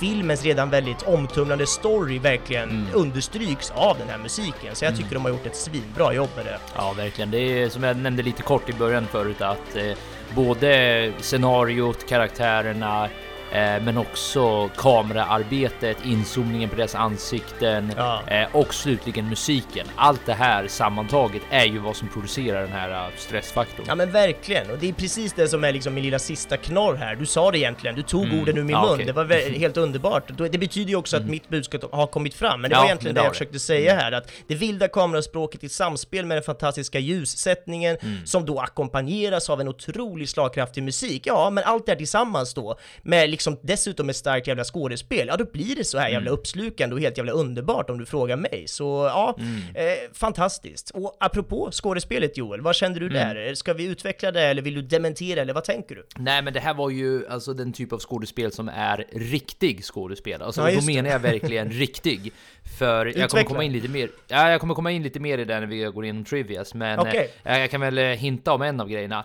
filmens 0.00 0.44
redan 0.44 0.70
väldigt 0.70 1.02
omtumlande 1.02 1.66
story 1.66 2.18
verkligen 2.18 2.70
Mm. 2.70 2.86
understryks 2.94 3.70
av 3.70 3.98
den 3.98 4.08
här 4.08 4.18
musiken. 4.18 4.74
Så 4.74 4.84
jag 4.84 4.96
tycker 4.96 5.14
de 5.14 5.22
har 5.24 5.30
gjort 5.30 5.46
ett 5.46 5.56
svinbra 5.56 6.12
jobb 6.12 6.28
med 6.36 6.44
det. 6.44 6.58
Ja, 6.76 6.92
verkligen. 6.96 7.30
Det 7.30 7.38
är 7.38 7.68
som 7.68 7.82
jag 7.82 7.96
nämnde 7.96 8.22
lite 8.22 8.42
kort 8.42 8.68
i 8.68 8.72
början 8.72 9.06
förut 9.06 9.40
att 9.40 9.76
eh, 9.76 9.92
både 10.34 11.12
scenariot, 11.20 12.08
karaktärerna, 12.08 13.08
men 13.52 13.98
också 13.98 14.68
kameraarbetet, 14.76 15.96
inzoomningen 16.04 16.70
på 16.70 16.76
deras 16.76 16.94
ansikten 16.94 17.92
Ja. 17.96 18.22
eh, 18.26 18.56
och 18.56 18.74
slutligen 18.74 19.28
musiken. 19.28 19.86
Allt 19.96 20.26
det 20.26 20.32
här 20.32 20.68
sammantaget 20.68 21.42
är 21.50 21.64
ju 21.64 21.78
vad 21.78 21.96
som 21.96 22.08
producerar 22.08 22.60
den 22.60 22.72
här 22.72 22.90
eh, 22.90 23.10
stressfaktorn. 23.16 23.86
Ja 23.88 23.94
men 23.94 24.10
verkligen, 24.10 24.70
och 24.70 24.78
det 24.78 24.88
är 24.88 24.92
precis 24.92 25.32
det 25.32 25.48
som 25.48 25.64
är 25.64 25.72
liksom 25.72 25.94
min 25.94 26.04
lilla 26.04 26.18
sista 26.18 26.56
knorr 26.56 26.94
här. 26.94 27.14
Du 27.16 27.26
sa 27.26 27.50
det 27.50 27.58
egentligen, 27.58 27.96
du 27.96 28.02
tog 28.02 28.24
Mm. 28.24 28.40
orden 28.40 28.58
ur 28.58 28.62
min 28.62 28.70
Ja, 28.70 28.82
mun. 28.82 28.94
okej. 28.94 29.06
Det 29.06 29.12
var 29.12 29.58
helt 29.58 29.76
underbart. 29.76 30.30
Det 30.50 30.58
betyder 30.58 30.90
ju 30.90 30.96
också 30.96 31.16
att 31.16 31.24
mitt 31.26 31.48
budskap 31.48 31.92
har 31.92 32.06
kommit 32.06 32.34
fram, 32.34 32.60
men 32.60 32.70
det 32.70 32.74
Ja, 32.74 32.80
var 32.80 32.86
egentligen 32.86 33.14
det 33.14 33.22
jag 33.22 33.32
försökte 33.32 33.58
säga 33.58 33.94
här, 33.94 34.12
att 34.12 34.30
det 34.48 34.54
vilda 34.54 34.88
kameraspråket 34.88 35.64
i 35.64 35.68
samspel 35.68 36.26
med 36.26 36.36
den 36.36 36.42
fantastiska 36.44 36.98
ljussättningen 36.98 37.96
Mm. 38.02 38.26
som 38.26 38.46
då 38.46 38.58
ackompanjeras 38.60 39.50
av 39.50 39.60
en 39.60 39.68
otroligt 39.68 40.30
slagkraftig 40.30 40.82
musik. 40.82 41.26
Ja, 41.26 41.50
men 41.50 41.64
allt 41.64 41.86
det 41.86 41.92
här 41.92 41.96
tillsammans 41.96 42.54
då, 42.54 42.78
med 43.02 43.30
liksom 43.40 43.58
dessutom 43.62 44.08
ett 44.08 44.16
starkt 44.16 44.46
jävla 44.46 44.64
skådespel, 44.64 45.28
ja 45.28 45.36
då 45.36 45.44
blir 45.44 45.76
det 45.76 45.84
så 45.84 45.98
här 45.98 46.08
jävla 46.08 46.30
uppslukande 46.30 46.94
och 46.94 47.00
helt 47.00 47.16
jävla 47.16 47.32
underbart 47.32 47.90
om 47.90 47.98
du 47.98 48.06
frågar 48.06 48.36
mig. 48.36 48.64
Så 48.68 48.84
ja, 49.14 49.36
eh, 49.74 49.84
fantastiskt. 50.12 50.90
Och 50.90 51.16
apropå 51.20 51.70
skådespelet 51.72 52.38
Joel, 52.38 52.60
vad 52.60 52.74
kände 52.74 53.00
du 53.00 53.08
där? 53.08 53.54
Ska 53.54 53.72
vi 53.72 53.84
utveckla 53.84 54.32
det 54.32 54.42
eller 54.42 54.62
vill 54.62 54.74
du 54.74 54.82
dementera 54.82 55.40
eller 55.40 55.54
vad 55.54 55.64
tänker 55.64 55.94
du? 55.94 56.06
Nej, 56.16 56.42
men 56.42 56.52
det 56.52 56.60
här 56.60 56.74
var 56.74 56.90
ju 56.90 57.28
alltså 57.28 57.54
den 57.54 57.72
typ 57.72 57.92
av 57.92 57.98
skådespel 57.98 58.52
som 58.52 58.68
är 58.68 59.04
riktig 59.12 59.84
skådespel. 59.84 60.42
Alltså, 60.42 60.70
Ja, 60.70 60.80
då 60.80 60.86
menar 60.86 61.10
jag 61.10 61.18
verkligen 61.18 61.70
riktig. 61.84 62.32
För 62.78 63.18
jag 63.18 63.30
kommer 63.30 63.44
komma 63.44 63.64
in 63.64 63.72
lite 63.72 63.88
mer. 63.88 64.10
Ja, 64.28 64.50
jag 64.50 64.60
kommer 64.60 64.74
komma 64.74 64.90
in 64.90 65.02
lite 65.02 65.20
mer 65.20 65.38
i 65.38 65.44
det 65.44 65.60
när 65.60 65.66
vi 65.66 65.82
går 65.82 66.04
igenom 66.04 66.24
trivias, 66.24 66.74
men 66.74 66.98
Okej. 66.98 67.30
eh, 67.44 67.58
jag 67.58 67.70
kan 67.70 67.80
väl 67.80 67.98
eh, 67.98 68.04
hinta 68.04 68.52
om 68.52 68.62
en 68.62 68.80
av 68.80 68.88
grejerna. 68.88 69.24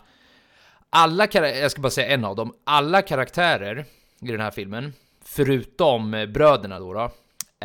Alla 0.90 1.28
karaktärer, 1.28 1.62
jag 1.62 1.72
ska 1.72 1.82
bara 1.82 1.90
säga 1.90 2.08
en 2.08 2.26
av 2.26 2.36
dem. 2.36 2.54
Alla 2.64 3.02
karaktärer 3.02 3.86
i 4.22 4.32
den 4.32 4.42
här 4.42 4.52
filmen, 4.52 4.94
förutom 5.22 6.12
bröderna 6.34 6.80
då, 6.80 6.94
då 6.94 7.04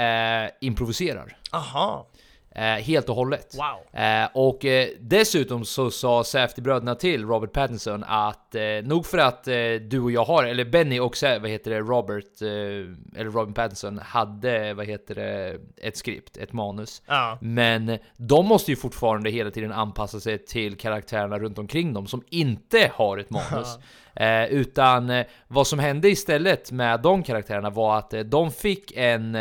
eh, 0.03 0.51
improviserar. 0.61 1.37
Aha, 1.53 2.07
Eh, 2.55 2.63
helt 2.63 3.09
och 3.09 3.15
hållet. 3.15 3.55
wow. 3.55 4.03
Eh, 4.03 4.29
och 4.35 4.65
eh, 4.65 4.89
dessutom 5.01 5.65
så 5.65 5.91
sa 5.91 6.25
Safety-bröderna 6.25 6.95
till 6.95 7.25
Robert 7.25 7.53
Pattinson 7.53 8.05
att 8.05 8.55
eh, 8.55 8.63
nog 8.83 9.07
för 9.07 9.19
att 9.19 9.49
eh, 9.49 9.55
du 9.81 10.01
och 10.01 10.11
jag 10.11 10.25
har, 10.25 10.45
eller 10.45 10.65
Benny 10.65 11.01
och 11.01 11.17
vad 11.23 11.51
heter 11.51 11.71
det, 11.71 11.81
Robert, 11.81 12.43
eh, 12.43 13.21
eller 13.21 13.31
Robin 13.31 13.55
Pattinson 13.55 13.99
hade, 13.99 14.75
vad 14.75 14.87
heter 14.87 15.15
det, 15.15 15.59
ett 15.77 15.97
skript, 15.97 16.37
ett 16.37 16.53
manus. 16.53 17.03
Ja. 17.07 17.39
Men 17.41 17.99
de 18.17 18.47
måste 18.47 18.71
ju 18.71 18.77
fortfarande 18.77 19.31
hela 19.31 19.51
tiden 19.51 19.73
anpassa 19.73 20.21
sig 20.21 20.39
till 20.39 20.77
karaktärerna 20.77 21.39
runt 21.39 21.59
omkring 21.59 21.93
dem 21.93 22.07
som 22.07 22.23
inte 22.29 22.91
har 22.95 23.19
ett 23.19 23.31
manus. 23.31 23.79
Eh, 24.15 24.45
utan 24.45 25.25
vad 25.49 25.67
som 25.67 25.79
hände 25.79 26.09
istället 26.09 26.73
med 26.73 27.01
de 27.01 27.23
karaktärerna 27.23 27.71
var 27.71 27.99
att 27.99 28.15
de 28.25 28.51
fick 28.51 28.93
en 28.97 29.37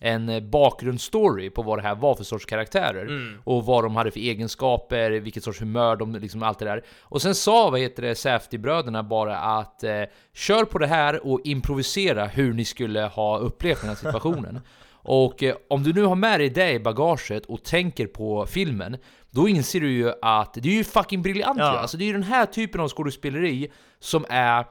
en 0.00 0.50
bakgrundsstory 0.50 1.50
på 1.50 1.62
vad 1.62 1.78
det 1.78 1.82
här 1.82 1.94
var 1.94 2.14
för 2.14 2.24
sorts 2.24 2.44
karaktärer 2.44 3.06
och 3.44 3.66
vad 3.66 3.84
de 3.84 3.96
hade 3.96 4.10
för 4.10 4.20
egenskaper, 4.20 5.10
vilket 5.10 5.44
sorts 5.44 5.60
humör 5.60 5.96
de 5.96 6.14
liksom 6.14 6.42
allt 6.42 6.58
det 6.58 6.64
där. 6.64 6.84
Och 7.00 7.22
sen 7.22 7.34
sa 7.34 7.70
vad 7.70 7.80
heter 7.80 8.02
det 8.02 8.14
Safety-bröderna 8.14 9.02
bara 9.02 9.38
att 9.38 9.84
eh, 9.84 10.02
kör 10.34 10.64
på 10.64 10.78
det 10.78 10.86
här 10.86 11.26
och 11.26 11.40
improvisera 11.44 12.26
hur 12.26 12.52
ni 12.52 12.64
skulle 12.64 13.00
ha 13.00 13.38
upplevt 13.38 13.80
den 13.80 13.88
här 13.88 13.96
situationen. 13.96 14.60
Och 15.02 15.42
eh, 15.42 15.54
om 15.70 15.82
du 15.82 15.92
nu 15.92 16.02
har 16.02 16.14
med 16.16 16.40
dig 16.40 16.50
det 16.50 16.72
i 16.72 16.80
bagaget 16.80 17.46
och 17.46 17.64
tänker 17.64 18.06
på 18.06 18.46
filmen, 18.46 18.96
då 19.30 19.48
inser 19.48 19.80
du 19.80 19.90
ju 19.90 20.12
att 20.22 20.54
det 20.54 20.68
är 20.68 20.74
ju 20.74 20.84
fucking 20.84 21.22
briljant 21.22 21.58
Ja. 21.58 21.78
Alltså 21.78 21.96
det 21.96 22.04
är 22.04 22.06
ju 22.06 22.12
den 22.12 22.22
här 22.22 22.46
typen 22.46 22.80
av 22.80 22.88
skådespeleri 22.88 23.70
som 23.98 24.24
är 24.28 24.64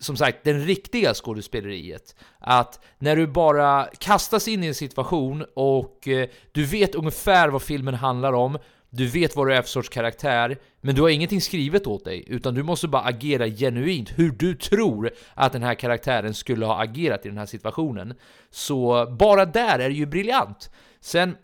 som 0.00 0.16
sagt, 0.16 0.44
den 0.44 0.66
riktiga 0.66 1.14
skådespeleriet. 1.14 2.16
Att 2.38 2.80
när 2.98 3.16
du 3.16 3.26
bara 3.26 3.88
kastas 3.98 4.48
in 4.48 4.64
i 4.64 4.66
en 4.66 4.74
situation 4.74 5.44
och 5.54 6.08
eh, 6.08 6.28
du 6.52 6.64
vet 6.64 6.94
ungefär 6.94 7.48
vad 7.48 7.62
filmen 7.62 7.94
handlar 7.94 8.32
om, 8.32 8.58
du 8.90 9.06
vet 9.06 9.36
vad 9.36 9.46
du 9.46 9.54
är 9.54 9.62
för 9.62 9.68
sorts 9.68 9.88
karaktär, 9.88 10.58
men 10.80 10.94
du 10.94 11.02
har 11.02 11.08
ingenting 11.08 11.40
skrivet 11.40 11.86
åt 11.86 12.04
dig, 12.04 12.24
utan 12.26 12.54
du 12.54 12.62
måste 12.62 12.88
bara 12.88 13.02
agera 13.02 13.46
genuint 13.48 14.12
hur 14.18 14.30
du 14.30 14.54
tror 14.54 15.10
att 15.34 15.52
den 15.52 15.62
här 15.62 15.74
karaktären 15.74 16.34
skulle 16.34 16.66
ha 16.66 16.82
agerat 16.82 17.26
i 17.26 17.28
den 17.28 17.38
här 17.38 17.46
situationen. 17.46 18.14
Så 18.50 19.06
bara 19.18 19.44
där 19.44 19.78
är 19.78 19.88
det 19.88 19.94
ju 19.94 20.06
briljant. 20.06 20.70
Sen 21.00 21.36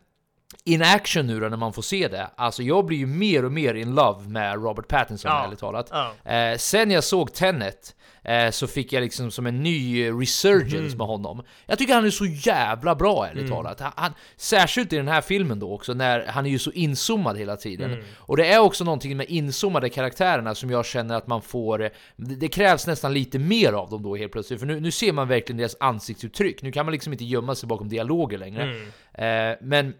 in 0.64 0.82
action 0.82 1.26
nu 1.26 1.40
då 1.40 1.48
när 1.48 1.57
man 1.57 1.72
får 1.72 1.82
se 1.82 2.09
det, 2.09 2.30
alltså 2.36 2.62
jag 2.62 2.86
blir 2.86 2.98
ju 2.98 3.07
mer 3.07 3.44
och 3.44 3.53
mer 3.53 3.74
in 3.74 3.94
love 3.94 4.28
med 4.28 4.55
Robert 4.55 4.88
Pattinson 4.88 5.30
Ja. 5.30 5.44
ärligt 5.44 5.59
talat. 5.59 5.88
Ja. 5.90 6.32
Eh, 6.32 6.57
sen 6.59 6.90
jag 6.90 7.05
såg 7.05 7.32
Tenet 7.32 7.94
eh, 8.24 8.50
så 8.50 8.66
fick 8.66 8.92
jag 8.92 9.00
liksom 9.00 9.30
som 9.30 9.46
en 9.46 9.62
ny 9.62 10.10
resurgence 10.10 10.76
Mm. 10.76 10.98
med 10.98 11.06
honom. 11.06 11.42
Jag 11.66 11.78
tycker 11.78 11.94
han 11.94 12.04
är 12.04 12.10
så 12.10 12.26
jävla 12.26 12.94
bra 12.94 13.26
ärligt 13.26 13.48
talat. 13.48 13.80
Han, 13.80 13.92
han, 13.96 14.12
särskilt 14.36 14.92
i 14.92 14.96
den 14.96 15.08
här 15.08 15.20
filmen 15.20 15.58
då 15.58 15.72
också, 15.72 15.94
när 15.94 16.26
han 16.26 16.46
är 16.46 16.50
ju 16.50 16.58
så 16.58 16.70
inzoomad 16.70 17.38
hela 17.38 17.56
tiden. 17.56 17.92
Mm. 17.92 18.04
Och 18.18 18.36
det 18.36 18.46
är 18.52 18.58
också 18.58 18.84
någonting 18.84 19.16
med 19.16 19.26
inzoomade 19.28 19.88
karaktärerna 19.88 20.54
som 20.54 20.70
jag 20.70 20.86
känner 20.86 21.14
att 21.14 21.26
man 21.26 21.42
får... 21.42 21.78
Det, 21.78 21.90
det 22.16 22.48
krävs 22.48 22.86
nästan 22.86 23.14
lite 23.14 23.38
mer 23.38 23.72
av 23.72 23.90
dem 23.90 24.02
då 24.02 24.16
helt 24.16 24.32
plötsligt, 24.32 24.60
för 24.60 24.66
nu, 24.66 24.80
nu 24.80 24.90
ser 24.90 25.12
man 25.12 25.28
verkligen 25.28 25.56
deras 25.56 25.76
ansiktsuttryck. 25.80 26.62
Nu 26.62 26.72
kan 26.72 26.86
man 26.86 26.92
liksom 26.92 27.12
inte 27.12 27.24
gömma 27.24 27.54
sig 27.54 27.66
bakom 27.66 27.88
dialoger 27.88 28.38
längre. 28.38 28.62
Mm. 28.62 29.52
Eh, 29.52 29.58
men 29.60 29.94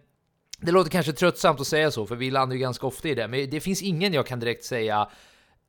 det 0.61 0.73
låter 0.73 0.91
kanske 0.91 1.13
tröttsamt 1.13 1.61
att 1.61 1.67
säga 1.67 1.91
så, 1.91 2.07
för 2.07 2.17
vi 2.17 2.31
landar 2.31 2.57
ju 2.57 2.61
ganska 2.61 2.87
ofta 2.87 3.09
i 3.09 3.15
det, 3.15 3.29
men 3.29 3.51
det 3.51 3.61
finns 3.61 3.83
ingen 3.83 4.13
jag 4.13 4.27
kan 4.27 4.41
direkt 4.41 4.65
säga 4.65 5.09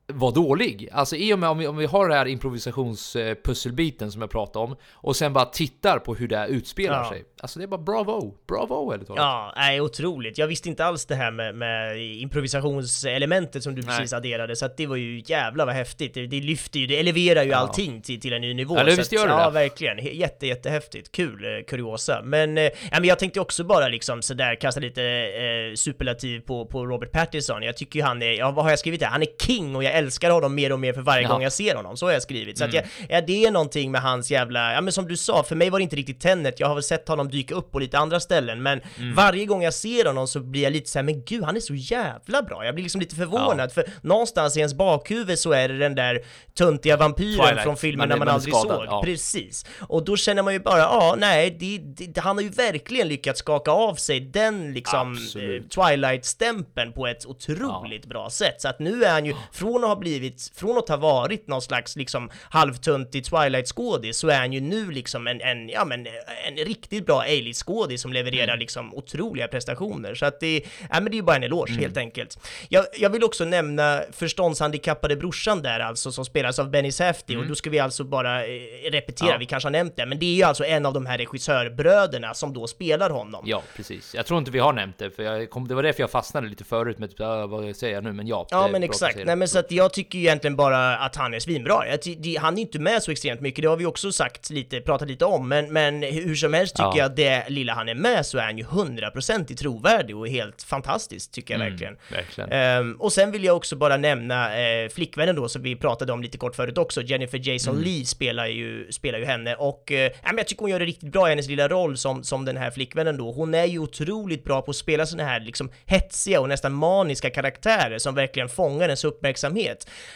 var 0.06 0.32
dålig. 0.32 0.88
Alltså 0.92 1.16
i 1.16 1.34
och 1.34 1.38
med 1.38 1.48
om 1.48 1.58
vi, 1.58 1.66
om 1.66 1.76
vi 1.76 1.86
har 1.86 2.08
den 2.08 2.18
här 2.18 2.26
improvisationspusselbiten 2.26 4.12
som 4.12 4.20
jag 4.20 4.30
pratade 4.30 4.64
om 4.64 4.76
och 4.92 5.16
sen 5.16 5.32
bara 5.32 5.44
tittar 5.44 5.98
på 5.98 6.14
hur 6.14 6.28
det 6.28 6.36
här 6.36 6.46
utspelar 6.48 7.02
Ja. 7.04 7.10
sig. 7.10 7.24
Alltså 7.40 7.58
det 7.58 7.64
är 7.64 7.66
bara 7.66 7.80
bravo, 7.80 8.34
bravo 8.48 8.92
ärligt 8.92 9.06
talat. 9.06 9.22
Ja, 9.22 9.52
nej, 9.56 9.80
otroligt. 9.80 10.38
Jag 10.38 10.46
visste 10.46 10.68
inte 10.68 10.84
alls 10.84 11.06
det 11.06 11.14
här 11.14 11.30
med, 11.30 11.54
med 11.54 11.98
improvisationselementet 12.18 13.62
som 13.62 13.74
du 13.74 13.82
Nej. 13.82 13.98
precis 13.98 14.12
adderade, 14.12 14.56
så 14.56 14.66
att 14.66 14.76
det 14.76 14.86
var 14.86 14.96
ju 14.96 15.22
jävla 15.26 15.64
vad 15.64 15.74
häftigt. 15.74 16.14
Det, 16.14 16.26
det 16.26 16.40
lyfter 16.40 16.78
ju, 16.80 16.86
det 16.86 17.00
eleverar 17.00 17.42
ju 17.42 17.50
Ja. 17.50 17.56
allting 17.56 18.02
till, 18.02 18.20
till 18.20 18.32
en 18.32 18.40
ny 18.40 18.54
nivå. 18.54 18.76
Så 18.78 18.84
visst 18.84 19.12
gör 19.12 19.26
det 19.26 19.32
Ja, 19.32 19.50
verkligen. 19.50 19.98
Jätte, 20.16 20.46
jättehäftigt. 20.46 21.12
Kul 21.12 21.44
eh, 21.44 21.64
kuriosa. 21.66 22.20
Men, 22.24 22.58
eh, 22.58 22.64
ja, 22.64 22.70
men 22.90 23.04
jag 23.04 23.18
tänkte 23.18 23.40
också 23.40 23.64
bara 23.64 23.88
liksom 23.88 24.22
sådär 24.22 24.54
kasta 24.60 24.80
lite 24.80 25.02
eh, 25.02 25.74
superlativ 25.74 26.40
på, 26.40 26.66
på 26.66 26.86
Robert 26.86 27.12
Pattinson. 27.12 27.62
Jag 27.62 27.76
tycker 27.76 27.98
ju 27.98 28.04
han 28.04 28.22
är, 28.22 28.32
ja 28.32 28.50
vad 28.50 28.64
har 28.64 28.70
jag 28.72 28.78
skrivit 28.78 29.00
där? 29.00 29.06
Han 29.06 29.22
är 29.22 29.28
king 29.46 29.76
och 29.76 29.84
jag 29.84 29.93
jag 29.94 29.98
älskar 30.04 30.30
honom 30.30 30.54
mer 30.54 30.72
och 30.72 30.80
mer 30.80 30.92
för 30.92 31.00
varje 31.00 31.22
Ja. 31.22 31.28
gång 31.28 31.42
jag 31.42 31.52
ser 31.52 31.74
honom, 31.74 31.96
så 31.96 32.06
har 32.06 32.12
jag 32.12 32.22
skrivit. 32.22 32.58
Så 32.58 32.64
att 32.64 32.72
jag, 32.74 32.84
ja, 33.08 33.20
det 33.20 33.44
är 33.44 33.50
någonting 33.50 33.90
med 33.90 34.02
hans 34.02 34.30
jävla, 34.30 34.72
ja 34.72 34.80
men 34.80 34.92
som 34.92 35.08
du 35.08 35.16
sa, 35.16 35.42
för 35.42 35.56
mig 35.56 35.70
var 35.70 35.78
det 35.78 35.82
inte 35.82 35.96
riktigt 35.96 36.20
Tenet, 36.20 36.60
jag 36.60 36.66
har 36.66 36.74
väl 36.74 36.82
sett 36.82 37.08
honom 37.08 37.28
dyka 37.30 37.54
upp 37.54 37.72
på 37.72 37.78
lite 37.78 37.98
andra 37.98 38.20
ställen, 38.20 38.62
men 38.62 38.80
varje 39.14 39.44
gång 39.46 39.62
jag 39.62 39.74
ser 39.74 40.04
honom 40.04 40.26
så 40.28 40.40
blir 40.40 40.62
jag 40.62 40.72
lite 40.72 40.90
så 40.90 40.98
här, 40.98 41.04
men 41.04 41.24
gud, 41.24 41.44
han 41.44 41.56
är 41.56 41.60
så 41.60 41.74
jävla 41.74 42.42
bra. 42.42 42.64
Jag 42.64 42.74
blir 42.74 42.82
liksom 42.82 43.00
lite 43.00 43.16
förvånad, 43.16 43.72
för 43.72 43.84
någonstans 44.02 44.56
i 44.56 44.58
ens 44.60 44.74
bakhuvud 44.74 45.38
så 45.38 45.52
är 45.52 45.68
det 45.68 45.78
den 45.78 45.94
där 45.94 46.20
töntiga 46.54 46.96
vampyren 46.96 47.46
Twilight. 47.46 47.62
från 47.62 47.76
filmen 47.76 47.98
Man 47.98 48.08
när 48.08 48.14
är- 48.14 48.18
man, 48.18 48.26
man 48.26 48.34
aldrig 48.34 48.54
skadad, 48.54 48.76
såg. 48.76 48.86
ja. 48.86 49.02
Precis. 49.04 49.66
Och 49.80 50.04
då 50.04 50.16
känner 50.16 50.42
man 50.42 50.52
ju 50.52 50.60
bara, 50.60 50.78
ja, 50.78 51.14
nej, 51.18 51.56
det, 51.60 51.78
det, 52.06 52.20
han 52.20 52.36
har 52.36 52.42
ju 52.42 52.48
verkligen 52.48 53.08
lyckats 53.08 53.38
skaka 53.40 53.70
av 53.70 53.94
sig 53.94 54.20
den 54.20 54.72
liksom 54.72 55.12
eh, 55.36 55.62
Twilight-stämpeln 55.68 56.92
på 56.92 57.06
ett 57.06 57.26
otroligt 57.26 58.06
bra 58.06 58.30
sätt. 58.30 58.60
Så 58.60 58.68
att 58.68 58.78
nu 58.78 59.04
är 59.04 59.10
han 59.12 59.24
ju, 59.26 59.34
från 59.52 59.83
att 59.84 59.88
ha 59.90 59.96
blivit, 59.96 60.52
från 60.56 60.78
att 60.78 60.88
ha 60.88 60.96
varit 60.96 61.46
någon 61.48 61.62
slags 61.62 61.96
liksom 61.96 62.30
halvtuntig 62.50 63.24
Twilight-skådis 63.24 64.12
så 64.16 64.28
är 64.28 64.38
han 64.38 64.52
ju 64.52 64.60
nu 64.60 64.90
liksom 64.90 65.26
en, 65.26 65.40
en 65.40 65.68
ja 65.68 65.84
men 65.84 66.06
en 66.46 66.56
riktigt 66.56 67.06
bra 67.06 67.20
A-list-skådis 67.20 68.00
som 68.02 68.12
levererar 68.12 68.44
Mm. 68.48 68.58
liksom 68.58 68.94
otroliga 68.94 69.48
prestationer. 69.48 70.14
Så 70.14 70.26
att 70.26 70.40
det, 70.40 70.56
ja 70.90 71.00
men 71.00 71.04
det 71.04 71.10
är 71.10 71.16
ju 71.16 71.22
bara 71.22 71.36
en 71.36 71.42
eloge 71.42 71.70
Mm. 71.70 71.82
helt 71.82 71.96
enkelt. 71.96 72.38
Jag, 72.68 72.84
jag 72.98 73.10
vill 73.10 73.24
också 73.24 73.44
nämna 73.44 74.02
förståndshandikappade 74.12 75.16
brorsan 75.16 75.62
där 75.62 75.80
alltså 75.80 76.12
som 76.12 76.24
spelas 76.24 76.58
av 76.58 76.70
Benny 76.70 76.92
Safdie 76.92 77.36
och 77.36 77.46
då 77.46 77.54
ska 77.54 77.70
vi 77.70 77.78
alltså 77.78 78.04
bara 78.04 78.44
eh, 78.46 78.50
repetera, 78.90 79.24
Mm. 79.26 79.32
Ja. 79.34 79.38
vi 79.38 79.46
kanske 79.46 79.66
har 79.66 79.70
nämnt 79.72 79.96
det, 79.96 80.06
men 80.06 80.18
det 80.18 80.26
är 80.26 80.34
ju 80.34 80.42
alltså 80.42 80.64
en 80.64 80.86
av 80.86 80.92
de 80.92 81.06
här 81.06 81.18
regissörbröderna 81.18 82.34
som 82.34 82.52
då 82.52 82.66
spelar 82.66 83.10
honom. 83.10 83.44
Ja, 83.46 83.62
precis. 83.76 84.14
Jag 84.14 84.26
tror 84.26 84.38
inte 84.38 84.50
vi 84.50 84.58
har 84.58 84.72
nämnt 84.72 84.98
det, 84.98 85.10
för 85.10 85.46
kom, 85.46 85.68
det 85.68 85.74
var 85.74 85.82
därför 85.82 86.00
jag 86.00 86.10
fastnade 86.10 86.46
lite 86.48 86.64
förut 86.64 86.98
med 86.98 87.10
typ, 87.10 87.20
äh, 87.20 87.46
vad 87.46 87.76
säger 87.76 87.94
jag 87.94 88.04
nu, 88.04 88.12
men 88.12 88.26
ja. 88.26 88.46
Ja 88.50 88.68
men 88.72 88.82
exakt, 88.82 89.18
nej 89.24 89.36
men 89.36 89.48
så 89.48 89.58
att 89.58 89.70
jag 89.74 89.92
tycker 89.92 90.18
ju 90.18 90.24
egentligen 90.24 90.56
bara 90.56 90.96
att 90.98 91.16
han 91.16 91.34
är 91.34 91.38
svinbra. 91.38 91.82
Jag 91.88 92.00
han 92.40 92.58
är 92.58 92.62
inte 92.62 92.78
med 92.78 93.02
så 93.02 93.10
extremt 93.10 93.40
mycket, 93.40 93.62
det 93.62 93.68
har 93.68 93.76
vi 93.76 93.86
också 93.86 94.12
sagt 94.12 94.50
lite, 94.50 94.80
pratat 94.80 95.08
lite 95.08 95.24
om, 95.24 95.48
men, 95.48 95.72
men 95.72 96.02
hur 96.02 96.34
som 96.34 96.54
helst 96.54 96.74
tycker 96.76 96.84
Ja. 96.84 96.96
jag 96.98 97.06
att 97.06 97.16
det 97.16 97.44
lilla 97.48 97.74
han 97.74 97.88
är 97.88 97.94
med 97.94 98.26
så 98.26 98.38
är 98.38 98.42
han 98.42 98.58
ju 98.58 98.64
100% 98.64 99.54
trovärdig 99.56 100.16
och 100.16 100.28
helt 100.28 100.62
fantastisk 100.62 101.32
tycker 101.32 101.54
jag 101.54 101.60
Mm, 101.60 101.72
verkligen. 101.72 101.96
verkligen. 102.10 102.52
Ehm, 102.52 102.96
och 103.00 103.12
sen 103.12 103.30
vill 103.30 103.44
jag 103.44 103.56
också 103.56 103.76
bara 103.76 103.96
nämna 103.96 104.58
eh, 104.60 104.88
flickvännen 104.88 105.36
då 105.36 105.48
som 105.48 105.62
vi 105.62 105.76
pratade 105.76 106.12
om 106.12 106.22
lite 106.22 106.38
kort 106.38 106.56
förut 106.56 106.78
också, 106.78 107.02
Jennifer 107.02 107.40
Jason 107.48 107.74
Mm. 107.74 107.84
Leigh 107.84 108.04
spelar 108.04 108.46
ju, 108.46 108.92
spelar 108.92 109.18
ju 109.18 109.24
henne 109.24 109.54
och 109.54 109.92
eh, 109.92 110.10
jag 110.36 110.46
tycker 110.48 110.60
hon 110.60 110.70
gör 110.70 110.78
det 110.78 110.84
riktigt 110.86 111.12
bra 111.12 111.26
i 111.26 111.30
hennes 111.30 111.48
lilla 111.48 111.68
roll 111.68 111.96
som, 111.96 112.24
som 112.24 112.44
den 112.44 112.56
här 112.56 112.70
flickvännen 112.70 113.16
då. 113.16 113.32
Hon 113.32 113.54
är 113.54 113.64
ju 113.64 113.78
otroligt 113.78 114.44
bra 114.44 114.62
på 114.62 114.70
att 114.70 114.76
spela 114.76 115.06
såna 115.06 115.24
här 115.24 115.40
liksom 115.40 115.70
hetsiga 115.86 116.40
och 116.40 116.48
nästan 116.48 116.72
maniska 116.72 117.30
karaktärer 117.30 117.98
som 117.98 118.14
verkligen 118.14 118.48
fångar 118.48 118.84
ens 118.84 119.04
uppmärksamhet. 119.04 119.63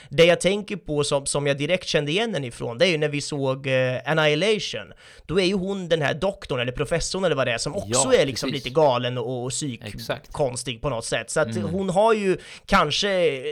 Det 0.09 0.25
jag 0.25 0.41
tänker 0.41 0.77
på 0.77 1.05
som, 1.05 1.27
som 1.27 1.47
jag 1.47 1.59
direkt 1.59 1.89
kände 1.89 2.11
igen 2.11 2.35
henne 2.35 2.47
ifrån, 2.47 2.79
det 2.79 2.87
är 2.87 2.91
ju 2.91 2.99
när 2.99 3.09
vi 3.09 3.21
såg 3.21 3.67
eh, 3.67 4.01
Annihilation. 4.07 4.93
Då 5.27 5.41
är 5.41 5.45
ju 5.45 5.55
hon 5.55 5.89
den 5.89 6.03
här 6.03 6.15
doktorn 6.15 6.61
eller 6.61 6.73
professorn 6.73 7.25
eller 7.25 7.37
vad 7.37 7.47
det 7.47 7.53
är 7.53 7.59
som 7.59 7.77
också 7.77 8.13
Ja, 8.13 8.15
är 8.15 8.27
liksom 8.27 8.51
precis. 8.51 8.65
lite 8.65 8.75
galen 8.75 9.19
och, 9.19 9.45
och 9.45 9.51
psyk 9.51 9.81
Exakt. 9.85 10.33
konstig 10.33 10.83
på 10.83 10.89
något 10.89 11.05
sätt. 11.05 11.31
Så 11.31 11.41
att 11.41 11.57
hon 11.57 11.91
har 11.91 12.13
ju 12.15 12.37
kanske 12.67 13.11
eh, 13.37 13.43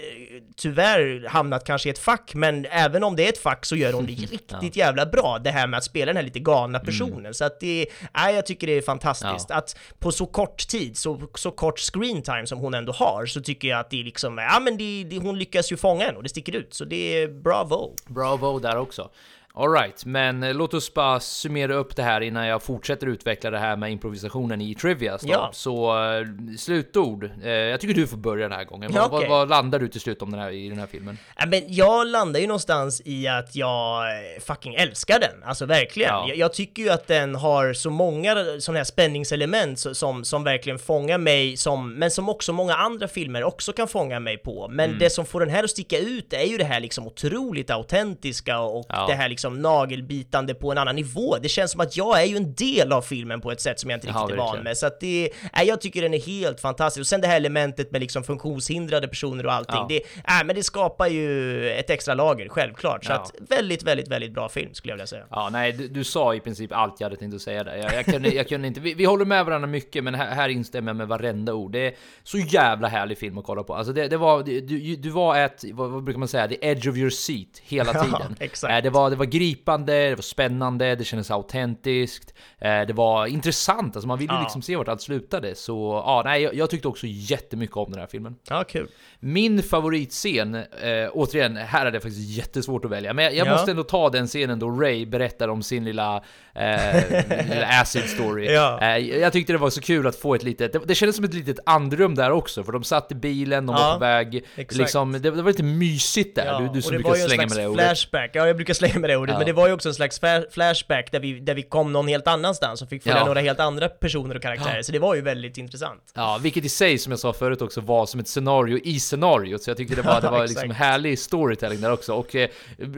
tyvärr 0.56 1.28
hamnat 1.28 1.64
kanske 1.64 1.88
i 1.88 1.92
ett 1.92 1.98
fack, 1.98 2.34
men 2.34 2.66
även 2.70 3.04
om 3.04 3.16
det 3.16 3.24
är 3.24 3.28
ett 3.28 3.38
fack 3.38 3.64
så 3.66 3.76
gör 3.76 3.92
hon 3.92 4.06
det 4.06 4.12
riktigt 4.32 4.76
jävla 4.76 5.06
bra, 5.06 5.38
det 5.38 5.50
här 5.50 5.66
med 5.66 5.78
att 5.78 5.84
spela 5.84 6.06
den 6.06 6.16
här 6.16 6.22
lite 6.22 6.38
galna 6.38 6.78
personen. 6.78 7.34
Så 7.34 7.44
att 7.44 7.60
det, 7.60 7.86
nej, 8.16 8.34
jag 8.34 8.46
tycker 8.46 8.66
det 8.66 8.72
är 8.72 8.82
fantastiskt. 8.82 9.50
Att 9.50 9.76
på 9.98 10.12
så 10.12 10.26
kort 10.26 10.68
tid, 10.68 10.96
så, 10.96 11.22
så 11.34 11.50
kort 11.50 11.78
screen 11.78 12.22
time 12.22 12.46
som 12.46 12.58
hon 12.58 12.74
ändå 12.74 12.92
har, 12.92 13.26
så 13.26 13.40
tycker 13.40 13.68
jag 13.68 13.80
att 13.80 13.90
det 13.90 14.02
liksom, 14.02 14.38
ja 14.38 14.60
men 14.60 14.76
det, 14.76 15.04
det, 15.04 15.18
hon 15.18 15.38
lyckas 15.38 15.72
ju 15.72 15.76
fånga 15.86 16.08
en 16.08 16.16
och 16.16 16.22
det 16.22 16.28
sticker 16.28 16.56
ut. 16.56 16.74
Så 16.74 16.84
det 16.84 17.22
är 17.22 17.28
bravo. 17.28 17.94
Bravo 18.06 18.58
där 18.58 18.76
också. 18.76 19.10
Alright, 19.58 20.04
men 20.04 20.42
eh, 20.42 20.54
låt 20.54 20.74
oss 20.74 20.94
bara 20.94 21.20
summera 21.20 21.74
upp 21.74 21.96
det 21.96 22.02
här 22.02 22.20
innan 22.20 22.46
jag 22.46 22.62
fortsätter 22.62 23.06
utveckla 23.06 23.50
det 23.50 23.58
här 23.58 23.76
med 23.76 23.92
improvisationen 23.92 24.60
i 24.60 24.74
Trivias 24.74 25.22
då. 25.22 25.28
Ja. 25.32 25.50
Så 25.52 26.04
eh, 26.04 26.26
slutord. 26.58 27.30
Eh, 27.44 27.50
jag 27.50 27.80
tycker 27.80 27.94
du 27.94 28.06
får 28.06 28.16
börja 28.16 28.48
den 28.48 28.58
här 28.58 28.64
gången. 28.64 28.90
Ja, 28.94 29.08
vad, 29.10 29.20
vad, 29.20 29.28
vad 29.28 29.48
landar 29.48 29.78
du 29.78 29.88
till 29.88 30.00
slut 30.00 30.22
om 30.22 30.30
den 30.30 30.40
här, 30.40 30.50
i 30.50 30.68
den 30.68 30.78
här 30.78 30.86
filmen? 30.86 31.18
Ja, 31.36 31.46
men 31.46 31.62
jag 31.66 32.06
landar 32.06 32.40
ju 32.40 32.46
någonstans 32.46 33.02
i 33.04 33.28
att 33.28 33.56
jag 33.56 34.02
fucking 34.40 34.74
älskar 34.74 35.20
den, 35.20 35.42
alltså 35.44 35.66
verkligen. 35.66 36.10
Ja. 36.10 36.24
Jag, 36.28 36.36
jag 36.36 36.52
tycker 36.52 36.82
ju 36.82 36.90
att 36.90 37.06
den 37.06 37.34
har 37.34 37.72
så 37.72 37.90
många 37.90 38.34
sådana 38.60 38.78
här 38.78 38.84
spänningselement 38.84 39.78
som, 39.78 40.24
som 40.24 40.44
verkligen 40.44 40.78
fångar 40.78 41.18
mig, 41.18 41.56
som, 41.56 41.94
men 41.94 42.10
som 42.10 42.28
också 42.28 42.52
många 42.52 42.74
andra 42.74 43.08
filmer 43.08 43.44
också 43.44 43.72
kan 43.72 43.88
fånga 43.88 44.20
mig 44.20 44.38
på. 44.38 44.68
Men 44.70 44.86
Mm. 44.86 44.98
det 44.98 45.10
som 45.10 45.26
får 45.26 45.40
den 45.40 45.50
här 45.50 45.64
att 45.64 45.70
sticka 45.70 45.98
ut 45.98 46.32
är 46.32 46.44
ju 46.44 46.56
det 46.56 46.64
här 46.64 46.80
liksom 46.80 47.06
otroligt 47.06 47.70
autentiska 47.70 48.58
och 48.60 48.86
det 49.08 49.14
här 49.14 49.28
liksom 49.28 49.45
nagelbitande 49.54 50.54
på 50.54 50.72
en 50.72 50.78
annan 50.78 50.96
nivå. 50.96 51.36
Det 51.42 51.48
känns 51.48 51.70
som 51.70 51.80
att 51.80 51.96
jag 51.96 52.22
är 52.22 52.26
ju 52.26 52.36
en 52.36 52.54
del 52.54 52.92
av 52.92 53.02
filmen 53.02 53.40
på 53.40 53.52
ett 53.52 53.60
sätt 53.60 53.80
som 53.80 53.90
jag 53.90 53.96
inte 53.96 54.06
Ja, 54.06 54.12
riktigt 54.14 54.32
är 54.32 54.36
van 54.36 54.58
med. 54.62 54.76
Så 54.76 54.86
att 54.86 55.00
det, 55.00 55.30
nej, 55.56 55.66
jag 55.68 55.80
tycker 55.80 56.02
den 56.02 56.14
är 56.14 56.20
helt 56.20 56.60
fantastisk. 56.60 57.00
Och 57.00 57.06
sen 57.06 57.20
det 57.20 57.26
här 57.26 57.36
elementet 57.36 57.90
med 57.92 58.00
liksom 58.00 58.24
funktionshindrade 58.24 59.08
personer 59.08 59.46
och 59.46 59.52
allting. 59.52 59.76
Ja. 59.76 59.86
Det, 59.88 60.00
nej, 60.28 60.44
men 60.44 60.56
det 60.56 60.62
skapar 60.62 61.06
ju 61.06 61.70
ett 61.70 61.90
extra 61.90 62.14
lager, 62.14 62.48
självklart. 62.48 63.04
Så 63.04 63.12
Ja. 63.12 63.16
att 63.16 63.32
väldigt, 63.50 63.82
väldigt, 63.82 64.08
väldigt 64.08 64.32
bra 64.34 64.48
film 64.48 64.74
skulle 64.74 64.92
jag 64.92 64.96
vilja 64.96 65.06
säga. 65.06 65.24
Ja, 65.30 65.48
nej, 65.52 65.72
du, 65.72 65.88
du 65.88 66.04
sa 66.04 66.34
i 66.34 66.40
princip 66.40 66.72
allt 66.72 67.00
jag 67.00 67.04
hade 67.06 67.16
tänkt 67.16 67.34
att 67.34 67.40
säga 67.42 67.64
där. 67.64 67.76
Jag, 67.76 67.94
jag, 67.94 68.04
kunde, 68.04 68.28
jag 68.28 68.48
kunde 68.48 68.68
inte... 68.68 68.80
Vi, 68.80 68.94
vi 68.94 69.04
håller 69.04 69.24
med 69.24 69.44
varandra 69.44 69.68
mycket, 69.68 70.04
men 70.04 70.14
här, 70.14 70.30
här 70.34 70.48
instämmer 70.48 70.88
jag 70.88 70.96
med 70.96 71.08
varenda 71.08 71.54
ord. 71.54 71.72
Det 71.72 71.86
är 71.86 71.94
så 72.22 72.38
jävla 72.38 72.88
härlig 72.88 73.18
film 73.18 73.38
att 73.38 73.44
kolla 73.44 73.62
på. 73.62 73.74
Alltså 73.74 73.92
det, 73.92 74.08
det 74.08 74.16
var... 74.16 74.42
Du, 74.42 74.96
du 74.96 75.10
var 75.10 75.36
ett... 75.38 75.64
Vad, 75.72 75.90
vad 75.90 76.04
brukar 76.04 76.18
man 76.18 76.28
säga? 76.28 76.48
The 76.48 76.58
edge 76.60 76.88
of 76.88 76.96
your 76.96 77.10
seat 77.10 77.48
hela 77.62 77.90
Ja, 77.94 78.02
tiden. 78.04 78.36
exakt. 78.40 78.72
Eh, 78.72 78.82
Det 78.82 78.90
var, 78.90 79.10
det 79.10 79.16
var 79.16 79.24
gripande, 79.38 80.08
det 80.08 80.14
var 80.14 80.22
spännande, 80.22 80.94
det 80.94 81.04
kändes 81.04 81.30
autentiskt. 81.30 82.34
eh, 82.60 82.80
Det 82.86 82.92
var 82.92 83.26
intressant, 83.26 83.96
alltså 83.96 84.08
man 84.08 84.18
ville 84.18 84.32
Ja. 84.32 84.40
liksom 84.40 84.62
se 84.62 84.76
vart 84.76 84.88
allt 84.88 85.02
slutade. 85.02 85.54
Så 85.54 86.02
ja, 86.06 86.22
nej, 86.24 86.42
jag, 86.42 86.54
jag 86.54 86.70
tyckte 86.70 86.88
också 86.88 87.06
jättemycket 87.08 87.76
om 87.76 87.90
den 87.90 88.00
här 88.00 88.06
filmen. 88.06 88.34
Ja, 88.48 88.64
kul. 88.64 88.88
Min 89.20 89.62
favoritscen, 89.62 90.54
eh, 90.54 90.64
återigen, 91.12 91.56
här 91.56 91.84
hade 91.84 91.96
jag 91.96 92.02
faktiskt 92.02 92.30
jättesvårt 92.38 92.84
att 92.84 92.90
välja, 92.90 93.12
men 93.12 93.24
jag, 93.24 93.34
jag 93.34 93.46
Ja. 93.46 93.52
måste 93.52 93.70
ändå 93.70 93.82
ta 93.82 94.10
den 94.10 94.26
scenen 94.26 94.58
då 94.58 94.70
Ray 94.70 95.06
berättar 95.06 95.48
om 95.48 95.62
sin 95.62 95.84
lilla, 95.84 96.16
eh, 96.54 97.02
lilla 97.48 97.66
acid 97.80 98.02
story. 98.04 98.46
Ja. 98.52 98.80
Eh, 98.80 98.96
jag 98.98 99.32
tyckte 99.32 99.52
det 99.52 99.58
var 99.58 99.70
så 99.70 99.80
kul 99.80 100.06
att 100.06 100.16
få 100.16 100.34
ett 100.34 100.42
litet, 100.42 100.72
det, 100.72 100.80
det 100.86 100.94
kändes 100.94 101.16
som 101.16 101.24
ett 101.24 101.34
litet 101.34 101.58
andrum 101.66 102.14
där 102.14 102.30
också, 102.30 102.64
för 102.64 102.72
de 102.72 102.84
satt 102.84 103.12
i 103.12 103.14
bilen, 103.14 103.66
de 103.66 103.76
var 103.76 103.92
på 103.94 103.98
väg, 104.00 104.44
exakt. 104.56 104.74
liksom, 104.78 105.12
det, 105.12 105.18
det 105.18 105.30
var 105.30 105.50
lite 105.50 105.62
mysigt 105.62 106.36
där, 106.36 106.60
du, 106.60 106.68
du 106.74 106.82
som 106.82 106.92
det 106.92 106.98
brukar 106.98 107.14
slänga 107.28 107.42
med 107.46 107.56
det 107.56 107.66
ordet. 107.66 107.86
flashback, 107.86 108.30
ja 108.34 108.46
jag 108.46 108.56
brukar 108.56 108.74
slänga 108.74 108.98
med 108.98 109.10
det 109.10 109.16
ordet, 109.16 109.25
Ja. 109.32 109.38
men 109.38 109.46
det 109.46 109.52
var 109.52 109.66
ju 109.66 109.72
också 109.72 109.88
en 109.88 109.94
slags 109.94 110.20
flashback 110.50 111.12
där 111.12 111.20
vi, 111.20 111.40
där 111.40 111.54
vi 111.54 111.62
kom 111.62 111.92
någon 111.92 112.08
helt 112.08 112.26
annanstans 112.28 112.82
och 112.82 112.88
fick 112.88 113.02
följa 113.02 113.18
Ja. 113.18 113.24
några 113.24 113.40
helt 113.40 113.60
andra 113.60 113.88
personer 113.88 114.34
och 114.34 114.42
karaktärer, 114.42 114.82
så 114.82 114.92
det 114.92 114.98
var 114.98 115.14
ju 115.14 115.20
väldigt 115.20 115.58
intressant. 115.58 116.02
Ja, 116.14 116.38
vilket 116.42 116.64
i 116.64 116.68
sig, 116.68 116.98
som 116.98 117.10
jag 117.12 117.18
sa 117.18 117.32
förut 117.32 117.62
också, 117.62 117.80
var 117.80 118.06
som 118.06 118.20
ett 118.20 118.28
scenario 118.28 118.78
i 118.84 119.00
scenariot. 119.00 119.62
Så 119.62 119.70
jag 119.70 119.76
tyckte 119.76 119.94
det 119.94 120.02
var, 120.02 120.20
det 120.20 120.28
var 120.30 120.46
liksom 120.46 120.70
härlig 120.70 121.18
storytelling 121.18 121.80
där 121.80 121.92
också. 121.92 122.14
Och 122.14 122.34
eh, 122.36 122.48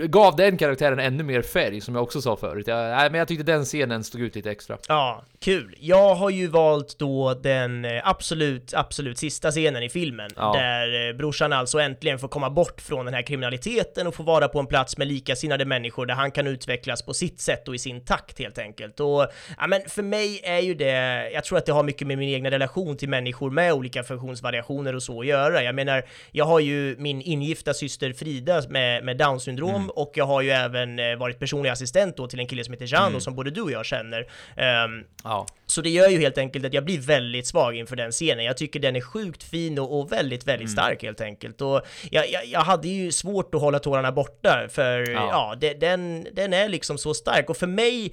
gav 0.06 0.36
den 0.36 0.56
karaktären 0.56 0.98
ännu 0.98 1.22
mer 1.24 1.42
färg, 1.42 1.80
som 1.80 1.94
jag 1.94 2.04
också 2.04 2.20
sa 2.22 2.36
förut. 2.36 2.66
Jag, 2.66 2.76
nej, 2.96 3.10
men 3.10 3.18
jag 3.18 3.28
tyckte 3.28 3.44
den 3.44 3.64
scenen 3.64 4.04
stod 4.04 4.20
ut 4.20 4.34
lite 4.34 4.50
extra. 4.50 4.78
Ja, 4.88 5.22
kul. 5.40 5.74
Jag 5.80 6.14
har 6.14 6.30
ju 6.30 6.46
valt 6.46 6.98
då 6.98 7.34
den 7.34 7.84
eh, 7.84 7.90
absolut, 8.08 8.74
absolut 8.74 9.18
sista 9.18 9.50
scenen 9.50 9.82
i 9.82 9.88
filmen, 9.88 10.30
Ja. 10.36 10.52
där 10.52 11.08
eh, 11.08 11.16
brorsan 11.16 11.52
alltså 11.52 11.78
äntligen 11.78 12.18
får 12.18 12.28
komma 12.28 12.50
bort 12.50 12.80
från 12.80 13.04
den 13.04 13.14
här 13.14 13.22
kriminaliteten 13.22 14.06
och 14.06 14.14
få 14.14 14.22
vara 14.22 14.48
på 14.48 14.58
en 14.60 14.66
plats 14.66 14.96
med 14.98 15.06
likasinnade 15.08 15.64
människor 15.64 16.06
där 16.08 16.14
han 16.14 16.30
kan 16.30 16.46
utvecklas 16.46 17.02
på 17.02 17.14
sitt 17.14 17.40
sätt 17.40 17.68
och 17.68 17.74
i 17.74 17.78
sin 17.78 18.04
takt 18.04 18.38
helt 18.38 18.58
enkelt. 18.58 19.00
Och 19.00 19.26
ja, 19.58 19.66
men 19.66 19.80
för 19.88 20.02
mig 20.02 20.40
är 20.44 20.58
ju 20.58 20.74
det, 20.74 21.30
jag 21.30 21.44
tror 21.44 21.58
att 21.58 21.66
det 21.66 21.72
har 21.72 21.82
mycket 21.82 22.06
med 22.06 22.18
min 22.18 22.28
egen 22.28 22.50
relation 22.50 22.96
till 22.96 23.08
människor 23.08 23.50
med 23.50 23.72
olika 23.72 24.02
funktionsvariationer 24.02 24.94
och 24.94 25.02
så 25.02 25.20
att 25.20 25.26
göra. 25.26 25.62
Jag 25.62 25.74
menar, 25.74 26.02
jag 26.32 26.44
har 26.44 26.60
ju 26.60 26.96
min 26.98 27.22
ingifta 27.22 27.74
syster 27.74 28.12
Frida 28.12 28.62
med, 28.68 29.04
med 29.04 29.16
down 29.16 29.40
syndrom 29.40 29.68
Mm. 29.74 29.90
och 29.90 30.12
jag 30.14 30.24
har 30.24 30.42
ju 30.42 30.50
även 30.50 30.98
eh, 30.98 31.16
varit 31.16 31.38
personlig 31.38 31.70
assistent 31.70 32.16
då 32.16 32.26
till 32.26 32.40
en 32.40 32.46
kille 32.46 32.64
som 32.64 32.72
heter 32.74 32.92
Jano 32.92 33.20
som 33.20 33.34
både 33.34 33.50
du 33.50 33.62
och 33.62 33.70
jag 33.70 33.86
känner. 33.86 34.26
Ehm, 34.56 35.04
Ja. 35.24 35.46
Så 35.70 35.80
det 35.80 35.90
gör 35.90 36.08
ju 36.08 36.18
helt 36.18 36.38
enkelt 36.38 36.64
att 36.64 36.72
jag 36.74 36.84
blir 36.84 36.98
väldigt 36.98 37.46
svag 37.46 37.76
inför 37.76 37.96
den 37.96 38.10
scenen. 38.12 38.44
Jag 38.44 38.56
tycker 38.56 38.80
den 38.80 38.96
är 38.96 39.00
sjukt 39.00 39.42
fin 39.42 39.78
och, 39.78 39.98
och 40.00 40.12
väldigt, 40.12 40.46
väldigt 40.46 40.68
Mm. 40.68 40.72
stark 40.72 41.02
helt 41.02 41.20
enkelt. 41.20 41.60
Och 41.60 41.80
jag, 42.10 42.30
jag, 42.30 42.46
jag 42.46 42.60
hade 42.60 42.88
ju 42.88 43.12
svårt 43.12 43.54
att 43.54 43.60
hålla 43.60 43.78
tårarna 43.78 44.12
borta 44.12 44.68
för 44.70 45.10
Ja. 45.10 45.28
ja, 45.32 45.54
det, 45.60 45.74
den, 45.74 46.26
den 46.32 46.52
är 46.52 46.68
liksom 46.68 46.98
så 46.98 47.14
stark. 47.14 47.50
Och 47.50 47.56
för 47.56 47.66
mig 47.66 48.12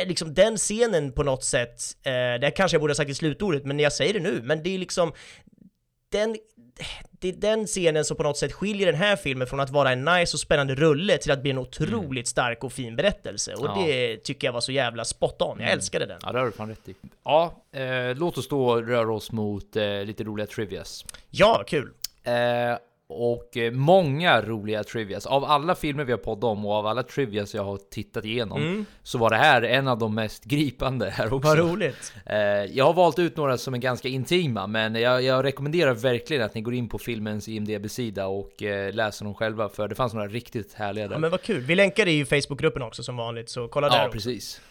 är 0.00 0.06
liksom 0.06 0.34
den 0.34 0.56
scenen 0.56 1.12
på 1.12 1.22
något 1.22 1.44
sätt, 1.44 1.82
eh, 2.02 2.40
det 2.40 2.52
kanske 2.56 2.74
jag 2.74 2.80
borde 2.80 2.90
ha 2.90 2.96
sagt 2.96 3.10
i 3.10 3.14
slutordet, 3.14 3.64
men 3.64 3.78
jag 3.80 3.92
säger 3.92 4.12
det 4.14 4.20
nu, 4.20 4.40
men 4.42 4.62
det 4.62 4.74
är 4.74 4.78
liksom 4.78 5.12
den, 6.12 6.36
det 7.10 7.28
är 7.28 7.32
den 7.32 7.66
scenen 7.66 8.04
som 8.04 8.16
på 8.16 8.22
något 8.22 8.36
sätt 8.38 8.52
skiljer 8.52 8.86
den 8.86 8.94
här 9.00 9.16
filmen 9.16 9.46
från 9.46 9.60
att 9.60 9.70
vara 9.70 9.92
en 9.92 10.04
nice 10.04 10.36
och 10.36 10.40
spännande 10.40 10.74
rulle 10.74 11.18
till 11.18 11.30
att 11.30 11.42
bli 11.42 11.50
en 11.50 11.58
otroligt 11.58 12.28
stark 12.28 12.64
och 12.64 12.72
fin 12.72 12.96
berättelse. 12.96 13.54
Och 13.54 13.66
Mm. 13.66 13.80
Ja. 13.80 13.86
det 13.86 14.16
tycker 14.16 14.46
jag 14.48 14.52
var 14.52 14.60
så 14.60 14.72
jävla 14.72 15.04
spot 15.04 15.42
on. 15.42 15.48
Jag 15.48 15.60
Mm. 15.60 15.72
älskade 15.72 16.06
den. 16.06 16.18
Ja, 16.22 16.32
det 16.32 16.38
har 16.38 16.46
du 16.46 16.52
fan 16.52 16.68
rätt 16.68 16.88
i. 16.88 16.94
Ja, 17.24 17.62
eh, 17.72 18.16
låt 18.16 18.38
oss 18.38 18.48
då 18.48 18.80
röra 18.82 19.12
oss 19.12 19.32
mot 19.32 19.76
eh, 19.76 20.04
lite 20.04 20.24
roliga 20.24 20.46
trivias. 20.46 21.04
Ja, 21.30 21.64
kul! 21.66 21.90
Eh, 22.22 22.32
och 23.12 23.56
eh, 23.56 23.72
många 23.72 24.42
roliga 24.42 24.84
trivias. 24.84 25.26
Av 25.26 25.44
alla 25.44 25.74
filmer 25.74 26.04
vi 26.04 26.12
har 26.12 26.18
poddat 26.18 26.44
om 26.44 26.66
och 26.66 26.72
av 26.72 26.86
alla 26.86 27.02
trivias 27.02 27.54
jag 27.54 27.64
har 27.64 27.78
tittat 27.90 28.24
igenom 28.24 28.62
Mm. 28.62 28.84
så 29.02 29.18
var 29.18 29.30
det 29.30 29.36
här 29.36 29.62
en 29.62 29.88
av 29.88 29.98
de 29.98 30.14
mest 30.14 30.44
gripande 30.44 31.10
här 31.10 31.32
också. 31.34 31.48
Vad 31.48 31.58
roligt. 31.58 32.12
Eh, 32.26 32.36
jag 32.64 32.84
har 32.84 32.92
valt 32.94 33.18
ut 33.18 33.36
några 33.36 33.58
som 33.58 33.74
är 33.74 33.78
ganska 33.78 34.08
intima, 34.08 34.66
men 34.66 34.94
jag, 34.94 35.22
jag 35.22 35.44
rekommenderar 35.44 35.94
verkligen 35.94 36.42
att 36.42 36.54
ni 36.54 36.60
går 36.60 36.74
in 36.74 36.88
på 36.88 36.98
filmens 36.98 37.48
IMDB-sida 37.48 38.26
och 38.26 38.62
eh, 38.62 38.92
läser 38.94 39.24
dem 39.24 39.34
själva, 39.34 39.68
för 39.68 39.88
det 39.88 39.94
fanns 39.94 40.14
några 40.14 40.28
riktigt 40.28 40.74
härliga 40.74 41.08
där. 41.08 41.14
Ja, 41.14 41.18
men 41.18 41.30
vad 41.30 41.42
kul. 41.42 41.60
Vi 41.60 41.74
länkar 41.74 42.04
det 42.04 42.12
i 42.12 42.24
Facebookgruppen 42.24 42.82
också 42.82 43.02
som 43.02 43.16
vanligt, 43.16 43.48
så 43.48 43.68
kolla 43.68 43.88
där 43.88 43.96
Ja, 43.96 44.02
också. 44.06 44.12
precis. 44.12 44.56
Eh, 44.56 44.62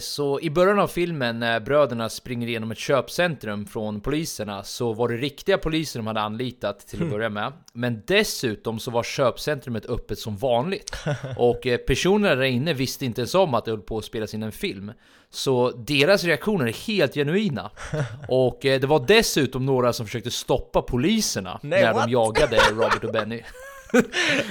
Så 0.00 0.40
i 0.40 0.50
början 0.50 0.78
av 0.78 0.88
filmen 0.88 1.38
när 1.38 1.60
bröderna 1.60 2.08
springer 2.08 2.48
igenom 2.48 2.70
ett 2.70 2.78
köpcentrum 2.78 3.66
från 3.66 4.00
poliserna 4.00 4.62
så 4.64 4.92
var 4.92 5.08
det 5.08 5.16
riktiga 5.16 5.58
poliser 5.58 5.98
de 5.98 6.06
hade 6.06 6.20
anlitat 6.20 6.78
till 6.78 6.98
att 6.98 7.02
Hmm. 7.02 7.10
börja 7.10 7.28
med. 7.28 7.52
Men 7.72 8.02
dessutom 8.06 8.78
så 8.78 8.90
var 8.90 9.02
köpcentrumet 9.02 9.86
öppet 9.86 10.18
som 10.18 10.36
vanligt. 10.36 10.92
Och 11.38 11.66
eh, 11.66 11.76
personerna 11.76 12.34
där 12.34 12.42
inne 12.42 12.72
visste 12.74 13.04
inte 13.04 13.20
ens 13.20 13.34
om 13.34 13.54
att 13.54 13.64
det 13.64 13.70
höll 13.70 13.80
på 13.80 13.98
att 13.98 14.04
spelas 14.04 14.34
in 14.34 14.42
en 14.42 14.52
film. 14.52 14.92
Så 15.30 15.70
deras 15.70 16.24
reaktioner 16.24 16.66
är 16.66 16.86
helt 16.86 17.14
genuina. 17.14 17.70
Och 18.28 18.66
eh, 18.66 18.80
det 18.80 18.86
var 18.86 19.04
dessutom 19.08 19.66
några 19.66 19.92
som 19.92 20.06
försökte 20.06 20.30
stoppa 20.30 20.82
poliserna 20.82 21.60
Nej, 21.62 21.82
när 21.82 21.92
what? 21.92 22.04
de 22.06 22.12
jagade 22.12 22.56
Robert 22.70 23.04
och 23.04 23.12
Benny. 23.12 23.40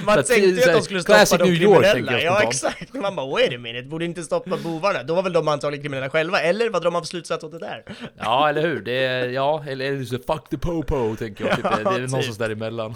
Man 0.06 0.16
tänkte 0.16 0.36
ju 0.36 0.62
att 0.62 0.72
de 0.72 0.82
skulle 0.82 1.02
stoppa 1.02 1.36
de 1.36 1.44
New 1.44 1.62
York, 1.62 1.92
kriminella. 1.92 2.22
jag 2.22 2.42
ja, 2.42 2.48
exakt. 2.48 2.94
Man 2.94 3.16
bara 3.16 3.26
wait 3.26 3.54
a 3.54 3.58
minute, 3.58 3.88
borde 3.88 4.04
inte 4.04 4.22
stoppa 4.22 4.56
bovarna? 4.56 5.02
Då 5.02 5.14
var 5.14 5.22
väl 5.22 5.32
de 5.32 5.48
antagligen 5.48 5.82
kriminella 5.82 6.10
själva, 6.10 6.40
eller 6.40 6.70
vad 6.70 6.82
drar 6.82 6.90
man 6.90 7.02
för 7.02 7.06
slutsats 7.06 7.44
åt 7.44 7.52
det 7.52 7.58
där? 7.58 7.84
Ja, 8.18 8.48
eller 8.48 8.62
hur? 8.62 8.80
Det 8.80 9.04
är, 9.04 9.28
ja, 9.28 9.64
eller, 9.68 9.84
eller 9.84 10.04
så 10.04 10.18
fuck 10.18 10.48
the 10.50 10.58
popo, 10.58 11.16
tänker 11.16 11.44
jag. 11.46 11.56
Typ, 11.56 11.62
det 11.62 11.68
är 11.68 11.76
typ. 11.76 12.10
någonstans 12.10 12.38
däremellan. 12.38 12.94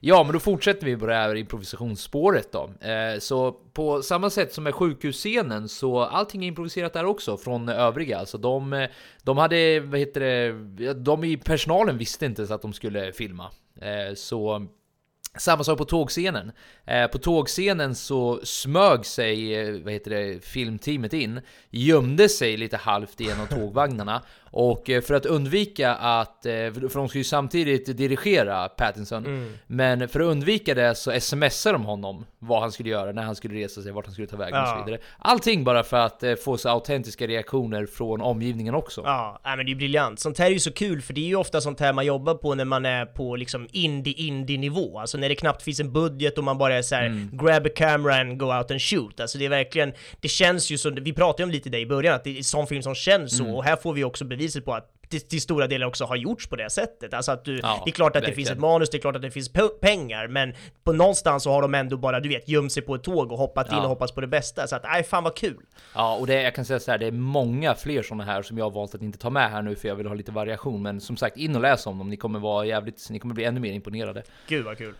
Ja, 0.00 0.22
men 0.22 0.32
då 0.32 0.40
fortsätter 0.40 0.86
vi 0.86 0.96
på 0.96 1.06
det 1.06 1.14
här 1.14 1.34
improvisationsspåret 1.34 2.52
då. 2.52 2.70
Eh, 2.88 3.18
så 3.18 3.52
på 3.52 4.02
samma 4.02 4.30
sätt 4.30 4.52
som 4.54 4.64
med 4.64 4.74
sjukhusscenen 4.74 5.68
så 5.68 6.00
allting 6.00 6.44
är 6.44 6.48
improviserat 6.48 6.92
där 6.92 7.04
också 7.04 7.36
från 7.36 7.68
övriga. 7.68 8.26
Så 8.26 8.38
de, 8.38 8.86
de 9.22 9.38
hade, 9.38 9.80
vad 9.80 10.00
heter 10.00 10.20
det, 10.20 10.94
de 10.94 11.24
i 11.24 11.36
personalen 11.36 11.98
visste 11.98 12.26
inte 12.26 12.42
ens 12.42 12.50
att 12.50 12.62
de 12.62 12.72
skulle 12.72 13.12
filma. 13.12 13.50
Eh, 13.80 14.14
så 14.14 14.66
samma 15.38 15.64
sak 15.64 15.78
på 15.78 15.84
tågscenen. 15.84 16.52
Eh, 16.86 17.06
på 17.06 17.18
tågscenen 17.18 17.94
så 17.94 18.40
smög 18.42 19.06
sig, 19.06 19.54
eh, 19.54 19.74
vad 19.84 19.92
heter 19.92 20.10
det, 20.10 20.44
filmteamet 20.44 21.12
in, 21.12 21.40
gömde 21.70 22.28
sig 22.28 22.56
lite 22.56 22.76
halvt 22.76 23.20
i 23.20 23.30
en 23.30 23.40
av 23.40 23.46
tågvagnarna. 23.46 24.22
Och 24.50 24.90
eh, 24.90 25.00
för 25.02 25.14
att 25.14 25.26
undvika 25.26 25.94
att, 25.94 26.38
för 26.42 26.94
de 26.98 27.08
ska 27.08 27.18
ju 27.18 27.24
samtidigt 27.24 27.96
dirigera 27.96 28.68
Pattinson, 28.68 29.52
men 29.66 30.08
för 30.08 30.20
att 30.20 30.26
undvika 30.26 30.74
det 30.74 30.94
så 30.94 31.20
smsar 31.20 31.72
de 31.72 31.84
honom 31.84 32.24
vad 32.38 32.60
han 32.60 32.72
skulle 32.72 32.88
göra, 32.90 33.12
när 33.12 33.22
han 33.22 33.36
skulle 33.36 33.54
resa 33.54 33.82
sig, 33.82 33.92
vart 33.92 34.04
han 34.06 34.12
skulle 34.12 34.26
ta 34.28 34.36
vägen 34.36 34.54
och 34.60 34.68
Ja. 34.68 34.78
så 34.78 34.84
vidare. 34.84 35.02
Allting 35.18 35.64
bara 35.64 35.82
för 35.82 35.96
att 35.96 36.24
få 36.44 36.56
så 36.56 36.68
autentiska 36.68 37.26
reaktioner 37.26 37.86
från 37.86 38.20
omgivningen 38.20 38.74
också. 38.74 39.02
Ja, 39.04 39.40
men 39.44 39.66
det 39.66 39.72
är 39.72 39.76
briljant. 39.76 40.20
Sånt 40.20 40.38
här 40.38 40.46
är 40.46 40.50
ju 40.50 40.58
så 40.58 40.72
kul, 40.72 41.02
för 41.02 41.12
det 41.14 41.20
är 41.20 41.26
ju 41.28 41.36
ofta 41.36 41.60
sånt 41.60 41.80
här 41.80 41.92
man 41.92 42.06
jobbar 42.06 42.34
på 42.34 42.54
när 42.54 42.64
man 42.64 42.84
är 42.84 43.06
på 43.06 43.36
liksom 43.36 43.68
indie-indie-nivå. 43.72 44.98
Alltså 44.98 45.18
när 45.18 45.27
det 45.28 45.34
knappt 45.34 45.62
finns 45.62 45.80
en 45.80 45.92
budget 45.92 46.38
och 46.38 46.44
man 46.44 46.58
bara 46.58 46.74
är 46.74 46.82
så 46.82 46.94
här: 46.94 47.28
grab 47.32 47.66
a 47.66 47.70
camera 47.76 48.14
and 48.20 48.38
go 48.38 48.46
out 48.46 48.70
and 48.70 48.82
shoot. 48.82 49.20
Alltså 49.20 49.38
det 49.38 49.44
är 49.44 49.48
verkligen, 49.48 49.92
det 50.20 50.28
känns 50.28 50.70
ju 50.70 50.78
som, 50.78 50.94
vi 50.94 51.12
pratade 51.12 51.44
om 51.44 51.50
lite 51.50 51.70
det 51.70 51.78
i 51.78 51.86
början, 51.86 52.14
att 52.14 52.24
det 52.24 52.38
är 52.38 52.42
sån 52.42 52.66
film 52.66 52.82
som 52.82 52.94
känns 52.94 53.36
så, 53.38 53.56
och 53.56 53.64
här 53.64 53.76
får 53.76 53.92
vi 53.92 54.04
också 54.04 54.24
beviset 54.24 54.64
på 54.64 54.74
att 54.74 54.94
det 55.10 55.28
till 55.28 55.40
stora 55.40 55.66
delar 55.66 55.86
också 55.86 56.04
har 56.04 56.16
gjorts 56.16 56.46
på 56.46 56.56
det 56.56 56.70
sättet. 56.70 57.14
Alltså 57.14 57.32
att 57.32 57.44
du, 57.44 57.58
Ja, 57.62 57.82
det 57.84 57.90
är 57.90 57.92
klart 57.92 58.06
att 58.08 58.12
det 58.14 58.20
verkligen. 58.20 58.36
finns 58.36 58.50
ett 58.50 58.58
manus, 58.58 58.90
det 58.90 58.96
är 58.96 59.00
klart 59.00 59.16
att 59.16 59.22
det 59.22 59.30
finns 59.30 59.50
pe- 59.52 59.78
pengar, 59.80 60.28
men 60.28 60.54
på 60.84 60.92
någonstans 60.92 61.42
så 61.42 61.50
har 61.50 61.62
de 61.62 61.74
ändå 61.74 61.96
bara, 61.96 62.20
du 62.20 62.28
vet, 62.28 62.48
gömt 62.48 62.72
sig 62.72 62.82
på 62.82 62.94
ett 62.94 63.02
tåg 63.02 63.32
och 63.32 63.38
hoppat 63.38 63.66
in 63.66 63.76
Ja. 63.76 63.82
och 63.82 63.88
hoppats 63.88 64.12
på 64.12 64.20
det 64.20 64.26
bästa. 64.26 64.66
Så 64.66 64.76
att, 64.76 64.82
nej 64.82 65.02
fan 65.04 65.24
vad 65.24 65.36
kul! 65.36 65.56
Ja, 65.94 66.16
och 66.16 66.26
det, 66.26 66.42
jag 66.42 66.54
kan 66.54 66.64
säga 66.64 66.80
så 66.80 66.90
här, 66.90 66.98
det 66.98 67.06
är 67.06 67.10
många 67.12 67.74
fler 67.74 68.02
sådana 68.02 68.24
här 68.24 68.42
som 68.42 68.58
jag 68.58 68.64
har 68.64 68.70
valt 68.70 68.94
att 68.94 69.02
inte 69.02 69.18
ta 69.18 69.30
med 69.30 69.50
här 69.50 69.62
nu 69.62 69.74
för 69.76 69.88
jag 69.88 69.96
vill 69.96 70.06
ha 70.06 70.14
lite 70.14 70.32
variation. 70.32 70.82
Men 70.82 71.00
som 71.00 71.16
sagt, 71.16 71.36
in 71.36 71.56
och 71.56 71.62
läs 71.62 71.86
om 71.86 71.98
dem. 71.98 72.10
Ni 72.10 72.16
kommer 72.16 72.38
vara 72.38 72.64
jävligt, 72.66 73.06
ni 73.10 73.18
kommer 73.18 73.34
bli 73.34 73.44
ännu 73.44 73.60
mer 73.60 73.72
imponerade. 73.72 74.22
Gud 74.48 74.64
vad 74.64 74.78
kul! 74.78 74.94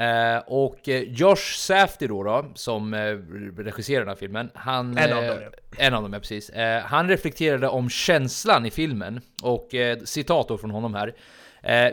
Eh, 0.00 0.38
och 0.46 0.88
eh, 0.88 1.02
Josh 1.02 1.56
Safdie 1.56 2.08
då, 2.08 2.22
då 2.22 2.44
som 2.54 2.94
eh, 2.94 2.98
regisserar 3.62 4.00
den 4.00 4.08
här 4.08 4.16
filmen, 4.16 4.50
han... 4.54 4.98
En 4.98 5.12
av 5.12 5.24
eh, 5.24 5.28
dem, 5.28 5.38
En 5.78 5.94
av 5.94 6.02
dem, 6.02 6.12
ja 6.12 6.18
precis. 6.18 6.50
Eh, 6.50 6.82
han 6.82 7.08
reflekterade 7.08 7.68
om 7.68 7.90
känslan 7.90 8.66
i 8.66 8.70
filmen, 8.70 9.20
och 9.42 9.68
citat 10.04 10.48
då 10.48 10.58
från 10.58 10.70
honom 10.70 10.94
här. 10.94 11.14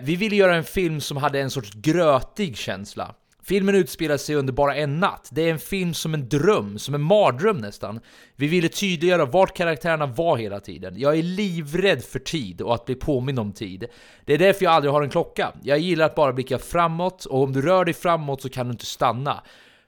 Vi 0.01 0.15
ville 0.15 0.35
göra 0.35 0.55
en 0.55 0.63
film 0.63 1.01
som 1.01 1.17
hade 1.17 1.39
en 1.39 1.49
sorts 1.49 1.71
grötig 1.73 2.57
känsla. 2.57 3.15
Filmen 3.47 3.75
utspelar 3.75 4.17
sig 4.17 4.35
under 4.35 4.53
bara 4.53 4.75
en 4.75 4.99
natt. 4.99 5.29
Det 5.31 5.41
är 5.41 5.51
en 5.51 5.59
film 5.59 5.93
som 5.93 6.13
en 6.13 6.29
dröm, 6.29 6.79
som 6.79 6.95
en 6.95 7.01
mardröm 7.01 7.57
nästan. 7.57 7.99
Vi 8.35 8.47
ville 8.47 8.69
tydliggöra 8.69 9.25
vart 9.25 9.57
karaktärerna 9.57 10.05
var 10.05 10.37
hela 10.37 10.59
tiden. 10.59 10.93
Jag 10.97 11.17
är 11.17 11.23
livrädd 11.23 12.03
för 12.03 12.19
tid 12.19 12.61
och 12.61 12.73
att 12.75 12.85
bli 12.85 12.95
påmind 12.95 13.39
om 13.39 13.53
tid. 13.53 13.85
Det 14.25 14.33
är 14.33 14.37
därför 14.37 14.65
jag 14.65 14.73
aldrig 14.73 14.93
har 14.93 15.01
en 15.01 15.09
klocka. 15.09 15.53
Jag 15.63 15.79
gillar 15.79 16.05
att 16.05 16.15
bara 16.15 16.33
blicka 16.33 16.57
framåt 16.57 17.25
och 17.25 17.43
om 17.43 17.53
du 17.53 17.61
rör 17.61 17.85
dig 17.85 17.93
framåt 17.93 18.41
så 18.41 18.49
kan 18.49 18.67
du 18.67 18.71
inte 18.71 18.85
stanna. 18.85 19.43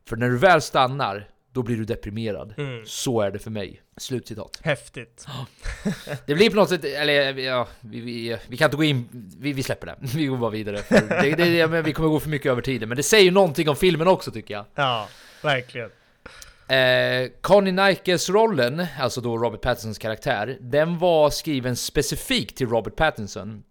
För 0.09 0.15
när 0.15 0.29
du 0.29 0.37
väl 0.37 0.61
stannar, 0.61 1.27
då 1.53 1.63
blir 1.63 1.77
du 1.77 1.85
deprimerad. 1.85 2.53
Så 2.85 3.21
är 3.21 3.31
det 3.31 3.39
för 3.39 3.51
mig. 3.51 3.81
Slutcitat. 3.97 4.59
Häftigt. 4.63 5.25
Det 6.25 6.35
blir 6.35 6.49
på 6.49 6.55
något 6.55 6.69
sätt, 6.69 6.85
eller 6.85 7.37
ja, 7.37 7.67
vi, 7.81 7.99
vi, 7.99 8.37
vi 8.47 8.57
kan 8.57 8.65
inte 8.65 8.77
gå 8.77 8.83
in, 8.83 9.09
vi, 9.39 9.53
vi 9.53 9.63
släpper 9.63 9.87
det. 9.87 9.95
Vi 10.15 10.25
går 10.25 10.37
bara 10.37 10.51
vidare. 10.51 10.81
Det, 10.89 11.35
det, 11.35 11.45
det, 11.45 11.67
men 11.67 11.83
vi 11.83 11.93
kommer 11.93 12.09
gå 12.09 12.19
för 12.19 12.29
mycket 12.29 12.51
över 12.51 12.61
tiden, 12.61 12.89
men 12.89 12.95
det 12.95 13.03
säger 13.03 13.23
ju 13.23 13.31
någonting 13.31 13.69
om 13.69 13.75
filmen 13.75 14.07
också 14.07 14.31
tycker 14.31 14.53
jag. 14.53 14.65
Ja, 14.75 15.07
verkligen. 15.43 15.89
Eh, 16.69 17.29
Connie 17.41 17.71
Nikes-rollen, 17.71 18.85
alltså 18.99 19.21
då 19.21 19.37
Robert 19.37 19.61
Pattinsons 19.61 19.97
karaktär, 19.97 20.57
den 20.61 20.97
var 20.97 21.29
skriven 21.29 21.75
specifikt 21.75 22.57
till 22.57 22.67
Robert 22.67 22.95
Pattinson. 22.95 23.63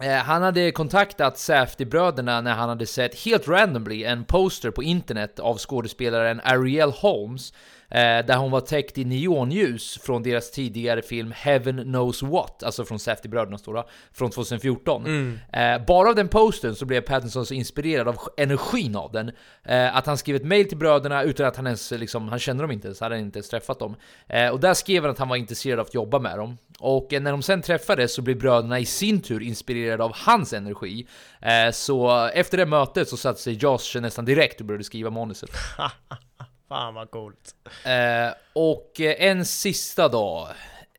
Eh, 0.00 0.16
han 0.16 0.42
hade 0.42 0.72
kontaktat 0.72 1.38
Safdie-bröderna 1.38 2.40
när 2.40 2.54
han 2.54 2.68
hade 2.68 2.86
sett 2.86 3.24
helt 3.24 3.48
randomly 3.48 4.04
en 4.04 4.24
poster 4.24 4.70
på 4.70 4.82
internet 4.82 5.38
av 5.38 5.58
skådespelaren 5.58 6.40
Ariel 6.44 6.90
Holmes 6.90 7.52
där 7.90 8.36
hon 8.36 8.50
var 8.50 8.60
täckt 8.60 8.98
i 8.98 9.04
neonljus 9.04 9.98
från 10.02 10.22
deras 10.22 10.50
tidigare 10.50 11.02
film 11.02 11.32
Heaven 11.36 11.82
Knows 11.82 12.22
What, 12.22 12.62
alltså 12.62 12.84
från 12.84 12.98
Safdie-bröderna 12.98 13.58
då, 13.64 13.72
då, 13.72 13.88
från 14.12 14.30
2014. 14.30 15.38
Eh, 15.52 15.84
bara 15.86 16.08
av 16.08 16.14
den 16.14 16.28
postern 16.28 16.74
så 16.74 16.86
blev 16.86 17.00
Pattinson 17.00 17.46
så 17.46 17.54
inspirerad 17.54 18.08
av 18.08 18.16
energin 18.36 18.96
av 18.96 19.12
den 19.12 19.32
eh, 19.64 19.96
att 19.96 20.06
han 20.06 20.18
skrev 20.18 20.36
ett 20.36 20.44
mail 20.44 20.68
till 20.68 20.78
bröderna 20.78 21.22
utan 21.22 21.46
att 21.46 21.56
han 21.56 21.66
ens 21.66 21.90
liksom, 21.90 22.28
han 22.28 22.38
kände 22.38 22.62
dem 22.62 22.70
inte 22.70 22.88
ens, 22.88 23.00
hade 23.00 23.18
inte 23.18 23.38
ens 23.38 23.48
träffat 23.48 23.78
dem. 23.78 23.96
Eh, 24.26 24.48
och 24.48 24.60
där 24.60 24.74
skrev 24.74 25.02
han 25.02 25.10
att 25.10 25.18
han 25.18 25.28
var 25.28 25.36
intresserad 25.36 25.80
av 25.80 25.86
att 25.86 25.94
jobba 25.94 26.18
med 26.18 26.38
dem. 26.38 26.58
Och 26.78 27.12
eh, 27.12 27.20
när 27.20 27.30
de 27.30 27.42
sen 27.42 27.62
träffades 27.62 28.14
så 28.14 28.22
blev 28.22 28.38
bröderna 28.38 28.78
i 28.78 28.84
sin 28.84 29.20
tur 29.20 29.42
inspirerade 29.42 30.04
av 30.04 30.12
hans 30.14 30.52
energi. 30.52 31.06
Eh, 31.40 31.70
så 31.72 32.26
efter 32.26 32.58
det 32.58 32.66
mötet 32.66 33.08
så 33.08 33.16
satte 33.16 33.40
sig 33.40 33.52
Josh 33.52 34.00
nästan 34.00 34.24
direkt 34.24 34.60
och 34.60 34.66
började 34.66 34.84
skriva 34.84 35.10
manuset. 35.10 35.50
Fan 36.68 36.94
vad 36.94 37.10
coolt. 37.10 37.54
Eh, 37.84 38.34
och 38.52 39.00
eh, 39.00 39.28
en 39.28 39.44
sista 39.44 40.08
dag. 40.08 40.48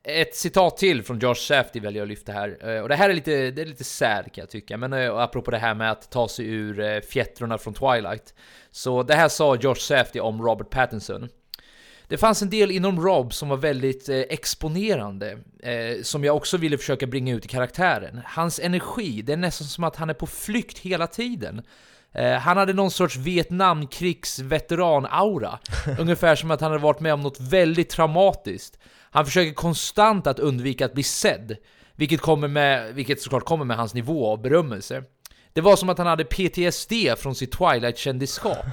Ett 0.03 0.35
citat 0.35 0.77
till 0.77 1.03
från 1.03 1.19
Josh 1.19 1.35
Safdie 1.35 1.81
väljer 1.81 1.99
jag 1.99 2.05
att 2.05 2.09
lyfta 2.09 2.31
här. 2.31 2.69
Eh, 2.69 2.81
och 2.81 2.89
det 2.89 2.95
här 2.95 3.09
är 3.09 3.13
lite, 3.13 3.51
det 3.51 3.61
är 3.61 3.65
lite 3.65 3.83
sad 3.83 4.23
kan 4.23 4.41
jag 4.41 4.49
tycka. 4.49 4.77
Men 4.77 4.93
eh, 4.93 5.17
apropå 5.17 5.51
det 5.51 5.57
här 5.57 5.73
med 5.73 5.91
att 5.91 6.11
ta 6.11 6.27
sig 6.27 6.45
ur 6.45 6.79
eh, 6.79 6.99
fjättrorna 6.99 7.57
från 7.57 7.73
Twilight. 7.73 8.33
Så 8.71 9.03
det 9.03 9.15
här 9.15 9.29
sa 9.29 9.55
Josh 9.55 9.75
Safdie 9.75 10.21
om 10.21 10.41
Robert 10.41 10.69
Pattinson. 10.69 11.29
Det 12.07 12.17
fanns 12.17 12.41
en 12.41 12.49
del 12.49 12.71
inom 12.71 13.05
Rob 13.05 13.33
som 13.33 13.49
var 13.49 13.57
väldigt 13.57 14.09
eh, 14.09 14.19
exponerande, 14.19 15.37
eh, 15.63 16.01
som 16.01 16.23
jag 16.23 16.35
också 16.35 16.57
ville 16.57 16.77
försöka 16.77 17.07
bringa 17.07 17.35
ut 17.35 17.45
i 17.45 17.47
karaktären. 17.47 18.21
Hans 18.25 18.59
energi, 18.59 19.21
det 19.21 19.33
är 19.33 19.37
nästan 19.37 19.67
som 19.67 19.83
att 19.83 19.95
han 19.95 20.09
är 20.09 20.13
på 20.13 20.27
flykt 20.27 20.79
hela 20.79 21.07
tiden. 21.07 21.61
Eh, 22.13 22.33
han 22.33 22.57
hade 22.57 22.73
någon 22.73 22.91
sorts 22.91 23.15
Vietnamkrigsveteran-aura. 23.15 25.57
Ungefär 25.99 26.35
som 26.35 26.51
att 26.51 26.61
han 26.61 26.71
hade 26.71 26.83
varit 26.83 26.99
med 26.99 27.13
om 27.13 27.21
något 27.21 27.39
väldigt 27.39 27.89
traumatiskt. 27.89 28.79
Han 29.11 29.25
försöker 29.25 29.53
konstant 29.53 30.27
att 30.27 30.39
undvika 30.39 30.85
att 30.85 30.93
bli 30.93 31.03
sedd, 31.03 31.55
vilket, 31.95 32.21
kommer 32.21 32.47
med, 32.47 32.93
vilket 32.93 33.21
såklart 33.21 33.45
kommer 33.45 33.65
med 33.65 33.77
hans 33.77 33.93
nivå 33.93 34.27
av 34.27 34.41
berömmelse. 34.41 35.03
Det 35.53 35.61
var 35.61 35.75
som 35.75 35.89
att 35.89 35.97
han 35.97 36.07
hade 36.07 36.23
PTSD 36.23 36.93
från 37.17 37.35
sitt 37.35 37.51
Twilight-kändisskap. 37.51 38.65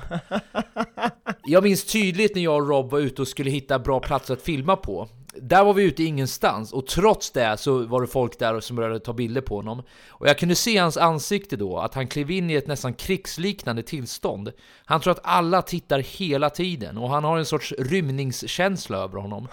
Jag 1.44 1.62
minns 1.62 1.84
tydligt 1.84 2.34
när 2.34 2.42
jag 2.42 2.62
och 2.62 2.68
Rob 2.68 2.90
var 2.90 2.98
ute 2.98 3.22
och 3.22 3.28
skulle 3.28 3.50
hitta 3.50 3.78
bra 3.78 4.00
platser 4.00 4.34
att 4.34 4.42
filma 4.42 4.76
på. 4.76 5.08
Där 5.40 5.64
var 5.64 5.74
vi 5.74 5.82
ute 5.82 6.02
i 6.02 6.06
ingenstans 6.06 6.72
och 6.72 6.86
trots 6.86 7.30
det 7.30 7.56
så 7.56 7.86
var 7.86 8.00
det 8.00 8.06
folk 8.06 8.38
där 8.38 8.60
som 8.60 8.76
började 8.76 9.00
ta 9.00 9.12
bilder 9.12 9.40
på 9.40 9.56
honom. 9.56 9.82
Och 10.08 10.28
jag 10.28 10.38
kunde 10.38 10.54
se 10.54 10.78
hans 10.78 10.96
ansikte 10.96 11.56
då, 11.56 11.78
att 11.78 11.94
han 11.94 12.08
klev 12.08 12.30
in 12.30 12.50
i 12.50 12.54
ett 12.54 12.66
nästan 12.66 12.94
krigsliknande 12.94 13.82
tillstånd. 13.82 14.52
Han 14.84 15.00
tror 15.00 15.10
att 15.10 15.20
alla 15.22 15.62
tittar 15.62 15.98
hela 15.98 16.50
tiden 16.50 16.98
och 16.98 17.10
han 17.10 17.24
har 17.24 17.38
en 17.38 17.46
sorts 17.46 17.72
rymningskänsla 17.78 18.98
över 18.98 19.18
honom. 19.18 19.48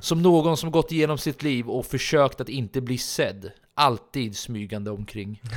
Som 0.00 0.22
någon 0.22 0.56
som 0.56 0.70
gått 0.70 0.92
igenom 0.92 1.18
sitt 1.18 1.42
liv 1.42 1.68
och 1.68 1.86
försökt 1.86 2.40
att 2.40 2.48
inte 2.48 2.80
bli 2.80 2.98
sedd 2.98 3.50
alltid 3.78 4.36
smygande 4.36 4.90
omkring. 4.90 5.40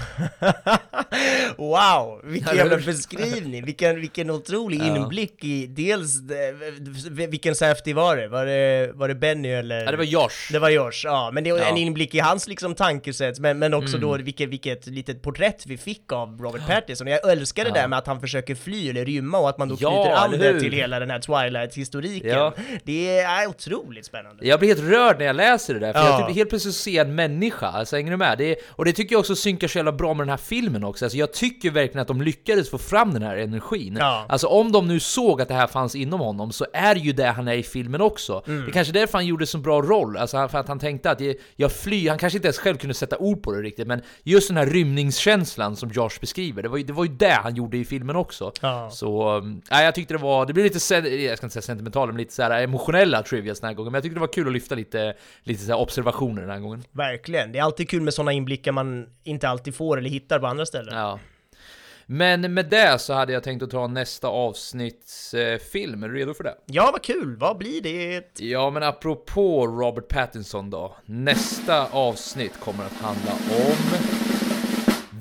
Wow, 1.58 2.22
vilken 2.24 2.56
jävla 2.58 2.78
beskrivning, 2.78 3.66
vilken, 3.66 3.96
vilken 3.96 4.30
otrolig 4.30 4.80
Ja. 4.82 4.96
inblick 4.96 5.44
i 5.44 5.68
dels, 5.68 6.16
eh, 6.32 7.28
vilken 7.28 7.56
Safety 7.56 7.94
var 7.94 8.18
det? 8.18 8.28
Var 8.28 8.46
det, 8.46 8.92
var 8.94 9.08
det 9.08 9.16
Benny 9.16 9.50
eller? 9.50 9.84
Ja, 9.86 9.92
det 9.92 9.98
var 9.98 10.04
Josh. 10.04 10.52
Det 10.52 10.60
var 10.60 10.70
Josh, 10.70 11.02
ja. 11.04 11.30
Men 11.34 11.44
det 11.44 11.52
var 11.52 11.60
Ja. 11.60 11.66
en 11.66 11.78
inblick 11.78 12.16
i 12.16 12.20
hans 12.20 12.48
liksom 12.48 12.76
tankesätt, 12.76 13.40
men, 13.40 13.60
men 13.60 13.74
också 13.74 13.98
Mm. 13.98 14.10
då 14.10 14.18
vilket, 14.18 14.50
vilket 14.50 14.88
litet 14.88 15.22
porträtt 15.22 15.66
vi 15.68 15.78
fick 15.78 16.12
av 16.12 16.38
Robert 16.42 16.68
Pattinson. 16.68 17.08
Jag 17.08 17.32
älskar 17.32 17.66
det 17.66 17.72
där 17.72 17.88
med 17.88 18.00
att 18.00 18.08
han 18.08 18.20
försöker 18.22 18.56
fly 18.56 18.90
eller 18.90 19.06
rymma 19.06 19.38
och 19.38 19.50
att 19.50 19.58
man 19.58 19.70
då 19.70 19.76
knyter 19.78 20.12
an 20.16 20.32
det 20.32 20.60
till 20.60 20.74
hela 20.74 21.00
den 21.00 21.10
här 21.10 21.20
Twilight-historiken. 21.20 22.30
Ja. 22.30 22.54
Det 22.84 23.20
är 23.20 23.48
otroligt 23.48 24.06
spännande. 24.06 24.48
Jag 24.48 24.60
blir 24.60 24.70
helt 24.76 24.90
rörd 24.92 25.20
när 25.20 25.26
jag 25.26 25.36
läser 25.36 25.74
det 25.74 25.80
där, 25.80 25.94
för 25.94 26.00
Ja. 26.00 26.20
jag 26.20 26.28
typ 26.28 26.36
helt 26.38 26.50
plötsligt 26.50 26.76
ser 26.76 27.02
en 27.02 27.16
människa, 27.16 27.68
alltså 27.68 27.98
du 28.12 28.18
med? 28.18 28.38
Det 28.38 28.52
är, 28.52 28.56
och 28.70 28.86
det 28.86 28.94
tycker 28.94 29.14
jag 29.16 29.20
också 29.20 29.36
synkar 29.36 29.68
så 29.68 29.78
jävla 29.78 29.92
bra 29.92 30.14
med 30.14 30.22
den 30.22 30.30
här 30.30 30.38
filmen 30.38 30.84
också, 30.84 31.06
alltså 31.06 31.18
jag 31.18 31.34
tycker 31.34 31.72
verkligen 31.72 32.02
att 32.02 32.08
de 32.08 32.22
lyckades 32.22 32.70
få 32.70 32.78
fram 32.78 33.14
den 33.14 33.24
här 33.24 33.38
energin. 33.38 33.98
Ja. 34.00 34.26
Alltså 34.30 34.48
om 34.48 34.72
de 34.72 34.88
nu 34.88 35.00
såg 35.00 35.42
att 35.42 35.48
det 35.48 35.54
här 35.54 35.68
fanns 35.68 35.96
inom 35.96 36.20
honom, 36.20 36.52
så 36.52 36.66
är 36.74 36.96
ju 36.96 37.14
det 37.14 37.28
han 37.28 37.48
är 37.48 37.54
i 37.54 37.64
filmen 37.64 38.02
också. 38.02 38.44
Mm. 38.48 38.62
Det 38.62 38.70
är 38.70 38.74
kanske 38.74 38.94
därför 38.94 39.18
han 39.18 39.26
gjorde 39.26 39.46
så 39.46 39.58
bra 39.58 39.82
roll, 39.82 40.18
alltså 40.18 40.48
för 40.48 40.58
att 40.58 40.68
han 40.68 40.80
tänkte 40.80 41.12
att 41.12 41.22
jag, 41.56 41.72
flyr, 41.72 42.10
han 42.10 42.18
kanske 42.18 42.38
inte 42.38 42.48
ens 42.48 42.58
själv 42.58 42.78
kunde 42.78 42.94
sätta 42.94 43.18
ord 43.18 43.44
på 43.44 43.52
det 43.52 43.62
riktigt, 43.62 43.88
men 43.88 44.02
just 44.24 44.48
den 44.48 44.58
här 44.58 44.66
rymningskänslan 44.66 45.76
som 45.76 45.90
Josh 45.90 46.20
beskriver, 46.22 46.64
det 46.64 46.70
var 46.70 46.78
ju 46.78 46.84
det, 46.84 46.94
var 46.94 47.06
ju 47.06 47.12
det 47.12 47.40
han 47.44 47.56
gjorde 47.56 47.78
i 47.78 47.86
filmen 47.86 48.16
också. 48.16 48.52
Ja. 48.62 48.90
Så, 48.92 49.40
nej, 49.72 49.86
jag 49.86 49.96
tyckte 49.96 50.14
det 50.14 50.18
var, 50.18 50.46
det 50.46 50.54
blev 50.54 50.64
lite, 50.64 50.96
jag 50.96 51.38
ska 51.38 51.46
inte 51.46 51.54
säga 51.54 51.62
sentimentala, 51.62 52.12
men 52.12 52.18
lite 52.18 52.34
så 52.34 52.44
här 52.44 52.64
emotionella 52.64 53.24
trivias 53.24 53.60
den 53.60 53.68
här 53.68 53.76
gången, 53.76 53.92
men 53.92 53.98
jag 53.98 54.04
tyckte 54.04 54.16
det 54.16 54.20
var 54.20 54.34
kul 54.34 54.48
att 54.48 54.54
lyfta 54.54 54.76
lite, 54.76 55.14
lite 55.44 55.64
så 55.64 55.76
observationer 55.76 56.42
den 56.42 56.52
här 56.52 56.60
gången. 56.60 56.84
Verkligen. 56.92 57.52
Det 57.52 57.60
är 57.60 57.64
alltid 57.64 57.90
kul 57.90 58.01
med 58.04 58.14
sådana 58.14 58.32
inblickar 58.32 58.72
man 58.72 59.08
inte 59.24 59.50
alltid 59.50 59.76
får 59.76 59.98
eller 59.98 60.10
hittar 60.10 60.40
på 60.40 60.48
andra 60.48 60.66
ställen. 60.66 60.96
Ja. 60.98 61.20
Men 62.06 62.54
med 62.54 62.66
det 62.70 63.00
så 63.00 63.14
hade 63.14 63.34
jag 63.34 63.44
tänkt 63.44 63.64
att 63.64 63.70
ta 63.70 63.88
nästa 63.88 64.28
avsnitts 64.28 65.34
eh, 65.34 65.60
film, 65.60 66.04
är 66.04 66.08
du 66.08 66.16
redo 66.16 66.34
för 66.34 66.44
det? 66.44 66.56
Ja, 66.66 66.90
vad 66.92 67.02
kul! 67.02 67.36
Vad 67.36 67.58
blir 67.58 67.82
det? 67.82 68.40
Ja, 68.40 68.70
men 68.70 68.84
apropå 68.84 69.68
Robert 69.68 70.08
Pattinson 70.08 70.70
då. 70.70 70.96
Nästa 71.06 71.88
avsnitt 71.88 72.60
kommer 72.60 72.86
att 72.86 73.02
handla 73.02 73.32
om 73.32 74.21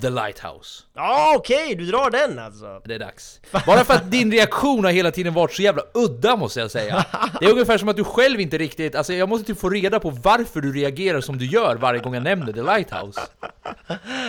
The 0.01 0.11
Lighthouse. 0.11 0.83
Ja, 0.95 1.35
okej, 1.37 1.75
du 1.75 1.87
drar 1.87 2.11
den 2.11 2.39
alltså. 2.39 2.81
Det 2.85 2.95
är 2.95 2.99
dags. 2.99 3.41
Bara 3.67 3.85
för 3.85 3.95
att 3.95 4.11
din 4.11 4.33
reaktion 4.33 4.85
har 4.85 4.93
hela 4.93 5.11
tiden 5.11 5.35
varit 5.35 5.53
så 5.53 5.63
jävla 5.63 5.83
udda 5.95 6.37
måste 6.37 6.61
jag 6.61 6.71
säga. 6.71 7.05
Det 7.41 7.47
är 7.47 7.51
ungefär 7.51 7.79
som 7.79 7.89
att 7.89 7.97
du 7.97 8.05
själv 8.05 8.41
inte 8.41 8.59
riktigt, 8.59 8.95
alltså 8.95 9.13
jag 9.13 9.29
måste 9.29 9.47
typ 9.47 9.61
få 9.61 9.69
reda 9.69 10.01
på 10.01 10.11
varför 10.11 10.61
du 10.61 10.73
reagerar 10.73 11.21
som 11.21 11.39
du 11.39 11.47
gör 11.47 11.77
varje 11.77 12.01
gång 12.01 12.15
jag 12.15 12.23
nämner 12.23 12.53
The 12.53 12.63
Lighthouse. 12.63 13.21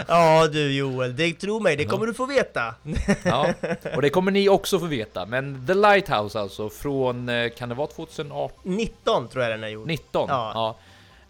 Ja 0.08 0.48
du 0.48 0.72
Joel, 0.78 1.16
det, 1.16 1.34
tro 1.34 1.60
mig, 1.60 1.76
det 1.76 1.86
kommer 1.86 2.06
du 2.06 2.14
få 2.14 2.26
veta. 2.26 2.76
Ja, 3.24 3.54
och 3.96 4.02
det 4.02 4.10
kommer 4.10 4.32
ni 4.32 4.50
också 4.50 4.80
få 4.80 4.86
veta. 4.86 5.26
Men 5.26 5.68
The 5.68 5.74
Lighthouse 5.74 6.40
alltså, 6.40 6.70
från, 6.70 7.30
eh, 7.30 7.50
kan 7.50 7.70
det 7.70 7.76
vara 7.76 7.88
2018? 7.88 8.58
19 8.64 9.28
tror 9.28 9.44
jag 9.44 9.54
den 9.54 9.64
är 9.64 9.68
gjord. 9.68 9.88
19? 9.88 10.26
Ja. 10.30 10.52
Ja. 10.54 10.78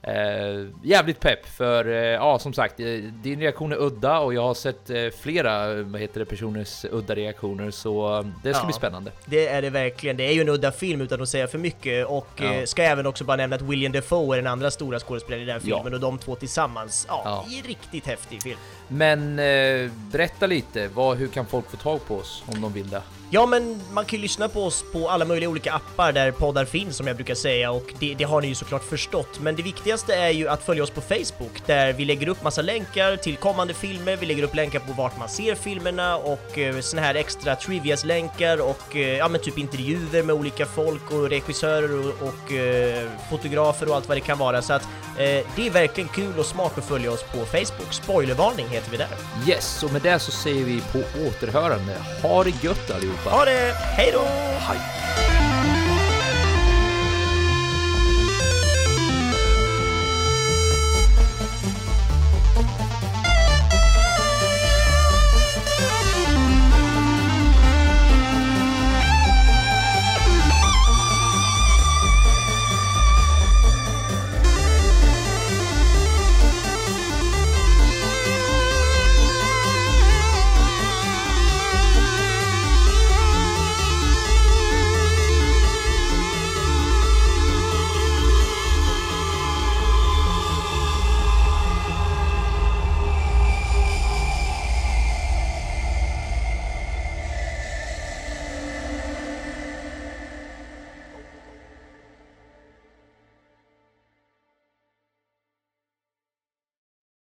Eh, 0.04 0.68
jävligt 0.84 1.20
pepp 1.20 1.45
för, 1.45 1.88
eh, 1.88 1.93
ja 1.95 2.39
som 2.39 2.54
sagt, 2.54 2.80
eh, 2.80 2.86
din 3.24 3.39
reaktion 3.39 3.72
är 3.72 3.82
udda 3.82 4.20
och 4.20 4.34
jag 4.34 4.41
har 4.41 4.54
sett 4.54 4.89
eh, 4.89 5.08
flera, 5.22 5.84
vad 5.84 6.02
heter 6.02 6.20
det, 6.20 6.26
personers 6.26 6.86
udda 6.91 7.16
reaktioner 7.16 7.72
så 7.72 8.18
eh, 8.20 8.26
det 8.43 8.54
ska 8.54 8.62
Ja. 8.64 8.66
bli 8.66 8.74
spännande. 8.74 9.12
Det 9.26 9.47
är 9.47 9.62
det 9.62 9.70
verkligen. 9.70 10.18
Det 10.18 10.24
är 10.24 10.32
ju 10.32 10.41
en 10.41 10.49
udda 10.49 10.72
film 10.72 11.02
utan 11.02 11.22
att 11.22 11.30
säga 11.30 11.47
för 11.47 11.58
mycket 11.58 12.06
och 12.08 12.28
Ja. 12.36 12.54
eh, 12.54 12.66
ska 12.66 12.84
även 12.84 13.06
också 13.06 13.24
bara 13.24 13.38
nämna 13.38 13.56
att 13.56 13.62
William 13.62 13.91
Dafoe 13.91 14.34
är 14.38 14.41
den 14.41 14.47
andra 14.52 14.72
stora 14.72 14.99
skådespelaren 14.99 15.43
i 15.43 15.45
den 15.45 15.54
här 15.62 15.70
Ja. 15.70 15.76
filmen 15.78 15.93
och 15.93 15.99
de 15.99 16.18
två 16.18 16.36
tillsammans, 16.36 17.06
ja, 17.10 17.22
Ja. 17.26 17.45
riktigt 17.68 18.06
häftig 18.08 18.43
film. 18.43 18.58
Men 18.88 19.36
berätta 20.12 20.47
lite, 20.47 20.88
vad, 20.88 21.18
hur 21.18 21.28
kan 21.28 21.45
folk 21.45 21.70
få 21.72 21.78
tag 21.78 22.06
på 22.08 22.16
oss 22.16 22.43
om 22.47 22.62
de 22.62 22.74
vill 22.74 22.89
det? 22.89 23.02
Ja, 23.34 23.46
men 23.46 23.82
man 23.92 24.06
kan 24.06 24.18
ju 24.18 24.22
lyssna 24.22 24.50
på 24.50 24.64
oss 24.64 24.86
på 24.92 25.10
alla 25.10 25.26
möjliga 25.26 25.50
olika 25.50 25.74
appar 25.74 26.12
där 26.12 26.32
poddar 26.32 26.66
finns 26.66 26.98
som 26.98 27.08
jag 27.08 27.16
brukar 27.16 27.36
säga 27.36 27.72
och 27.72 27.94
det, 28.00 28.14
det 28.14 28.24
har 28.24 28.42
ni 28.42 28.48
ju 28.48 28.56
såklart 28.56 28.84
förstått. 28.84 29.40
Men 29.40 29.56
det 29.56 29.64
viktigaste 29.64 30.16
är 30.16 30.30
ju 30.30 30.48
att 30.48 30.64
följa 30.64 30.84
oss 30.84 30.90
på 30.90 31.02
Facebook 31.02 31.66
där 31.66 31.94
vi 31.94 32.06
lägger 32.06 32.28
upp 32.28 32.44
massa 32.44 32.62
länkar 32.62 33.18
till 33.18 33.38
kommande 33.38 33.74
filmer, 33.74 34.18
vi 34.18 34.26
lägger 34.26 34.44
upp 34.44 34.56
länkar 34.56 34.80
på 34.80 34.94
vart 34.94 35.20
man 35.20 35.30
ser 35.30 35.56
filmerna 35.56 36.18
och 36.18 36.58
eh, 36.58 36.80
såna 36.80 37.02
här 37.02 37.16
extra 37.16 37.56
trivias-länkar 37.56 38.62
och 38.70 38.96
eh, 38.96 39.18
ja 39.18 39.28
men 39.28 39.42
typ 39.42 39.58
intervjuer 39.58 40.24
med 40.24 40.36
olika 40.36 40.66
folk 40.66 41.12
och 41.12 41.30
regissörer 41.30 42.00
och, 42.00 42.28
och 42.28 42.52
eh, 42.52 43.10
fotografer 43.30 43.90
och 43.90 43.96
allt 43.96 44.08
vad 44.08 44.18
det 44.18 44.22
kan 44.22 44.38
vara. 44.38 44.62
Så 44.62 44.74
att 44.74 44.84
eh, 45.18 45.46
det 45.56 45.68
är 45.68 45.72
verkligen 45.72 46.10
kul 46.10 46.40
och 46.40 46.46
smart 46.46 46.78
att 46.78 46.86
följa 46.86 47.12
oss 47.12 47.24
på 47.24 47.46
Facebook. 47.46 47.94
Spoilervarning 47.94 48.68
heter 48.68 48.92
vi 48.92 48.98
där. 48.98 49.08
Yes, 49.48 49.84
och 49.84 49.94
med 49.94 50.02
det 50.02 50.20
så 50.20 50.32
säger 50.32 50.66
vi 50.66 50.82
på 50.92 51.00
återhörande. 51.28 51.96
Ha 52.22 52.44
det 52.44 52.64
gött 52.64 52.92
allihopa! 53.22 53.30
Ha 53.30 53.45
det! 53.45 53.76
Hej 53.97 54.11
då! 54.11 54.22
Hej! 54.59 55.81